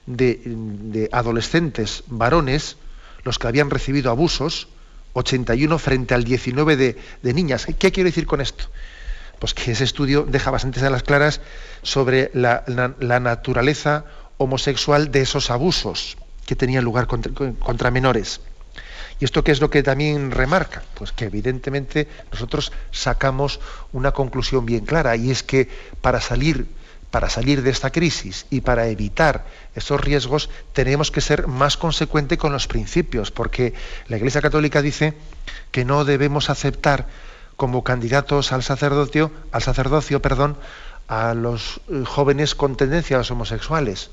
de, 0.06 1.08
adolescentes 1.12 2.02
varones 2.08 2.78
los 3.22 3.38
que 3.38 3.46
habían 3.46 3.70
recibido 3.70 4.10
abusos, 4.10 4.66
81 5.12 5.78
frente 5.78 6.14
al 6.14 6.24
19 6.24 6.76
de, 6.76 6.96
de 7.22 7.32
niñas. 7.32 7.64
¿Qué 7.78 7.92
quiero 7.92 8.08
decir 8.08 8.26
con 8.26 8.40
esto? 8.40 8.64
pues 9.38 9.52
que 9.52 9.72
ese 9.72 9.84
estudio 9.84 10.22
deja 10.22 10.50
bastantes 10.50 10.82
a 10.84 10.90
las 10.90 11.02
claras 11.02 11.40
sobre 11.82 12.30
la, 12.34 12.64
naturaleza 13.20 14.04
homosexual 14.38 15.10
de 15.10 15.20
esos 15.20 15.50
abusos 15.50 16.16
que 16.46 16.56
tenían 16.56 16.84
lugar 16.84 17.06
contra, 17.06 17.90
menores. 17.90 18.40
¿Y 19.20 19.24
esto 19.24 19.44
qué 19.44 19.52
es 19.52 19.60
lo 19.60 19.70
que 19.70 19.82
también 19.82 20.30
remarca? 20.30 20.82
Pues 20.94 21.12
que 21.12 21.26
evidentemente 21.26 22.08
nosotros 22.32 22.72
sacamos 22.90 23.60
una 23.92 24.12
conclusión 24.12 24.66
bien 24.66 24.84
clara 24.84 25.16
y 25.16 25.30
es 25.30 25.42
que 25.42 25.68
para 26.00 26.20
salir, 26.20 26.66
para 27.10 27.28
salir 27.28 27.62
de 27.62 27.70
esta 27.70 27.90
crisis 27.90 28.46
y 28.50 28.60
para 28.60 28.88
evitar 28.88 29.46
esos 29.74 30.00
riesgos 30.00 30.50
tenemos 30.72 31.10
que 31.12 31.20
ser 31.20 31.46
más 31.46 31.76
consecuentes 31.76 32.38
con 32.38 32.52
los 32.52 32.66
principios, 32.66 33.30
porque 33.30 33.72
la 34.08 34.16
Iglesia 34.16 34.42
Católica 34.42 34.82
dice 34.82 35.14
que 35.70 35.84
no 35.84 36.04
debemos 36.04 36.50
aceptar 36.50 37.06
como 37.56 37.84
candidatos 37.84 38.52
al 38.52 38.64
sacerdocio, 38.64 39.30
al 39.52 39.62
sacerdocio, 39.62 40.20
perdón, 40.20 40.56
a 41.06 41.34
los 41.34 41.80
eh, 41.88 42.02
jóvenes 42.04 42.54
con 42.54 42.76
tendencias 42.76 43.30
homosexuales. 43.30 44.10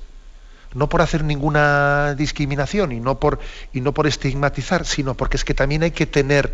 No 0.74 0.90
por 0.90 1.02
hacer 1.02 1.24
ninguna 1.24 2.16
discriminación 2.16 2.92
y 2.92 3.00
no 3.00 3.20
por, 3.20 3.40
y 3.74 3.82
no 3.82 3.94
por 3.94 4.08
estigmatizar, 4.08 4.86
sino 4.86 5.16
porque 5.16 5.38
es 5.38 5.44
que 5.44 5.54
también 5.54 5.84
hay 5.84 5.92
que 5.92 6.06
tener, 6.06 6.54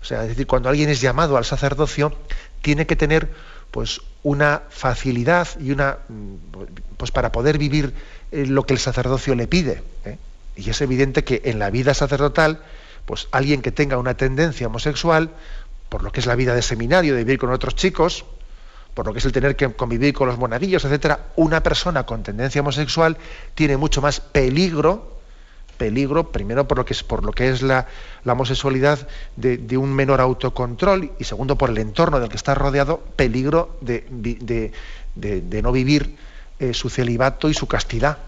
o 0.00 0.04
sea, 0.04 0.22
es 0.22 0.30
decir, 0.30 0.46
cuando 0.46 0.68
alguien 0.68 0.88
es 0.88 1.00
llamado 1.00 1.36
al 1.36 1.44
sacerdocio, 1.44 2.16
tiene 2.62 2.86
que 2.86 2.96
tener 2.96 3.30
pues 3.70 4.00
una 4.22 4.62
facilidad 4.68 5.48
y 5.60 5.70
una 5.70 5.98
pues 6.96 7.10
para 7.10 7.32
poder 7.32 7.58
vivir 7.58 7.94
eh, 8.32 8.46
lo 8.46 8.64
que 8.64 8.74
el 8.74 8.78
sacerdocio 8.78 9.34
le 9.34 9.46
pide. 9.46 9.82
¿eh? 10.04 10.18
Y 10.56 10.70
es 10.70 10.80
evidente 10.80 11.24
que 11.24 11.42
en 11.44 11.58
la 11.58 11.70
vida 11.70 11.94
sacerdotal, 11.94 12.60
pues 13.06 13.28
alguien 13.30 13.62
que 13.62 13.72
tenga 13.72 13.96
una 13.96 14.14
tendencia 14.14 14.66
homosexual, 14.66 15.30
por 15.88 16.02
lo 16.02 16.12
que 16.12 16.20
es 16.20 16.26
la 16.26 16.34
vida 16.34 16.54
de 16.54 16.62
seminario, 16.62 17.14
de 17.14 17.24
vivir 17.24 17.38
con 17.38 17.50
otros 17.50 17.74
chicos, 17.74 18.24
por 18.94 19.06
lo 19.06 19.12
que 19.12 19.18
es 19.18 19.24
el 19.24 19.32
tener 19.32 19.56
que 19.56 19.72
convivir 19.72 20.12
con 20.14 20.28
los 20.28 20.38
monaguillos, 20.38 20.84
etcétera, 20.84 21.28
una 21.36 21.62
persona 21.62 22.04
con 22.04 22.22
tendencia 22.22 22.60
homosexual 22.60 23.16
tiene 23.54 23.76
mucho 23.76 24.02
más 24.02 24.20
peligro, 24.20 25.20
peligro, 25.76 26.30
primero 26.30 26.68
por 26.68 26.76
lo 26.76 26.84
que 26.84 26.92
es, 26.92 27.02
por 27.02 27.24
lo 27.24 27.32
que 27.32 27.48
es 27.48 27.62
la, 27.62 27.86
homosexualidad 28.26 29.08
de, 29.36 29.78
un 29.78 29.94
menor 29.94 30.20
autocontrol 30.20 31.12
y 31.18 31.24
segundo 31.24 31.56
por 31.56 31.70
el 31.70 31.78
entorno 31.78 32.20
del 32.20 32.28
que 32.28 32.36
está 32.36 32.54
rodeado, 32.54 33.00
peligro 33.16 33.78
de, 33.80 34.72
no 35.62 35.72
vivir 35.72 36.16
eh, 36.58 36.74
su 36.74 36.90
celibato 36.90 37.48
y 37.48 37.54
su 37.54 37.66
castidad. 37.66 38.18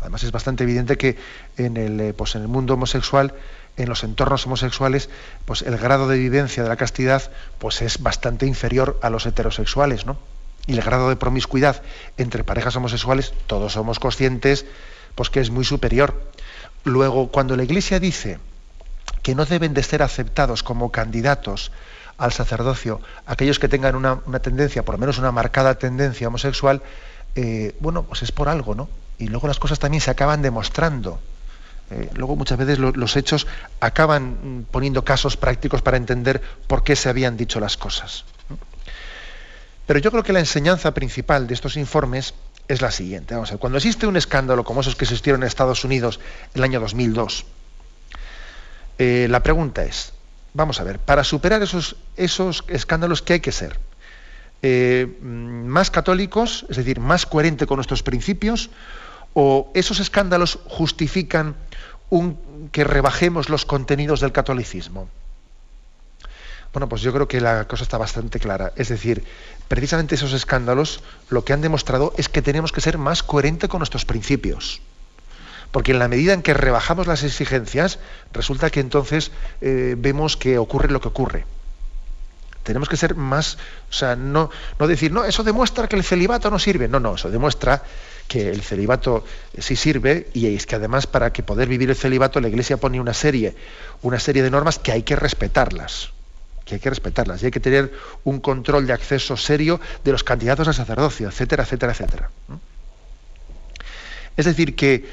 Además 0.00 0.24
es 0.24 0.32
bastante 0.32 0.64
evidente 0.64 0.98
que 0.98 1.16
en 1.56 1.76
el, 1.76 2.00
eh, 2.00 2.12
pues 2.12 2.34
en 2.34 2.42
el 2.42 2.48
mundo 2.48 2.74
homosexual 2.74 3.32
en 3.76 3.88
los 3.88 4.04
entornos 4.04 4.46
homosexuales, 4.46 5.10
pues 5.44 5.62
el 5.62 5.76
grado 5.76 6.08
de 6.08 6.18
vivencia 6.18 6.62
de 6.62 6.68
la 6.68 6.76
castidad 6.76 7.30
pues 7.58 7.82
es 7.82 8.02
bastante 8.02 8.46
inferior 8.46 8.98
a 9.02 9.10
los 9.10 9.26
heterosexuales, 9.26 10.06
¿no? 10.06 10.16
Y 10.66 10.74
el 10.74 10.82
grado 10.82 11.08
de 11.08 11.16
promiscuidad 11.16 11.82
entre 12.16 12.44
parejas 12.44 12.76
homosexuales, 12.76 13.32
todos 13.46 13.72
somos 13.72 13.98
conscientes, 13.98 14.64
pues 15.14 15.30
que 15.30 15.40
es 15.40 15.50
muy 15.50 15.64
superior. 15.64 16.30
Luego, 16.84 17.28
cuando 17.28 17.56
la 17.56 17.64
Iglesia 17.64 18.00
dice 18.00 18.38
que 19.22 19.34
no 19.34 19.44
deben 19.44 19.74
de 19.74 19.82
ser 19.82 20.02
aceptados 20.02 20.62
como 20.62 20.90
candidatos 20.90 21.72
al 22.16 22.32
sacerdocio 22.32 23.00
aquellos 23.26 23.58
que 23.58 23.68
tengan 23.68 23.96
una, 23.96 24.20
tendencia, 24.40 24.84
por 24.84 24.94
lo 24.94 24.98
menos 24.98 25.18
una 25.18 25.32
marcada 25.32 25.78
tendencia 25.78 26.28
homosexual, 26.28 26.82
eh, 27.34 27.74
bueno, 27.80 28.04
pues 28.04 28.22
es 28.22 28.32
por 28.32 28.48
algo, 28.48 28.74
¿no? 28.74 28.88
Y 29.18 29.28
luego 29.28 29.48
las 29.48 29.58
cosas 29.58 29.78
también 29.78 30.00
se 30.00 30.10
acaban 30.10 30.42
demostrando. 30.42 31.20
Eh, 31.90 32.10
luego 32.14 32.36
muchas 32.36 32.58
veces 32.58 32.78
los 32.78 33.16
hechos 33.16 33.46
acaban 33.80 34.60
mm, 34.60 34.64
poniendo 34.70 35.04
casos 35.04 35.36
prácticos 35.36 35.82
para 35.82 35.96
entender 35.96 36.40
por 36.66 36.82
qué 36.82 36.96
se 36.96 37.08
habían 37.08 37.36
dicho 37.36 37.60
las 37.60 37.76
cosas. 37.76 38.24
Pero 39.86 39.98
yo 39.98 40.10
creo 40.10 40.22
que 40.22 40.32
la 40.32 40.40
enseñanza 40.40 40.94
principal 40.94 41.46
de 41.46 41.54
estos 41.54 41.76
informes 41.76 42.34
es 42.68 42.80
la 42.80 42.90
siguiente. 42.90 43.34
Cuando 43.58 43.76
existe 43.76 44.06
un 44.06 44.16
escándalo 44.16 44.64
como 44.64 44.80
esos 44.80 44.96
que 44.96 45.04
existieron 45.04 45.42
en 45.42 45.48
Estados 45.48 45.84
Unidos 45.84 46.20
en 46.54 46.60
el 46.60 46.64
año 46.64 46.80
2002, 46.80 47.44
eh, 48.98 49.26
la 49.28 49.42
pregunta 49.42 49.84
es, 49.84 50.12
vamos 50.54 50.80
a 50.80 50.84
ver, 50.84 50.98
para 50.98 51.24
superar 51.24 51.62
esos, 51.62 51.96
esos 52.16 52.64
escándalos, 52.68 53.20
¿qué 53.20 53.34
hay 53.34 53.40
que 53.40 53.52
ser? 53.52 53.78
Eh, 54.62 55.18
mm, 55.20 55.66
¿Más 55.66 55.90
católicos, 55.90 56.64
es 56.70 56.76
decir, 56.78 57.00
más 57.00 57.26
coherente 57.26 57.66
con 57.66 57.76
nuestros 57.76 58.02
principios? 58.02 58.70
¿O 59.34 59.70
esos 59.74 60.00
escándalos 60.00 60.58
justifican 60.66 61.56
que 62.72 62.84
rebajemos 62.84 63.48
los 63.48 63.66
contenidos 63.66 64.20
del 64.20 64.32
catolicismo? 64.32 65.08
Bueno, 66.72 66.88
pues 66.88 67.02
yo 67.02 67.12
creo 67.12 67.28
que 67.28 67.40
la 67.40 67.68
cosa 67.68 67.84
está 67.84 67.98
bastante 67.98 68.40
clara. 68.40 68.72
Es 68.74 68.88
decir, 68.88 69.24
precisamente 69.68 70.16
esos 70.16 70.32
escándalos 70.32 71.02
lo 71.28 71.44
que 71.44 71.52
han 71.52 71.60
demostrado 71.60 72.12
es 72.16 72.28
que 72.28 72.42
tenemos 72.42 72.72
que 72.72 72.80
ser 72.80 72.98
más 72.98 73.22
coherentes 73.22 73.70
con 73.70 73.78
nuestros 73.78 74.04
principios. 74.04 74.80
Porque 75.70 75.92
en 75.92 76.00
la 76.00 76.08
medida 76.08 76.32
en 76.32 76.42
que 76.42 76.52
rebajamos 76.52 77.06
las 77.06 77.22
exigencias, 77.22 78.00
resulta 78.32 78.70
que 78.70 78.80
entonces 78.80 79.30
eh, 79.60 79.94
vemos 79.98 80.36
que 80.36 80.58
ocurre 80.58 80.90
lo 80.90 81.00
que 81.00 81.08
ocurre. 81.08 81.46
Tenemos 82.64 82.88
que 82.88 82.96
ser 82.96 83.14
más, 83.14 83.58
o 83.90 83.92
sea, 83.92 84.16
no, 84.16 84.50
no 84.78 84.86
decir, 84.86 85.12
no, 85.12 85.24
eso 85.24 85.44
demuestra 85.44 85.86
que 85.86 85.96
el 85.96 86.02
celibato 86.02 86.50
no 86.50 86.58
sirve. 86.58 86.88
No, 86.88 86.98
no, 86.98 87.14
eso 87.14 87.30
demuestra 87.30 87.82
que 88.28 88.48
el 88.48 88.62
celibato 88.62 89.24
sí 89.58 89.76
sirve 89.76 90.28
y 90.32 90.54
es 90.54 90.66
que 90.66 90.76
además 90.76 91.06
para 91.06 91.32
que 91.32 91.42
poder 91.42 91.68
vivir 91.68 91.90
el 91.90 91.96
celibato 91.96 92.40
la 92.40 92.48
Iglesia 92.48 92.76
pone 92.76 93.00
una 93.00 93.14
serie, 93.14 93.54
una 94.02 94.18
serie 94.18 94.42
de 94.42 94.50
normas 94.50 94.78
que 94.78 94.92
hay 94.92 95.02
que 95.02 95.16
respetarlas, 95.16 96.10
que 96.64 96.76
hay 96.76 96.80
que 96.80 96.90
respetarlas 96.90 97.42
y 97.42 97.46
hay 97.46 97.52
que 97.52 97.60
tener 97.60 97.92
un 98.24 98.40
control 98.40 98.86
de 98.86 98.92
acceso 98.92 99.36
serio 99.36 99.80
de 100.02 100.12
los 100.12 100.24
candidatos 100.24 100.66
al 100.68 100.74
sacerdocio, 100.74 101.28
etcétera, 101.28 101.64
etcétera, 101.64 101.92
etcétera. 101.92 102.30
Es 104.36 104.46
decir, 104.46 104.74
que, 104.74 105.04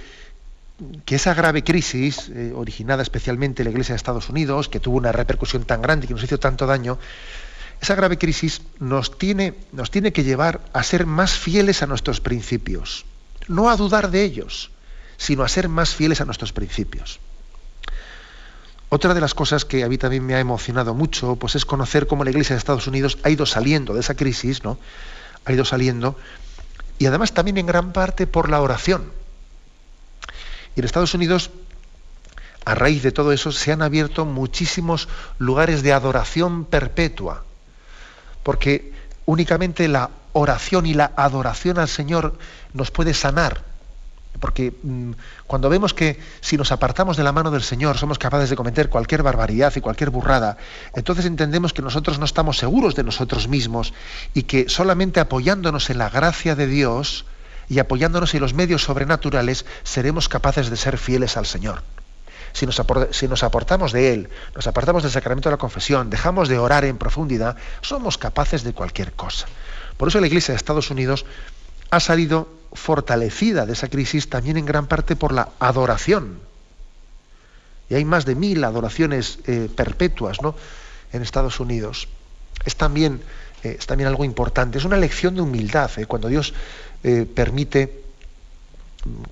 que 1.05 1.15
esa 1.15 1.33
grave 1.33 1.63
crisis, 1.63 2.29
eh, 2.33 2.53
originada 2.55 3.03
especialmente 3.03 3.61
en 3.61 3.65
la 3.65 3.71
Iglesia 3.71 3.93
de 3.93 3.97
Estados 3.97 4.29
Unidos, 4.29 4.67
que 4.67 4.79
tuvo 4.79 4.97
una 4.97 5.11
repercusión 5.11 5.63
tan 5.65 5.81
grande 5.81 6.05
y 6.05 6.07
que 6.07 6.13
nos 6.15 6.23
hizo 6.23 6.39
tanto 6.39 6.65
daño, 6.65 6.97
esa 7.81 7.95
grave 7.95 8.19
crisis 8.19 8.61
nos 8.79 9.17
tiene, 9.17 9.55
nos 9.71 9.89
tiene 9.89 10.13
que 10.13 10.23
llevar 10.23 10.61
a 10.71 10.83
ser 10.83 11.07
más 11.07 11.31
fieles 11.33 11.81
a 11.81 11.87
nuestros 11.87 12.21
principios, 12.21 13.05
no 13.47 13.71
a 13.71 13.75
dudar 13.75 14.11
de 14.11 14.23
ellos, 14.23 14.69
sino 15.17 15.43
a 15.43 15.49
ser 15.49 15.67
más 15.67 15.95
fieles 15.95 16.21
a 16.21 16.25
nuestros 16.25 16.53
principios. 16.53 17.19
Otra 18.89 19.15
de 19.15 19.21
las 19.21 19.33
cosas 19.33 19.65
que 19.65 19.83
a 19.83 19.89
mí 19.89 19.97
también 19.97 20.23
me 20.23 20.35
ha 20.35 20.39
emocionado 20.39 20.93
mucho, 20.93 21.37
pues 21.37 21.55
es 21.55 21.65
conocer 21.65 22.05
cómo 22.05 22.23
la 22.23 22.29
Iglesia 22.29 22.55
de 22.55 22.59
Estados 22.59 22.85
Unidos 22.85 23.17
ha 23.23 23.31
ido 23.31 23.47
saliendo 23.47 23.95
de 23.95 24.01
esa 24.01 24.15
crisis, 24.15 24.63
¿no? 24.63 24.77
Ha 25.45 25.53
ido 25.53 25.65
saliendo, 25.65 26.15
y 26.99 27.07
además 27.07 27.33
también 27.33 27.57
en 27.57 27.65
gran 27.65 27.93
parte 27.93 28.27
por 28.27 28.49
la 28.49 28.61
oración. 28.61 29.11
Y 30.75 30.81
en 30.81 30.85
Estados 30.85 31.15
Unidos, 31.15 31.49
a 32.63 32.75
raíz 32.75 33.01
de 33.01 33.11
todo 33.11 33.31
eso, 33.31 33.51
se 33.51 33.71
han 33.71 33.81
abierto 33.81 34.25
muchísimos 34.25 35.07
lugares 35.39 35.81
de 35.81 35.93
adoración 35.93 36.65
perpetua 36.65 37.45
porque 38.43 38.93
únicamente 39.25 39.87
la 39.87 40.09
oración 40.33 40.85
y 40.85 40.93
la 40.93 41.11
adoración 41.15 41.79
al 41.79 41.87
Señor 41.87 42.37
nos 42.73 42.91
puede 42.91 43.13
sanar. 43.13 43.63
Porque 44.39 44.73
mm, 44.81 45.11
cuando 45.45 45.69
vemos 45.69 45.93
que 45.93 46.19
si 46.39 46.57
nos 46.57 46.71
apartamos 46.71 47.17
de 47.17 47.23
la 47.23 47.33
mano 47.33 47.51
del 47.51 47.61
Señor 47.61 47.97
somos 47.97 48.17
capaces 48.17 48.49
de 48.49 48.55
cometer 48.55 48.89
cualquier 48.89 49.23
barbaridad 49.23 49.73
y 49.75 49.81
cualquier 49.81 50.09
burrada, 50.09 50.57
entonces 50.95 51.25
entendemos 51.25 51.73
que 51.73 51.81
nosotros 51.81 52.17
no 52.17 52.25
estamos 52.25 52.57
seguros 52.57 52.95
de 52.95 53.03
nosotros 53.03 53.47
mismos 53.47 53.93
y 54.33 54.43
que 54.43 54.69
solamente 54.69 55.19
apoyándonos 55.19 55.89
en 55.89 55.97
la 55.97 56.09
gracia 56.09 56.55
de 56.55 56.67
Dios 56.67 57.25
y 57.67 57.79
apoyándonos 57.79 58.33
en 58.33 58.41
los 58.41 58.53
medios 58.53 58.83
sobrenaturales 58.83 59.65
seremos 59.83 60.29
capaces 60.29 60.69
de 60.69 60.77
ser 60.77 60.97
fieles 60.97 61.35
al 61.37 61.45
Señor 61.45 61.83
si 62.53 62.65
nos, 62.65 63.43
aportamos 63.43 63.91
de 63.91 64.13
Él, 64.13 64.29
nos 64.55 64.67
apartamos 64.67 65.03
del 65.03 65.11
sacramento 65.11 65.49
de 65.49 65.53
la 65.53 65.59
confesión, 65.59 66.09
dejamos 66.09 66.49
de 66.49 66.57
orar 66.57 66.85
en 66.85 66.97
profundidad, 66.97 67.57
somos 67.81 68.17
capaces 68.17 68.63
de 68.63 68.73
cualquier 68.73 69.13
cosa. 69.13 69.47
Por 69.97 70.07
eso 70.07 70.19
la 70.19 70.27
Iglesia 70.27 70.53
de 70.53 70.57
Estados 70.57 70.91
Unidos 70.91 71.25
ha 71.89 71.99
salido 71.99 72.49
fortalecida 72.73 73.65
de 73.65 73.73
esa 73.73 73.89
crisis 73.89 74.29
también 74.29 74.57
en 74.57 74.65
gran 74.65 74.87
parte 74.87 75.15
por 75.15 75.33
la 75.33 75.49
adoración. 75.59 76.39
Y 77.89 77.95
hay 77.95 78.05
más 78.05 78.25
de 78.25 78.35
mil 78.35 78.63
adoraciones 78.63 79.39
eh, 79.45 79.69
perpetuas 79.75 80.41
¿no? 80.41 80.55
en 81.11 81.21
Estados 81.21 81.59
Unidos. 81.59 82.07
Es 82.63 82.75
también, 82.77 83.21
eh, 83.63 83.75
es 83.79 83.85
también 83.85 84.07
algo 84.07 84.23
importante, 84.23 84.77
es 84.77 84.85
una 84.85 84.97
lección 84.97 85.35
de 85.35 85.41
humildad, 85.41 85.91
¿eh? 85.97 86.05
cuando 86.05 86.27
Dios 86.27 86.53
permite 87.33 88.00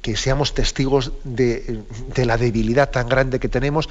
que 0.01 0.17
seamos 0.17 0.53
testigos 0.53 1.11
de, 1.24 1.84
la 2.15 2.38
debilidad 2.38 2.89
tan 2.89 3.07
grande 3.07 3.39
que 3.39 3.49
tenemos 3.49 3.89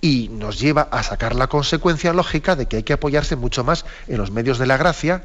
y 0.00 0.28
nos 0.28 0.58
lleva 0.58 0.82
a 0.82 1.02
sacar 1.02 1.34
la 1.34 1.48
consecuencia 1.48 2.12
lógica 2.12 2.56
de 2.56 2.66
que 2.66 2.76
hay 2.76 2.82
que 2.82 2.94
apoyarse 2.94 3.36
mucho 3.36 3.64
más 3.64 3.84
en 4.08 4.18
los 4.18 4.30
medios 4.30 4.58
de 4.58 4.66
la 4.66 4.76
gracia 4.76 5.24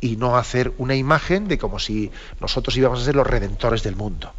y 0.00 0.16
no 0.16 0.36
hacer 0.36 0.72
una 0.78 0.94
imagen 0.94 1.48
de 1.48 1.58
como 1.58 1.78
si 1.78 2.12
nosotros 2.40 2.76
íbamos 2.76 3.00
a 3.00 3.04
ser 3.04 3.16
los 3.16 3.26
redentores 3.26 3.82
del 3.82 3.96
mundo. 3.96 4.32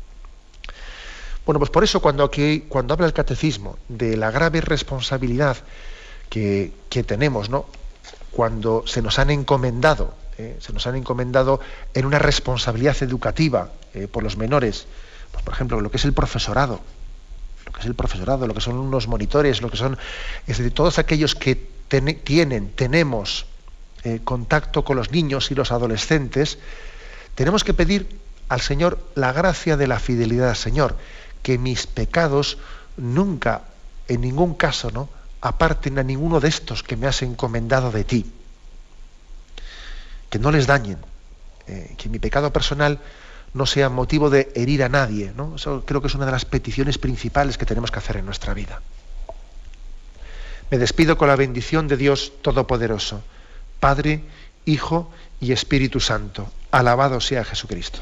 Bueno, 1.46 1.60
pues 1.60 1.72
por 1.72 1.84
eso 1.84 2.02
cuando, 2.02 2.24
aquí, 2.24 2.66
cuando 2.68 2.94
habla 2.94 3.08
el 3.08 3.14
catecismo 3.14 3.78
de 3.88 4.18
la 4.18 4.32
grave 4.32 4.62
responsabilidad 4.62 5.58
que, 6.30 6.74
que 6.90 7.04
tenemos, 7.04 7.50
¿no? 7.50 7.66
cuando 8.32 8.84
se 8.86 9.02
nos 9.02 9.18
han 9.20 9.32
encomendado, 9.32 10.14
eh, 10.38 10.58
se 10.60 10.74
nos 10.74 10.86
han 10.88 10.96
encomendado 10.96 11.60
en 11.94 12.06
una 12.06 12.20
responsabilidad 12.20 12.96
educativa 13.02 13.72
eh, 13.94 14.08
por 14.08 14.24
los 14.24 14.38
menores, 14.38 14.86
pues, 15.32 15.44
por 15.44 15.54
ejemplo, 15.54 15.82
lo 15.82 15.90
que 15.92 15.98
es 15.98 16.06
el 16.06 16.14
profesorado, 16.14 16.80
lo 17.66 17.72
que 17.72 17.80
es 17.82 17.86
el 17.86 17.96
profesorado, 17.96 18.48
lo 18.48 18.54
que 18.54 18.62
son 18.62 18.76
unos 18.78 19.08
monitores, 19.08 19.62
lo 19.62 19.70
que 19.70 19.78
son, 19.78 19.98
es 20.46 20.58
decir, 20.58 20.74
todos 20.74 21.00
aquellos 21.00 21.36
que 21.36 21.56
tienen, 22.24 22.72
tenemos 22.72 23.46
eh, 24.04 24.20
contacto 24.24 24.84
con 24.84 24.98
los 24.98 25.12
niños 25.12 25.52
y 25.52 25.56
los 25.56 25.72
adolescentes, 25.72 26.60
tenemos 27.36 27.64
que 27.64 27.74
pedir 27.74 28.20
al 28.50 28.62
Señor 28.62 29.00
la 29.16 29.32
gracia 29.32 29.78
de 29.78 29.88
la 29.88 30.00
fidelidad, 30.00 30.56
Señor, 30.56 30.98
que 31.44 31.58
mis 31.58 31.88
pecados 31.88 32.58
nunca, 32.96 33.64
en 34.08 34.22
ningún 34.22 34.54
caso, 34.54 34.92
¿no? 34.92 35.10
aparten 35.42 36.00
a 36.00 36.04
ninguno 36.04 36.40
de 36.40 36.50
estos 36.50 36.84
que 36.84 36.98
me 36.98 37.08
has 37.08 37.22
encomendado 37.22 37.92
de 37.92 38.04
ti. 38.04 38.26
Que 40.30 40.40
no 40.40 40.52
les 40.52 40.68
dañen. 40.68 40.98
Eh, 41.68 41.96
que 41.98 42.10
mi 42.10 42.20
pecado 42.20 42.54
personal 42.54 43.00
no 43.54 43.66
sea 43.66 43.90
motivo 43.90 44.30
de 44.30 44.52
herir 44.56 44.84
a 44.84 44.90
nadie. 44.90 45.34
¿no? 45.36 45.56
Eso 45.56 45.84
creo 45.86 46.02
que 46.02 46.08
es 46.08 46.16
una 46.16 46.26
de 46.26 46.32
las 46.32 46.46
peticiones 46.46 46.98
principales 46.98 47.58
que 47.58 47.66
tenemos 47.66 47.92
que 47.92 48.00
hacer 48.00 48.18
en 48.18 48.26
nuestra 48.26 48.54
vida. 48.54 48.82
Me 50.70 50.78
despido 50.78 51.18
con 51.18 51.30
la 51.30 51.36
bendición 51.36 51.88
de 51.88 51.96
Dios 51.96 52.34
Todopoderoso, 52.42 53.24
Padre, 53.80 54.24
Hijo 54.66 55.10
y 55.40 55.54
Espíritu 55.54 56.00
Santo. 56.00 56.52
Alabado 56.72 57.22
sea 57.22 57.46
Jesucristo. 57.46 58.02